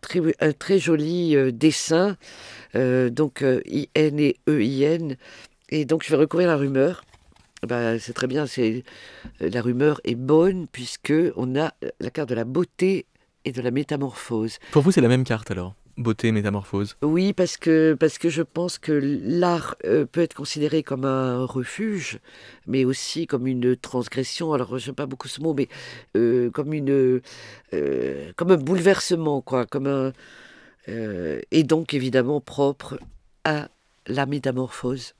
très, 0.00 0.20
un 0.40 0.52
très 0.52 0.78
joli 0.78 1.34
dessin, 1.52 2.16
donc 2.74 3.42
I-N 3.42 4.20
et 4.20 4.36
E-I-N. 4.48 5.16
Et 5.70 5.84
donc 5.84 6.04
je 6.04 6.10
vais 6.10 6.16
recouvrir 6.16 6.48
la 6.48 6.56
rumeur. 6.56 7.02
Bah, 7.66 7.98
c'est 7.98 8.12
très 8.12 8.26
bien, 8.26 8.46
c'est, 8.46 8.84
la 9.40 9.62
rumeur 9.62 10.00
est 10.04 10.14
bonne 10.14 10.66
puisque 10.70 11.14
on 11.36 11.58
a 11.58 11.72
la 11.98 12.10
carte 12.10 12.28
de 12.28 12.34
la 12.34 12.44
beauté 12.44 13.06
et 13.46 13.52
de 13.52 13.62
la 13.62 13.70
métamorphose. 13.70 14.58
Pour 14.72 14.82
vous, 14.82 14.92
c'est 14.92 15.00
la 15.00 15.08
même 15.08 15.24
carte 15.24 15.50
alors? 15.50 15.74
Beauté, 15.96 16.30
métamorphose. 16.30 16.96
Oui, 17.02 17.32
parce 17.32 17.56
que, 17.56 17.96
parce 17.98 18.18
que 18.18 18.28
je 18.28 18.42
pense 18.42 18.78
que 18.78 18.92
l'art 18.92 19.76
euh, 19.84 20.04
peut 20.04 20.20
être 20.20 20.34
considéré 20.34 20.82
comme 20.82 21.06
un 21.06 21.44
refuge, 21.44 22.18
mais 22.66 22.84
aussi 22.84 23.26
comme 23.26 23.46
une 23.46 23.76
transgression. 23.76 24.52
Alors, 24.52 24.78
je 24.78 24.86
n'aime 24.86 24.94
pas 24.94 25.06
beaucoup 25.06 25.28
ce 25.28 25.40
mot, 25.40 25.54
mais 25.54 25.68
euh, 26.16 26.50
comme, 26.50 26.74
une, 26.74 27.22
euh, 27.72 28.32
comme 28.36 28.50
un 28.50 28.58
bouleversement, 28.58 29.40
quoi. 29.40 29.64
Comme 29.64 29.86
un, 29.86 30.12
euh, 30.88 31.40
et 31.50 31.62
donc, 31.62 31.94
évidemment, 31.94 32.40
propre 32.40 32.98
à 33.44 33.68
la 34.06 34.26
métamorphose. 34.26 35.14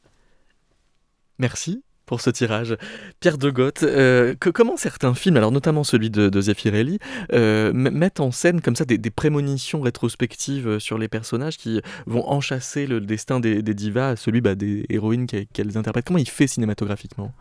Merci 1.39 1.83
pour 2.07 2.21
ce 2.21 2.31
tirage. 2.31 2.77
Pierre 3.21 3.39
de 3.39 3.51
Goth, 3.51 3.83
euh, 3.83 4.35
que, 4.35 4.49
comment 4.49 4.77
certains 4.77 5.15
films, 5.15 5.37
alors 5.37 5.53
notamment 5.53 5.85
celui 5.85 6.11
de, 6.11 6.29
de 6.29 6.41
Zeffirelli, 6.41 6.99
euh, 7.33 7.73
mettent 7.73 8.21
en 8.21 8.31
scène 8.31 8.61
comme 8.61 8.77
ça 8.77 8.85
des, 8.85 8.99
prémonitions 9.11 9.81
rétrospectives 9.81 10.69
euh, 10.69 10.79
sur 10.79 10.99
les 10.99 11.09
personnages 11.09 11.57
qui 11.57 11.81
vont 12.07 12.29
enchasser 12.29 12.87
le 12.87 13.01
destin 13.01 13.41
des, 13.41 13.63
divas 13.63 14.17
celui 14.17 14.41
bah, 14.41 14.55
des 14.55 14.87
héroïnes 14.89 15.27
qu'elles 15.27 15.77
interprètent 15.77 16.07
Comment 16.07 16.19
il 16.19 16.29
fait 16.29 16.47
cinématographiquement? 16.47 17.33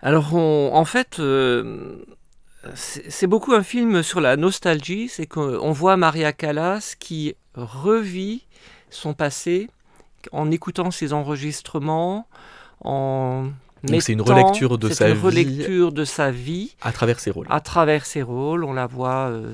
Alors, 0.00 0.34
en 0.34 0.84
fait, 0.84 1.18
euh, 1.18 2.04
c'est 2.74 3.26
beaucoup 3.26 3.52
un 3.52 3.62
film 3.62 4.02
sur 4.02 4.20
la 4.20 4.36
nostalgie. 4.36 5.08
C'est 5.08 5.26
qu'on 5.26 5.72
voit 5.72 5.96
Maria 5.96 6.32
Callas 6.32 6.94
qui 6.98 7.34
revit 7.54 8.46
son 8.90 9.14
passé 9.14 9.70
en 10.32 10.50
écoutant 10.50 10.90
ses 10.90 11.12
enregistrements, 11.12 12.28
en 12.80 13.44
Donc 13.82 14.02
c'est 14.02 14.12
une 14.12 14.22
relecture 14.22 14.78
de 14.78 14.88
sa 14.88 15.08
une 15.08 15.14
vie. 15.14 15.20
relecture 15.20 15.92
de 15.92 16.04
sa 16.04 16.30
vie 16.30 16.74
à 16.82 16.92
travers 16.92 17.20
ses 17.20 17.30
rôles. 17.30 17.46
À 17.50 17.60
travers 17.60 18.06
ses 18.06 18.22
rôles, 18.22 18.64
on 18.64 18.72
la 18.72 18.86
voit 18.86 19.28
euh, 19.28 19.52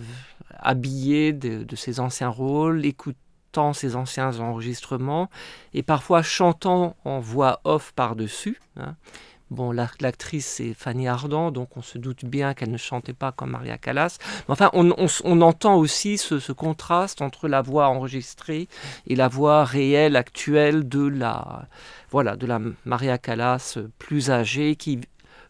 habillée 0.59 1.33
de, 1.33 1.65
de, 1.65 1.77
ses 1.77 2.01
anciens 2.01 2.29
rôles, 2.29 2.85
écoutant 2.85 3.73
ses 3.73 3.97
anciens 3.97 4.39
enregistrements 4.39 5.29
et 5.75 5.83
parfois 5.83 6.23
chantant 6.23 6.97
en 7.05 7.19
voix 7.19 7.61
off 7.65 7.93
par-dessus. 7.93 8.61
Hein. 8.77 8.95
Bon, 9.51 9.73
l'actrice 9.73 10.47
c'est 10.47 10.75
Fanny 10.75 11.09
Ardant, 11.09 11.51
donc 11.51 11.77
on 11.77 11.83
se 11.83 11.99
doute 11.99 12.25
bien 12.25 12.55
qu'elle 12.55 12.71
ne 12.71 12.77
chantait 12.77 13.13
pas 13.13 13.33
comme 13.33 13.51
Maria 13.51 13.79
Callas. 13.79 14.19
Mais 14.49 14.53
enfin, 14.53 14.71
on, 14.75 15.41
entend 15.41 15.75
aussi 15.75 16.19
ce, 16.19 16.39
ce, 16.39 16.53
contraste 16.53 17.21
entre 17.21 17.49
la 17.49 17.61
voix 17.61 17.89
enregistrée 17.89 18.69
et 19.09 19.17
la 19.17 19.27
voix 19.27 19.65
réelle, 19.65 20.15
actuelle 20.15 20.89
de 20.89 21.05
la, 21.05 21.67
voilà, 22.11 22.37
de 22.37 22.47
la 22.47 22.61
Maria 22.85 23.19
Callas 23.19 23.77
plus 23.99 24.31
âgée 24.31 24.77
qui 24.77 25.01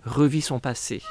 revit 0.07 0.40
son 0.40 0.61
passé. 0.61 1.03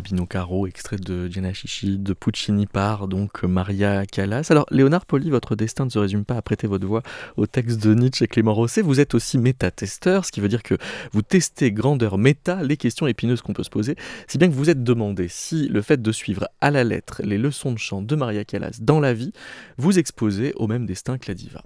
Babino 0.00 0.24
Caro, 0.24 0.66
extrait 0.66 0.96
de 0.96 1.28
Gianna 1.28 1.52
Chichi, 1.52 1.98
de 1.98 2.14
Puccini 2.14 2.66
par 2.66 3.06
donc 3.06 3.42
Maria 3.42 4.06
Callas. 4.06 4.46
Alors 4.48 4.64
Léonard 4.70 5.04
Poli, 5.04 5.28
votre 5.28 5.56
destin 5.56 5.84
ne 5.84 5.90
se 5.90 5.98
résume 5.98 6.24
pas 6.24 6.36
à 6.36 6.40
prêter 6.40 6.66
votre 6.66 6.86
voix 6.86 7.02
au 7.36 7.46
texte 7.46 7.82
de 7.82 7.92
Nietzsche 7.92 8.24
et 8.24 8.26
Clément 8.26 8.54
Rosset, 8.54 8.80
vous 8.80 8.98
êtes 8.98 9.12
aussi 9.12 9.36
méta-testeur, 9.36 10.24
ce 10.24 10.32
qui 10.32 10.40
veut 10.40 10.48
dire 10.48 10.62
que 10.62 10.74
vous 11.12 11.20
testez 11.20 11.70
grandeur 11.70 12.16
méta 12.16 12.62
les 12.62 12.78
questions 12.78 13.08
épineuses 13.08 13.42
qu'on 13.42 13.52
peut 13.52 13.62
se 13.62 13.68
poser, 13.68 13.94
si 14.26 14.38
bien 14.38 14.48
que 14.48 14.54
vous 14.54 14.70
êtes 14.70 14.82
demandé 14.82 15.28
si 15.28 15.68
le 15.68 15.82
fait 15.82 16.00
de 16.00 16.12
suivre 16.12 16.48
à 16.62 16.70
la 16.70 16.82
lettre 16.82 17.20
les 17.22 17.36
leçons 17.36 17.72
de 17.72 17.78
chant 17.78 18.00
de 18.00 18.16
Maria 18.16 18.46
Callas 18.46 18.78
dans 18.80 19.00
la 19.00 19.12
vie 19.12 19.34
vous 19.76 19.98
exposez 19.98 20.54
au 20.56 20.66
même 20.66 20.86
destin 20.86 21.18
que 21.18 21.26
la 21.28 21.34
diva. 21.34 21.62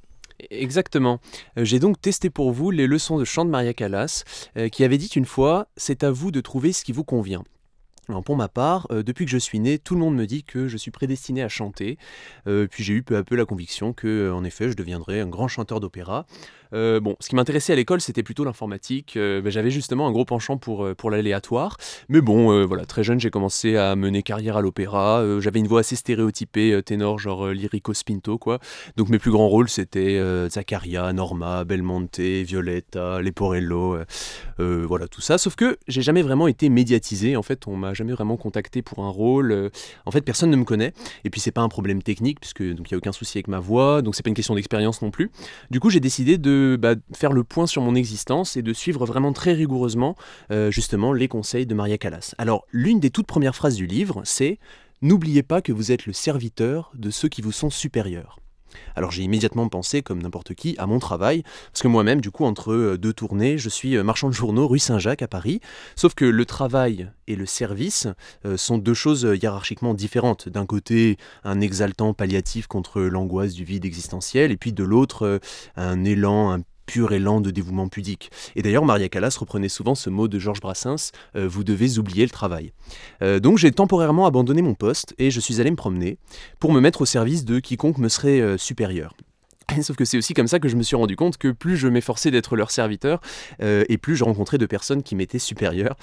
Exactement. 0.50 1.20
Euh, 1.56 1.64
j'ai 1.64 1.78
donc 1.78 2.00
testé 2.00 2.30
pour 2.30 2.50
vous 2.50 2.72
les 2.72 2.88
leçons 2.88 3.16
de 3.16 3.24
chant 3.24 3.44
de 3.44 3.50
Maria 3.50 3.74
Callas, 3.74 4.24
euh, 4.56 4.68
qui 4.68 4.82
avait 4.82 4.98
dit 4.98 5.10
une 5.14 5.24
fois 5.24 5.68
C'est 5.76 6.02
à 6.02 6.10
vous 6.10 6.32
de 6.32 6.40
trouver 6.40 6.72
ce 6.72 6.84
qui 6.84 6.90
vous 6.90 7.04
convient. 7.04 7.44
Alors 8.08 8.22
pour 8.22 8.36
ma 8.36 8.48
part, 8.48 8.86
euh, 8.90 9.02
depuis 9.02 9.24
que 9.24 9.30
je 9.30 9.38
suis 9.38 9.60
né, 9.60 9.78
tout 9.78 9.94
le 9.94 10.00
monde 10.00 10.14
me 10.14 10.26
dit 10.26 10.44
que 10.44 10.68
je 10.68 10.76
suis 10.76 10.90
prédestiné 10.90 11.42
à 11.42 11.48
chanter. 11.48 11.96
Euh, 12.46 12.66
puis 12.70 12.84
j'ai 12.84 12.92
eu 12.92 13.02
peu 13.02 13.16
à 13.16 13.22
peu 13.22 13.34
la 13.34 13.46
conviction 13.46 13.94
que, 13.94 14.06
euh, 14.06 14.34
en 14.34 14.44
effet, 14.44 14.68
je 14.68 14.76
deviendrais 14.76 15.20
un 15.20 15.26
grand 15.26 15.48
chanteur 15.48 15.80
d'opéra. 15.80 16.26
Bon, 16.72 17.14
ce 17.20 17.28
qui 17.28 17.36
m'intéressait 17.36 17.72
à 17.72 17.76
l'école, 17.76 18.00
c'était 18.00 18.24
plutôt 18.24 18.42
l'informatique. 18.42 19.12
Ben, 19.16 19.48
j'avais 19.48 19.70
justement 19.70 20.08
un 20.08 20.10
gros 20.10 20.24
penchant 20.24 20.56
pour, 20.56 20.92
pour 20.96 21.08
l'aléatoire. 21.08 21.76
Mais 22.08 22.20
bon, 22.20 22.66
voilà, 22.66 22.84
très 22.84 23.04
jeune, 23.04 23.20
j'ai 23.20 23.30
commencé 23.30 23.76
à 23.76 23.94
mener 23.94 24.24
carrière 24.24 24.56
à 24.56 24.60
l'opéra. 24.60 25.22
j'avais 25.38 25.60
une 25.60 25.68
voix 25.68 25.80
assez 25.80 25.94
stéréotypée, 25.94 26.82
ténor, 26.82 27.20
genre 27.20 27.46
Lirico 27.50 27.94
Spinto, 27.94 28.38
quoi. 28.38 28.58
Donc 28.96 29.08
mes 29.08 29.20
plus 29.20 29.30
grands 29.30 29.46
rôles, 29.46 29.68
c'était 29.68 30.20
Zaccaria, 30.50 31.12
Norma, 31.12 31.62
Belmonte, 31.62 32.18
Violetta, 32.18 33.20
Leporello, 33.20 33.98
voilà, 34.58 35.06
tout 35.06 35.20
ça. 35.20 35.38
Sauf 35.38 35.54
que 35.54 35.78
j'ai 35.86 36.02
jamais 36.02 36.22
vraiment 36.22 36.48
été 36.48 36.70
médiatisé. 36.70 37.36
En 37.36 37.44
fait, 37.44 37.68
on 37.68 37.76
m'a 37.76 37.93
jamais 37.94 38.12
vraiment 38.12 38.36
contacté 38.36 38.82
pour 38.82 39.04
un 39.04 39.10
rôle. 39.10 39.70
en 40.06 40.10
fait, 40.10 40.20
personne 40.22 40.50
ne 40.50 40.56
me 40.56 40.64
connaît. 40.64 40.92
Et 41.24 41.30
puis, 41.30 41.40
c'est 41.40 41.52
pas 41.52 41.62
un 41.62 41.68
problème 41.68 42.02
technique, 42.02 42.40
puisque 42.40 42.60
il 42.60 42.74
n'y 42.74 42.94
a 42.94 42.96
aucun 42.96 43.12
souci 43.12 43.38
avec 43.38 43.48
ma 43.48 43.58
voix. 43.58 44.02
Donc, 44.02 44.14
c'est 44.14 44.22
pas 44.22 44.30
une 44.30 44.34
question 44.34 44.54
d'expérience 44.54 45.02
non 45.02 45.10
plus. 45.10 45.30
Du 45.70 45.80
coup, 45.80 45.90
j'ai 45.90 46.00
décidé 46.00 46.38
de 46.38 46.78
bah, 46.80 46.94
faire 47.14 47.32
le 47.32 47.44
point 47.44 47.66
sur 47.66 47.82
mon 47.82 47.94
existence 47.94 48.56
et 48.56 48.62
de 48.62 48.72
suivre 48.72 49.06
vraiment 49.06 49.32
très 49.32 49.52
rigoureusement 49.52 50.16
euh, 50.50 50.70
justement 50.70 51.12
les 51.12 51.28
conseils 51.28 51.66
de 51.66 51.74
Maria 51.74 51.98
Callas. 51.98 52.34
Alors 52.38 52.66
l'une 52.72 53.00
des 53.00 53.10
toutes 53.10 53.26
premières 53.26 53.54
phrases 53.54 53.76
du 53.76 53.86
livre, 53.86 54.22
c'est 54.24 54.58
N'oubliez 55.02 55.42
pas 55.42 55.60
que 55.60 55.72
vous 55.72 55.92
êtes 55.92 56.06
le 56.06 56.14
serviteur 56.14 56.90
de 56.94 57.10
ceux 57.10 57.28
qui 57.28 57.42
vous 57.42 57.52
sont 57.52 57.68
supérieurs. 57.68 58.38
Alors 58.96 59.10
j'ai 59.10 59.22
immédiatement 59.22 59.68
pensé, 59.68 60.02
comme 60.02 60.22
n'importe 60.22 60.54
qui, 60.54 60.74
à 60.78 60.86
mon 60.86 60.98
travail, 60.98 61.42
parce 61.72 61.82
que 61.82 61.88
moi-même, 61.88 62.20
du 62.20 62.30
coup, 62.30 62.44
entre 62.44 62.72
euh, 62.72 62.98
deux 62.98 63.12
tournées, 63.12 63.58
je 63.58 63.68
suis 63.68 63.96
euh, 63.96 64.02
marchand 64.02 64.28
de 64.28 64.34
journaux 64.34 64.68
rue 64.68 64.78
Saint-Jacques 64.78 65.22
à 65.22 65.28
Paris, 65.28 65.60
sauf 65.96 66.14
que 66.14 66.24
le 66.24 66.44
travail 66.46 67.10
et 67.26 67.36
le 67.36 67.46
service 67.46 68.08
euh, 68.44 68.56
sont 68.56 68.78
deux 68.78 68.94
choses 68.94 69.26
hiérarchiquement 69.40 69.94
différentes. 69.94 70.48
D'un 70.48 70.66
côté, 70.66 71.16
un 71.44 71.60
exaltant 71.60 72.14
palliatif 72.14 72.66
contre 72.66 73.00
l'angoisse 73.02 73.54
du 73.54 73.64
vide 73.64 73.84
existentiel, 73.84 74.52
et 74.52 74.56
puis 74.56 74.72
de 74.72 74.84
l'autre, 74.84 75.40
un 75.76 76.04
élan, 76.04 76.52
un 76.52 76.60
pur 76.86 77.12
élan 77.12 77.40
de 77.40 77.50
dévouement 77.50 77.88
pudique. 77.88 78.30
Et 78.56 78.62
d'ailleurs, 78.62 78.84
Maria 78.84 79.08
Callas 79.08 79.36
reprenait 79.38 79.68
souvent 79.68 79.94
ce 79.94 80.10
mot 80.10 80.28
de 80.28 80.38
Georges 80.38 80.60
Brassens 80.60 81.12
euh, 81.36 81.48
Vous 81.48 81.64
devez 81.64 81.98
oublier 81.98 82.24
le 82.24 82.30
travail. 82.30 82.72
Euh, 83.22 83.40
donc 83.40 83.58
j'ai 83.58 83.72
temporairement 83.72 84.26
abandonné 84.26 84.62
mon 84.62 84.74
poste 84.74 85.14
et 85.18 85.30
je 85.30 85.40
suis 85.40 85.60
allé 85.60 85.70
me 85.70 85.76
promener 85.76 86.18
pour 86.58 86.72
me 86.72 86.80
mettre 86.80 87.02
au 87.02 87.06
service 87.06 87.44
de 87.44 87.58
quiconque 87.58 87.98
me 87.98 88.08
serait 88.08 88.40
euh, 88.40 88.58
supérieur. 88.58 89.14
Sauf 89.82 89.96
que 89.96 90.04
c'est 90.04 90.18
aussi 90.18 90.34
comme 90.34 90.46
ça 90.46 90.58
que 90.58 90.68
je 90.68 90.76
me 90.76 90.82
suis 90.82 90.96
rendu 90.96 91.16
compte 91.16 91.38
que 91.38 91.48
plus 91.48 91.76
je 91.76 91.88
m'efforçais 91.88 92.30
d'être 92.30 92.54
leur 92.54 92.70
serviteur, 92.70 93.22
et 93.60 93.96
plus 93.96 94.14
je 94.14 94.22
rencontrais 94.22 94.58
de 94.58 94.66
personnes 94.66 95.02
qui 95.02 95.16
m'étaient 95.16 95.38
supérieures. 95.38 95.96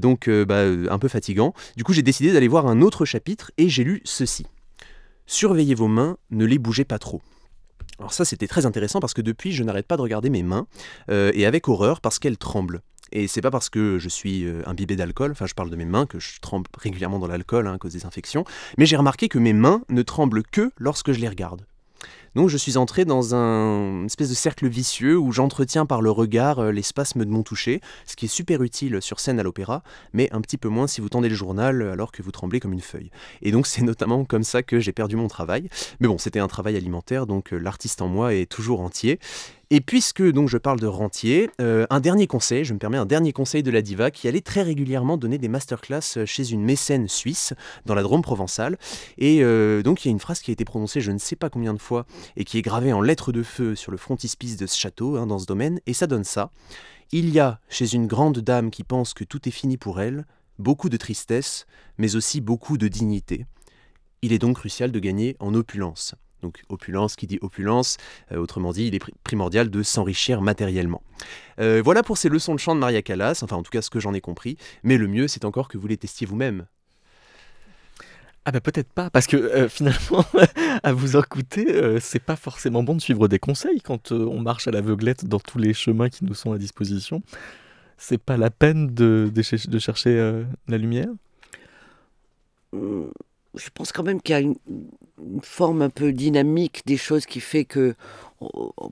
donc 0.00 0.30
bah, 0.30 0.62
un 0.62 0.98
peu 0.98 1.08
fatigant. 1.08 1.52
Du 1.76 1.84
coup 1.84 1.92
j'ai 1.92 2.02
décidé 2.02 2.32
d'aller 2.32 2.48
voir 2.48 2.66
un 2.66 2.80
autre 2.80 3.04
chapitre 3.04 3.52
et 3.58 3.68
j'ai 3.68 3.84
lu 3.84 4.00
ceci. 4.04 4.46
Surveillez 5.26 5.74
vos 5.74 5.86
mains, 5.86 6.16
ne 6.30 6.46
les 6.46 6.58
bougez 6.58 6.84
pas 6.84 6.98
trop. 6.98 7.20
Alors 7.98 8.12
ça 8.12 8.24
c'était 8.24 8.48
très 8.48 8.66
intéressant 8.66 9.00
parce 9.00 9.14
que 9.14 9.22
depuis 9.22 9.52
je 9.52 9.62
n'arrête 9.62 9.86
pas 9.86 9.96
de 9.96 10.02
regarder 10.02 10.30
mes 10.30 10.42
mains 10.42 10.66
euh, 11.10 11.30
et 11.34 11.46
avec 11.46 11.68
horreur 11.68 12.00
parce 12.00 12.18
qu'elles 12.18 12.38
tremblent. 12.38 12.80
Et 13.12 13.28
c'est 13.28 13.42
pas 13.42 13.50
parce 13.50 13.70
que 13.70 13.98
je 13.98 14.08
suis 14.08 14.44
euh, 14.44 14.62
imbibé 14.66 14.96
d'alcool, 14.96 15.30
enfin 15.30 15.46
je 15.46 15.54
parle 15.54 15.70
de 15.70 15.76
mes 15.76 15.84
mains, 15.84 16.06
que 16.06 16.18
je 16.18 16.40
tremble 16.40 16.68
régulièrement 16.76 17.18
dans 17.18 17.28
l'alcool 17.28 17.68
hein, 17.68 17.74
à 17.74 17.78
cause 17.78 17.92
des 17.92 18.06
infections, 18.06 18.44
mais 18.78 18.86
j'ai 18.86 18.96
remarqué 18.96 19.28
que 19.28 19.38
mes 19.38 19.52
mains 19.52 19.82
ne 19.88 20.02
tremblent 20.02 20.42
que 20.42 20.72
lorsque 20.78 21.12
je 21.12 21.20
les 21.20 21.28
regarde. 21.28 21.66
Donc 22.34 22.48
je 22.48 22.56
suis 22.56 22.76
entré 22.76 23.04
dans 23.04 23.34
un 23.34 24.06
espèce 24.06 24.28
de 24.28 24.34
cercle 24.34 24.66
vicieux 24.66 25.16
où 25.16 25.30
j'entretiens 25.30 25.86
par 25.86 26.02
le 26.02 26.10
regard 26.10 26.58
euh, 26.58 26.72
les 26.72 26.82
spasmes 26.82 27.24
de 27.24 27.30
mon 27.30 27.44
toucher, 27.44 27.80
ce 28.06 28.16
qui 28.16 28.24
est 28.24 28.28
super 28.28 28.62
utile 28.62 29.00
sur 29.00 29.20
scène 29.20 29.38
à 29.38 29.44
l'opéra, 29.44 29.82
mais 30.12 30.28
un 30.32 30.40
petit 30.40 30.56
peu 30.56 30.68
moins 30.68 30.88
si 30.88 31.00
vous 31.00 31.08
tendez 31.08 31.28
le 31.28 31.36
journal 31.36 31.82
alors 31.82 32.10
que 32.10 32.22
vous 32.22 32.32
tremblez 32.32 32.58
comme 32.58 32.72
une 32.72 32.80
feuille. 32.80 33.10
Et 33.42 33.52
donc 33.52 33.66
c'est 33.68 33.82
notamment 33.82 34.24
comme 34.24 34.42
ça 34.42 34.62
que 34.62 34.80
j'ai 34.80 34.92
perdu 34.92 35.14
mon 35.14 35.28
travail. 35.28 35.68
Mais 36.00 36.08
bon, 36.08 36.18
c'était 36.18 36.40
un 36.40 36.48
travail 36.48 36.76
alimentaire, 36.76 37.26
donc 37.26 37.52
euh, 37.52 37.58
l'artiste 37.58 38.02
en 38.02 38.08
moi 38.08 38.34
est 38.34 38.46
toujours 38.46 38.80
entier. 38.80 39.20
Et 39.74 39.80
puisque 39.80 40.22
donc 40.22 40.48
je 40.48 40.56
parle 40.56 40.78
de 40.78 40.86
rentier, 40.86 41.50
euh, 41.60 41.84
un 41.90 41.98
dernier 41.98 42.28
conseil, 42.28 42.64
je 42.64 42.72
me 42.72 42.78
permets 42.78 42.96
un 42.96 43.06
dernier 43.06 43.32
conseil 43.32 43.64
de 43.64 43.72
la 43.72 43.82
diva 43.82 44.12
qui 44.12 44.28
allait 44.28 44.40
très 44.40 44.62
régulièrement 44.62 45.16
donner 45.16 45.36
des 45.36 45.48
masterclass 45.48 46.16
euh, 46.16 46.26
chez 46.26 46.52
une 46.52 46.62
mécène 46.62 47.08
suisse 47.08 47.54
dans 47.84 47.96
la 47.96 48.04
Drôme 48.04 48.22
provençale. 48.22 48.78
Et 49.18 49.42
euh, 49.42 49.82
donc 49.82 50.04
il 50.04 50.08
y 50.08 50.10
a 50.10 50.12
une 50.12 50.20
phrase 50.20 50.42
qui 50.42 50.52
a 50.52 50.54
été 50.54 50.64
prononcée 50.64 51.00
je 51.00 51.10
ne 51.10 51.18
sais 51.18 51.34
pas 51.34 51.50
combien 51.50 51.74
de 51.74 51.80
fois 51.80 52.06
et 52.36 52.44
qui 52.44 52.56
est 52.56 52.62
gravée 52.62 52.92
en 52.92 53.00
lettres 53.00 53.32
de 53.32 53.42
feu 53.42 53.74
sur 53.74 53.90
le 53.90 53.98
frontispice 53.98 54.56
de 54.56 54.68
ce 54.68 54.78
château 54.78 55.16
hein, 55.16 55.26
dans 55.26 55.40
ce 55.40 55.46
domaine. 55.46 55.80
Et 55.86 55.92
ça 55.92 56.06
donne 56.06 56.22
ça. 56.22 56.52
Il 57.10 57.30
y 57.30 57.40
a 57.40 57.58
chez 57.68 57.94
une 57.94 58.06
grande 58.06 58.38
dame 58.38 58.70
qui 58.70 58.84
pense 58.84 59.12
que 59.12 59.24
tout 59.24 59.48
est 59.48 59.52
fini 59.52 59.76
pour 59.76 60.00
elle, 60.00 60.24
beaucoup 60.60 60.88
de 60.88 60.96
tristesse, 60.96 61.66
mais 61.98 62.14
aussi 62.14 62.40
beaucoup 62.40 62.78
de 62.78 62.86
dignité. 62.86 63.44
Il 64.22 64.32
est 64.32 64.38
donc 64.38 64.54
crucial 64.56 64.92
de 64.92 65.00
gagner 65.00 65.34
en 65.40 65.52
opulence. 65.52 66.14
Donc 66.44 66.62
opulence 66.68 67.16
qui 67.16 67.26
dit 67.26 67.38
opulence, 67.40 67.96
euh, 68.30 68.36
autrement 68.36 68.72
dit, 68.72 68.86
il 68.88 68.94
est 68.94 69.00
primordial 69.24 69.70
de 69.70 69.82
s'enrichir 69.82 70.42
matériellement. 70.42 71.02
Euh, 71.58 71.80
voilà 71.82 72.02
pour 72.02 72.18
ces 72.18 72.28
leçons 72.28 72.54
de 72.54 72.60
chant 72.60 72.74
de 72.74 72.80
Maria 72.80 73.00
Callas, 73.00 73.40
enfin 73.42 73.56
en 73.56 73.62
tout 73.62 73.70
cas 73.70 73.80
ce 73.80 73.88
que 73.88 73.98
j'en 73.98 74.12
ai 74.12 74.20
compris, 74.20 74.58
mais 74.82 74.98
le 74.98 75.08
mieux 75.08 75.26
c'est 75.26 75.46
encore 75.46 75.68
que 75.68 75.78
vous 75.78 75.86
les 75.86 75.96
testiez 75.96 76.26
vous-même. 76.26 76.66
Ah 78.44 78.52
bah 78.52 78.60
peut-être 78.60 78.92
pas, 78.92 79.08
parce 79.08 79.26
que 79.26 79.38
euh, 79.38 79.70
finalement, 79.70 80.22
à 80.82 80.92
vous 80.92 81.16
écouter, 81.16 81.98
c'est 81.98 82.22
pas 82.22 82.36
forcément 82.36 82.82
bon 82.82 82.94
de 82.94 83.00
suivre 83.00 83.26
des 83.26 83.38
conseils 83.38 83.80
quand 83.80 84.12
on 84.12 84.38
marche 84.40 84.68
à 84.68 84.70
l'aveuglette 84.70 85.24
dans 85.24 85.40
tous 85.40 85.56
les 85.56 85.72
chemins 85.72 86.10
qui 86.10 86.26
nous 86.26 86.34
sont 86.34 86.52
à 86.52 86.58
disposition. 86.58 87.22
C'est 87.96 88.22
pas 88.22 88.36
la 88.36 88.50
peine 88.50 88.94
de, 88.94 89.32
de 89.32 89.78
chercher 89.78 90.44
la 90.68 90.76
lumière? 90.76 91.08
Mmh 92.74 93.04
je 93.56 93.68
pense 93.72 93.92
quand 93.92 94.02
même 94.02 94.20
qu'il 94.20 94.32
y 94.32 94.36
a 94.36 94.40
une, 94.40 94.56
forme 95.42 95.82
un 95.82 95.90
peu 95.90 96.12
dynamique 96.12 96.82
des 96.86 96.96
choses 96.96 97.24
qui 97.24 97.40
fait 97.40 97.64
que 97.64 97.94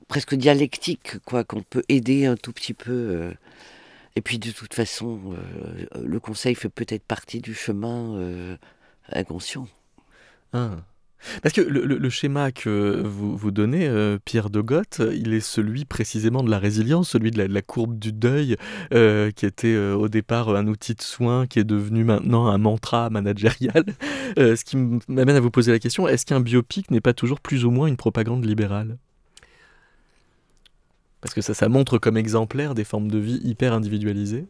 presque 0.07 0.35
dialectique 0.35 1.19
quoi 1.25 1.43
qu'on 1.43 1.61
peut 1.61 1.83
aider 1.89 2.25
un 2.25 2.37
tout 2.37 2.53
petit 2.53 2.73
peu 2.73 2.91
euh. 2.91 3.33
et 4.15 4.21
puis 4.21 4.39
de 4.39 4.51
toute 4.51 4.73
façon 4.73 5.19
euh, 5.33 5.85
le 6.01 6.19
conseil 6.19 6.55
fait 6.55 6.69
peut-être 6.69 7.03
partie 7.03 7.39
du 7.39 7.53
chemin 7.53 8.15
euh, 8.15 8.57
inconscient 9.11 9.67
ah. 10.53 10.77
Parce 11.41 11.53
que 11.53 11.61
le, 11.61 12.09
schéma 12.09 12.51
que 12.51 13.01
vous, 13.03 13.35
vous 13.35 13.51
donnez, 13.51 13.87
euh, 13.87 14.17
Pierre 14.23 14.49
de 14.49 14.61
Goth, 14.61 15.01
il 15.13 15.33
est 15.33 15.39
celui 15.39 15.85
précisément 15.85 16.43
de 16.43 16.49
la 16.49 16.59
résilience, 16.59 17.09
celui 17.09 17.31
de 17.31 17.43
la, 17.43 17.61
courbe 17.61 17.97
du 17.97 18.11
deuil, 18.11 18.57
euh, 18.93 19.31
qui 19.31 19.45
était 19.45 19.73
euh, 19.73 19.95
au 19.95 20.09
départ 20.09 20.49
un 20.55 20.67
outil 20.67 20.95
de 20.95 21.01
soin, 21.01 21.47
qui 21.47 21.59
est 21.59 21.63
devenu 21.63 22.03
maintenant 22.03 22.47
un 22.47 22.57
mantra 22.57 23.09
managérial. 23.09 23.85
ce 24.37 24.63
qui 24.63 24.77
m'amène 25.07 25.35
à 25.35 25.39
vous 25.39 25.51
poser 25.51 25.71
la 25.71 25.79
question, 25.79 26.07
est-ce 26.07 26.25
qu'un 26.25 26.39
biopic 26.39 26.91
n'est 26.91 27.01
pas 27.01 27.13
toujours 27.13 27.39
plus 27.39 27.65
ou 27.65 27.71
moins 27.71 27.87
une 27.87 27.97
propagande 27.97 28.45
libérale? 28.45 28.97
Parce 31.21 31.33
que 31.33 31.41
ça, 31.41 31.53
ça 31.53 31.69
montre 31.69 31.97
comme 31.97 32.17
exemplaire 32.17 32.75
des 32.75 32.83
formes 32.83 33.09
de 33.09 33.17
vie 33.17 33.39
hyper 33.43 33.73
individualisées. 33.73 34.45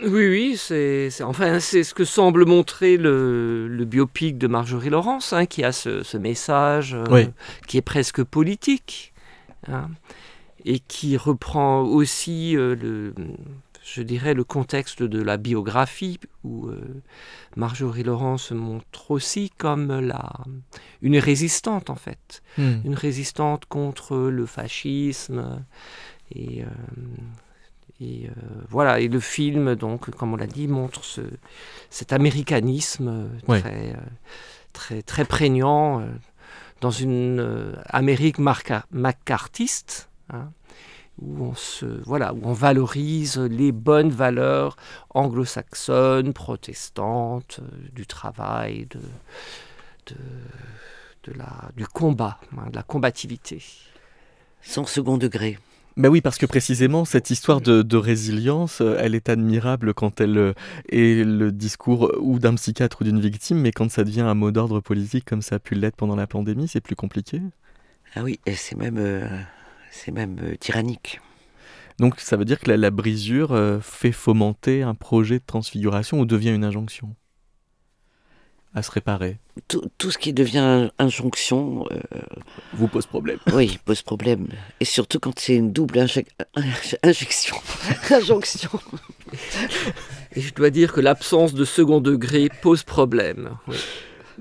Oui, 0.00 0.28
oui, 0.28 0.56
c'est 0.56 1.10
enfin, 1.22 1.60
ce 1.60 1.94
que 1.94 2.04
semble 2.04 2.44
montrer 2.44 2.96
le, 2.96 3.84
biopic 3.86 4.38
de 4.38 4.46
Marjorie 4.46 4.90
Laurence, 4.90 5.32
hein, 5.32 5.46
qui 5.46 5.64
a 5.64 5.72
ce, 5.72 6.16
message 6.16 6.94
euh, 6.94 7.26
qui 7.66 7.78
est 7.78 7.82
presque 7.82 8.22
politique, 8.22 9.12
hein, 9.68 9.88
et 10.64 10.78
qui 10.78 11.16
reprend 11.16 11.82
aussi 11.82 12.56
euh, 12.56 12.74
le, 12.74 13.14
je 13.84 14.02
dirais, 14.02 14.34
le 14.34 14.44
contexte 14.44 15.02
de 15.02 15.22
la 15.22 15.36
biographie, 15.36 16.18
où 16.44 16.68
euh, 16.68 17.02
Marjorie 17.56 18.04
Laurence 18.04 18.52
montre 18.52 19.10
aussi 19.10 19.50
comme 19.58 20.00
la, 20.00 20.32
une 21.02 21.18
résistante, 21.18 21.90
en 21.90 21.96
fait, 21.96 22.42
hmm. 22.58 22.80
une 22.84 22.94
résistante 22.94 23.66
contre 23.66 24.16
le 24.16 24.46
fascisme 24.46 25.64
et 26.34 26.64
et 28.02 28.26
euh, 28.26 28.30
voilà, 28.68 29.00
et 29.00 29.08
le 29.08 29.20
film, 29.20 29.76
donc, 29.76 30.10
comme 30.10 30.32
on 30.32 30.36
l'a 30.36 30.46
dit, 30.46 30.66
montre 30.66 31.04
ce, 31.04 31.20
cet 31.88 32.12
américanisme 32.12 33.30
très, 33.46 33.92
euh, 33.92 33.96
très, 34.72 35.02
très 35.02 35.24
prégnant 35.24 36.00
euh, 36.00 36.06
dans 36.80 36.90
une 36.90 37.76
Amérique 37.86 38.38
macartiste, 38.40 40.08
hein, 40.30 40.50
où 41.20 41.44
on 41.44 41.54
se 41.54 41.86
voilà 42.04 42.32
où 42.32 42.40
on 42.42 42.54
valorise 42.54 43.38
les 43.38 43.70
bonnes 43.70 44.10
valeurs 44.10 44.76
anglo-saxonnes, 45.10 46.32
protestantes, 46.32 47.60
du 47.92 48.04
travail, 48.06 48.88
de, 48.90 49.00
de, 50.06 50.16
de, 51.30 51.38
la, 51.38 51.70
du 51.76 51.86
combat, 51.86 52.40
hein, 52.58 52.68
de 52.70 52.74
la 52.74 52.82
combativité. 52.82 53.62
Sans 54.62 54.86
second 54.86 55.18
degré. 55.18 55.58
Ben 55.96 56.08
oui, 56.08 56.22
parce 56.22 56.38
que 56.38 56.46
précisément, 56.46 57.04
cette 57.04 57.28
histoire 57.28 57.60
de, 57.60 57.96
résilience, 57.96 58.80
euh, 58.80 58.96
elle 58.98 59.14
est 59.14 59.28
admirable 59.28 59.92
quand 59.92 60.22
elle 60.22 60.38
euh, 60.38 60.52
est 60.88 61.22
le 61.22 61.52
discours 61.52 62.10
ou 62.18 62.38
d'un 62.38 62.54
psychiatre 62.54 63.02
ou 63.02 63.04
d'une 63.04 63.20
victime, 63.20 63.58
mais 63.58 63.72
quand 63.72 63.90
ça 63.90 64.02
devient 64.02 64.22
un 64.22 64.34
mot 64.34 64.50
d'ordre 64.50 64.80
politique 64.80 65.26
comme 65.26 65.42
ça 65.42 65.56
a 65.56 65.58
pu 65.58 65.74
l'être 65.74 65.96
pendant 65.96 66.16
la 66.16 66.26
pandémie, 66.26 66.66
c'est 66.66 66.80
plus 66.80 66.96
compliqué. 66.96 67.42
Ah 68.14 68.22
oui, 68.22 68.40
c'est 68.54 68.76
même, 68.76 68.96
euh, 68.96 69.28
c'est 69.90 70.12
même 70.12 70.56
tyrannique. 70.58 71.20
Donc 71.98 72.20
ça 72.20 72.38
veut 72.38 72.46
dire 72.46 72.58
que 72.58 72.70
la 72.70 72.90
brisure 72.90 73.80
fait 73.82 74.12
fomenter 74.12 74.82
un 74.82 74.94
projet 74.94 75.38
de 75.38 75.44
transfiguration 75.46 76.20
ou 76.20 76.24
devient 76.24 76.50
une 76.50 76.64
injonction 76.64 77.14
à 78.74 78.82
se 78.82 78.90
réparer 78.90 79.38
tout, 79.68 79.82
tout, 79.98 80.10
ce 80.10 80.18
qui 80.18 80.32
devient 80.32 80.90
injonction. 80.98 81.84
Euh, 81.90 82.20
Vous 82.74 82.88
pose 82.88 83.06
problème. 83.06 83.38
Oui, 83.52 83.78
pose 83.84 84.02
problème. 84.02 84.48
Et 84.80 84.84
surtout 84.84 85.20
quand 85.20 85.38
c'est 85.38 85.56
une 85.56 85.72
double 85.72 85.98
injection. 85.98 87.56
injonction. 88.10 88.70
Et 90.34 90.40
je 90.40 90.54
dois 90.54 90.70
dire 90.70 90.92
que 90.92 91.00
l'absence 91.00 91.54
de 91.54 91.64
second 91.64 92.00
degré 92.00 92.48
pose 92.62 92.82
problème. 92.82 93.56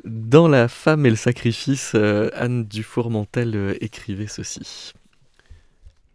Dans 0.05 0.47
La 0.47 0.67
femme 0.67 1.05
et 1.05 1.09
le 1.09 1.15
sacrifice, 1.15 1.91
euh, 1.95 2.29
Anne 2.33 2.63
Dufour-Mantel 2.63 3.55
euh, 3.55 3.73
écrivait 3.81 4.27
ceci. 4.27 4.93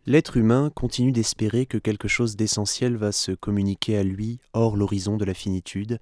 L'être 0.06 0.36
humain 0.36 0.70
continue 0.74 1.12
d'espérer 1.12 1.66
que 1.66 1.78
quelque 1.78 2.08
chose 2.08 2.36
d'essentiel 2.36 2.96
va 2.96 3.12
se 3.12 3.32
communiquer 3.32 3.98
à 3.98 4.04
lui 4.04 4.38
hors 4.52 4.76
l'horizon 4.76 5.16
de 5.16 5.24
la 5.24 5.34
finitude, 5.34 5.98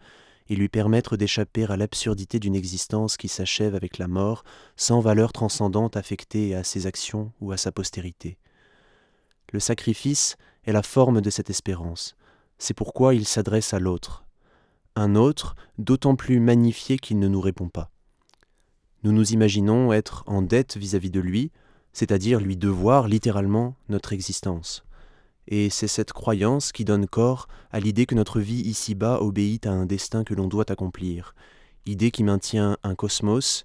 et 0.48 0.56
lui 0.56 0.68
permettre 0.68 1.16
d'échapper 1.16 1.64
à 1.64 1.76
l'absurdité 1.76 2.38
d'une 2.38 2.54
existence 2.54 3.16
qui 3.16 3.28
s'achève 3.28 3.74
avec 3.74 3.98
la 3.98 4.08
mort, 4.08 4.44
sans 4.76 5.00
valeur 5.00 5.32
transcendante 5.32 5.96
affectée 5.96 6.54
à 6.54 6.64
ses 6.64 6.86
actions 6.86 7.32
ou 7.40 7.52
à 7.52 7.56
sa 7.56 7.72
postérité. 7.72 8.36
Le 9.52 9.60
sacrifice 9.60 10.36
est 10.64 10.72
la 10.72 10.82
forme 10.82 11.20
de 11.20 11.30
cette 11.30 11.50
espérance, 11.50 12.16
c'est 12.58 12.74
pourquoi 12.74 13.14
il 13.14 13.26
s'adresse 13.26 13.74
à 13.74 13.78
l'autre, 13.78 14.24
un 14.96 15.16
autre 15.16 15.56
d'autant 15.78 16.16
plus 16.16 16.40
magnifié 16.40 16.98
qu'il 16.98 17.18
ne 17.18 17.28
nous 17.28 17.40
répond 17.40 17.68
pas. 17.68 17.90
Nous 19.02 19.12
nous 19.12 19.32
imaginons 19.32 19.92
être 19.92 20.24
en 20.26 20.40
dette 20.40 20.76
vis-à-vis 20.76 21.08
-vis 21.08 21.12
de 21.12 21.20
lui, 21.20 21.52
c'est-à-dire 21.92 22.40
lui 22.40 22.56
devoir 22.56 23.08
littéralement 23.08 23.76
notre 23.88 24.12
existence 24.12 24.84
et 25.46 25.70
c'est 25.70 25.88
cette 25.88 26.12
croyance 26.12 26.72
qui 26.72 26.84
donne 26.84 27.06
corps 27.06 27.48
à 27.70 27.80
l'idée 27.80 28.06
que 28.06 28.14
notre 28.14 28.40
vie 28.40 28.60
ici-bas 28.62 29.20
obéit 29.20 29.66
à 29.66 29.72
un 29.72 29.86
destin 29.86 30.24
que 30.24 30.34
l'on 30.34 30.48
doit 30.48 30.70
accomplir, 30.70 31.34
idée 31.86 32.10
qui 32.10 32.24
maintient 32.24 32.78
un 32.82 32.94
cosmos, 32.94 33.64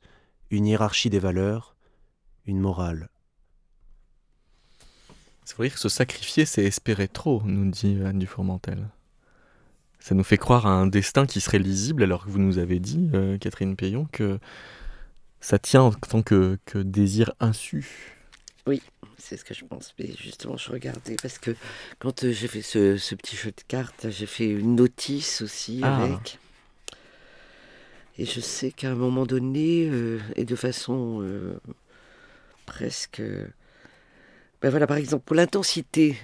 une 0.52 0.66
hiérarchie 0.66 1.10
des 1.10 1.20
valeurs, 1.20 1.76
une 2.46 2.60
morale. 2.60 3.10
C'est 5.46 5.58
vrai 5.58 5.70
que 5.70 5.80
se 5.80 5.90
sacrifier, 5.90 6.46
c'est 6.46 6.64
espérer 6.64 7.08
trop, 7.08 7.42
nous 7.46 7.72
dit 7.72 8.00
Anne 8.06 8.20
Dufourmentel. 8.20 8.88
Ça 10.00 10.16
nous 10.16 10.24
fait 10.24 10.38
croire 10.38 10.66
à 10.66 10.72
un 10.72 10.88
destin 10.88 11.26
qui 11.26 11.42
serait 11.42 11.60
lisible, 11.60 12.04
alors 12.04 12.26
que 12.26 12.30
vous 12.30 12.40
nous 12.40 12.58
avez 12.58 12.80
dit, 12.80 13.10
euh, 13.14 13.38
Catherine 13.38 13.76
Payon, 13.76 14.08
que 14.12 14.40
ça 15.42 15.60
tient 15.60 15.82
en 15.82 15.92
tant 15.92 16.22
que 16.22 16.58
désir 16.76 17.34
insu. 17.40 18.19
Oui, 18.70 18.84
c'est 19.18 19.36
ce 19.36 19.44
que 19.44 19.56
je 19.56 19.66
pense. 19.66 19.96
Mais 19.98 20.10
justement, 20.16 20.56
je 20.56 20.72
regardais 20.72 21.16
parce 21.20 21.40
que 21.40 21.56
quand 21.98 22.24
euh, 22.24 22.32
j'ai 22.32 22.48
fait 22.48 22.62
ce, 22.62 23.16
petit 23.16 23.36
jeu 23.36 23.50
de 23.50 23.64
cartes, 23.68 24.06
j'ai 24.12 24.28
fait 24.28 24.48
une 24.48 24.76
notice 24.76 25.42
aussi 25.42 25.80
ah. 25.82 26.04
avec. 26.04 26.38
Et 28.20 28.26
je 28.26 28.40
sais 28.40 28.70
qu'à 28.70 28.92
un 28.92 28.96
moment 28.96 29.26
donné, 29.26 29.90
euh, 29.90 30.20
et 30.36 30.46
de 30.46 30.56
façon 30.56 31.22
euh, 31.24 31.58
presque. 32.68 33.24
Ben 34.62 34.70
voilà, 34.70 34.86
par 34.86 34.98
exemple, 34.98 35.24
pour 35.26 35.36
l'intensité. 35.36 36.16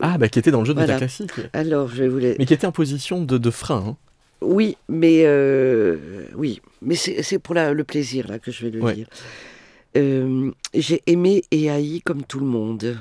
Ah, 0.00 0.16
bah 0.16 0.28
qui 0.28 0.38
était 0.38 0.52
dans 0.52 0.60
le 0.60 0.66
jeu 0.66 0.74
de 0.74 0.80
la 0.80 0.96
classique. 0.96 1.32
Alors, 1.52 1.88
je 1.88 2.04
voulais. 2.04 2.36
Mais 2.38 2.46
qui 2.46 2.54
était 2.54 2.68
en 2.68 2.72
position 2.72 3.20
de, 3.20 3.36
de 3.36 3.50
frein. 3.50 3.84
Hein. 3.84 3.96
Oui, 4.42 4.76
mais 4.88 5.26
oui, 6.36 6.60
mais 6.82 6.94
c'est 6.94 7.38
pour 7.40 7.56
le 7.56 7.82
plaisir 7.82 8.28
là 8.28 8.38
que 8.38 8.52
je 8.52 8.64
vais 8.64 8.70
le 8.70 8.92
dire. 8.92 9.08
Euh, 9.96 10.50
j'ai 10.72 11.02
aimé 11.06 11.42
et 11.50 11.70
haï 11.70 12.00
comme 12.02 12.24
tout 12.24 12.40
le 12.40 12.46
monde. 12.46 12.98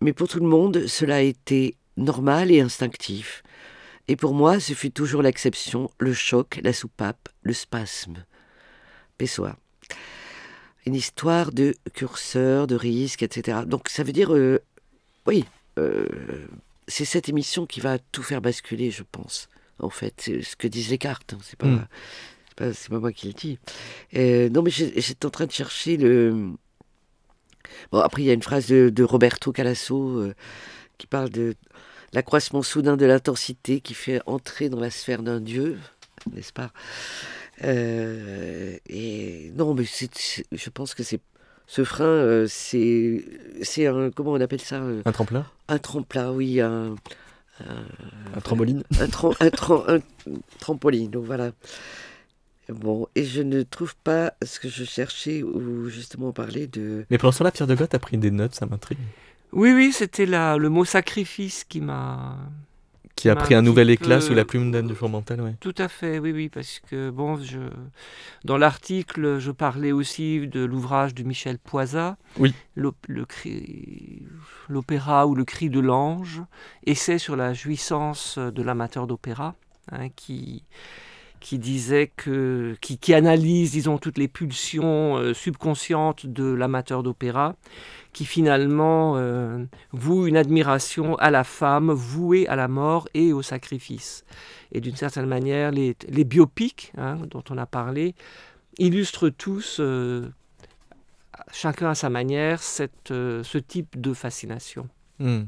Mais 0.00 0.12
pour 0.12 0.28
tout 0.28 0.40
le 0.40 0.46
monde, 0.46 0.86
cela 0.86 1.16
a 1.16 1.20
été 1.20 1.74
normal 1.96 2.50
et 2.50 2.60
instinctif. 2.60 3.42
Et 4.08 4.16
pour 4.16 4.34
moi, 4.34 4.60
ce 4.60 4.72
fut 4.74 4.90
toujours 4.90 5.22
l'exception, 5.22 5.90
le 5.98 6.12
choc, 6.12 6.60
la 6.62 6.72
soupape, 6.72 7.28
le 7.42 7.52
spasme. 7.52 8.24
Pessoa. 9.18 9.56
Une 10.84 10.94
histoire 10.94 11.50
de 11.52 11.74
curseur, 11.94 12.66
de 12.66 12.76
risque, 12.76 13.22
etc. 13.22 13.60
Donc 13.66 13.88
ça 13.88 14.04
veut 14.04 14.12
dire, 14.12 14.32
euh, 14.34 14.60
oui, 15.26 15.44
euh, 15.78 16.06
c'est 16.86 17.04
cette 17.06 17.28
émission 17.28 17.66
qui 17.66 17.80
va 17.80 17.98
tout 17.98 18.22
faire 18.22 18.40
basculer, 18.40 18.90
je 18.90 19.02
pense. 19.10 19.48
En 19.80 19.90
fait, 19.90 20.14
c'est 20.18 20.42
ce 20.42 20.54
que 20.54 20.68
disent 20.68 20.90
les 20.90 20.98
cartes. 20.98 21.32
hein. 21.32 21.38
C'est 21.42 21.58
pas, 21.58 21.66
Mm. 21.66 21.86
C'est 22.58 22.64
pas, 22.64 22.72
c'est 22.72 22.88
pas 22.90 22.98
moi 22.98 23.12
qui 23.12 23.26
le 23.28 23.32
dis. 23.32 23.58
Euh, 24.16 24.48
non, 24.48 24.62
mais 24.62 24.70
j'étais 24.70 25.26
en 25.26 25.30
train 25.30 25.46
de 25.46 25.52
chercher 25.52 25.96
le. 25.96 26.50
Bon, 27.92 27.98
après, 28.00 28.22
il 28.22 28.26
y 28.26 28.30
a 28.30 28.34
une 28.34 28.42
phrase 28.42 28.66
de, 28.68 28.88
de 28.90 29.02
Roberto 29.04 29.52
Calasso 29.52 30.18
euh, 30.20 30.34
qui 30.98 31.06
parle 31.06 31.30
de 31.30 31.54
l'accroissement 32.12 32.62
soudain 32.62 32.96
de 32.96 33.04
l'intensité 33.06 33.80
qui 33.80 33.94
fait 33.94 34.20
entrer 34.26 34.68
dans 34.68 34.80
la 34.80 34.90
sphère 34.90 35.22
d'un 35.22 35.40
dieu, 35.40 35.78
n'est-ce 36.32 36.52
pas? 36.52 36.70
Euh, 37.64 38.76
Et 38.88 39.52
non, 39.56 39.74
mais 39.74 39.84
je 39.84 40.70
pense 40.70 40.94
que 40.94 41.02
c'est 41.02 41.20
ce 41.66 41.82
frein, 41.84 42.04
euh, 42.04 42.46
c'est 42.48 43.24
c'est 43.62 43.86
un 43.86 44.10
comment 44.10 44.32
on 44.32 44.40
appelle 44.40 44.60
ça 44.60 44.80
Un 45.04 45.12
tremplin? 45.12 45.44
Un 45.68 45.78
tremplin, 45.78 46.30
oui, 46.32 46.60
un 46.60 46.94
Un 48.34 48.40
trampoline? 48.40 48.84
un, 49.00 49.06
tram- 49.08 49.34
un, 49.40 49.48
tram- 49.50 49.84
un 49.88 49.98
trampoline, 50.60 51.10
donc 51.10 51.24
voilà. 51.24 51.50
Bon, 52.68 53.06
et 53.14 53.24
je 53.24 53.42
ne 53.42 53.62
trouve 53.62 53.94
pas 54.02 54.32
ce 54.44 54.58
que 54.58 54.68
je 54.68 54.84
cherchais 54.84 55.42
où 55.42 55.88
justement 55.88 56.28
on 56.28 56.32
parlait 56.32 56.66
de. 56.66 57.06
Mais 57.10 57.18
pendant 57.18 57.32
ce 57.32 57.38
temps-là, 57.38 57.52
Pierre 57.52 57.68
de 57.68 57.74
Goth 57.76 57.94
a 57.94 57.98
pris 57.98 58.18
des 58.18 58.30
notes, 58.32 58.54
ça 58.54 58.66
m'intrigue. 58.66 58.98
Oui, 59.52 59.72
oui, 59.72 59.92
c'était 59.92 60.26
le 60.26 60.68
mot 60.68 60.84
sacrifice 60.84 61.62
qui 61.64 61.80
m'a. 61.80 62.36
Qui 63.14 63.30
a 63.30 63.34
m'a 63.34 63.40
pris 63.40 63.54
un 63.54 63.62
nouvel 63.62 63.88
éclat 63.88 64.16
peu- 64.16 64.20
sous 64.20 64.34
la 64.34 64.44
plume 64.44 64.70
d'Anne 64.72 64.88
de 64.88 64.92
Fourmental, 64.92 65.40
ouais. 65.40 65.54
Tout 65.60 65.74
à 65.78 65.88
fait, 65.88 66.18
oui, 66.18 66.32
oui, 66.32 66.50
parce 66.50 66.80
que 66.80 67.08
bon, 67.08 67.38
je... 67.42 67.60
dans 68.44 68.58
l'article, 68.58 69.38
je 69.38 69.50
parlais 69.52 69.90
aussi 69.92 70.46
de 70.48 70.62
l'ouvrage 70.62 71.14
de 71.14 71.22
Michel 71.22 71.58
Poisat, 71.58 72.18
Oui. 72.38 72.52
l'op- 72.74 73.06
le 73.08 73.24
cri- 73.24 74.22
l'opéra 74.68 75.26
ou 75.26 75.34
le 75.34 75.46
cri 75.46 75.70
de 75.70 75.80
l'ange, 75.80 76.42
essai 76.84 77.16
sur 77.18 77.36
la 77.36 77.54
jouissance 77.54 78.36
de 78.38 78.62
l'amateur 78.62 79.06
d'opéra, 79.06 79.54
hein, 79.92 80.10
qui 80.10 80.64
qui 81.40 81.58
disait 81.58 82.10
que 82.16 82.76
qui, 82.80 82.98
qui 82.98 83.14
analyse, 83.14 83.72
disons, 83.72 83.98
toutes 83.98 84.18
les 84.18 84.28
pulsions 84.28 85.16
euh, 85.16 85.34
subconscientes 85.34 86.26
de 86.26 86.44
l'amateur 86.44 87.02
d'opéra, 87.02 87.56
qui 88.12 88.24
finalement 88.24 89.14
euh, 89.16 89.64
voue 89.92 90.26
une 90.26 90.36
admiration 90.36 91.16
à 91.16 91.30
la 91.30 91.44
femme 91.44 91.92
vouée 91.92 92.46
à 92.48 92.56
la 92.56 92.68
mort 92.68 93.08
et 93.14 93.32
au 93.32 93.42
sacrifice. 93.42 94.24
Et 94.72 94.80
d'une 94.80 94.96
certaine 94.96 95.26
manière, 95.26 95.70
les, 95.70 95.96
les 96.08 96.24
biopics 96.24 96.92
hein, 96.96 97.18
dont 97.30 97.44
on 97.50 97.58
a 97.58 97.66
parlé 97.66 98.14
illustrent 98.78 99.28
tous, 99.28 99.78
euh, 99.80 100.28
chacun 101.52 101.90
à 101.90 101.94
sa 101.94 102.10
manière, 102.10 102.62
cette, 102.62 103.08
ce 103.08 103.58
type 103.58 104.00
de 104.00 104.12
fascination. 104.12 104.88
Hmm. 105.18 105.44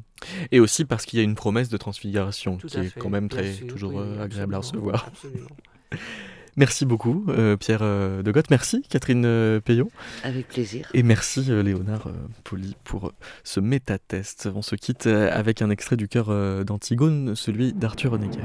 Et 0.51 0.61
aussi 0.61 0.85
parce 0.85 1.05
qu'il 1.05 1.19
y 1.19 1.21
a 1.21 1.25
une 1.25 1.35
promesse 1.35 1.69
de 1.69 1.77
transfiguration 1.77 2.57
Tout 2.57 2.69
qui 2.69 2.79
est 2.79 2.85
fait, 2.85 3.01
quand 3.01 3.11
même 3.11 3.29
très 3.29 3.53
sûr, 3.53 3.67
toujours 3.67 3.95
oui, 3.95 4.19
agréable 4.19 4.55
à 4.55 4.59
recevoir. 4.59 5.07
absolument. 5.09 5.49
Merci 6.57 6.87
beaucoup 6.87 7.25
euh, 7.29 7.57
Pierre 7.57 7.83
euh, 7.83 8.21
de 8.25 8.33
Goth, 8.33 8.51
merci 8.51 8.83
Catherine 8.91 9.25
euh, 9.25 9.61
Payon 9.61 9.89
Avec 10.25 10.49
plaisir. 10.49 10.89
et 10.93 11.05
merci 11.05 11.45
euh, 11.51 11.63
Léonard 11.63 12.09
euh, 12.09 12.13
Poli 12.43 12.75
pour 12.83 13.13
ce 13.45 13.61
métatest. 13.61 14.49
On 14.53 14.61
se 14.63 14.75
quitte 14.75 15.07
avec 15.07 15.63
un 15.63 15.71
extrait 15.71 15.97
du 15.97 16.09
cœur 16.09 16.65
d'Antigone, 16.65 17.37
celui 17.37 17.73
d'Arthur 17.73 18.15
Honegger. 18.15 18.41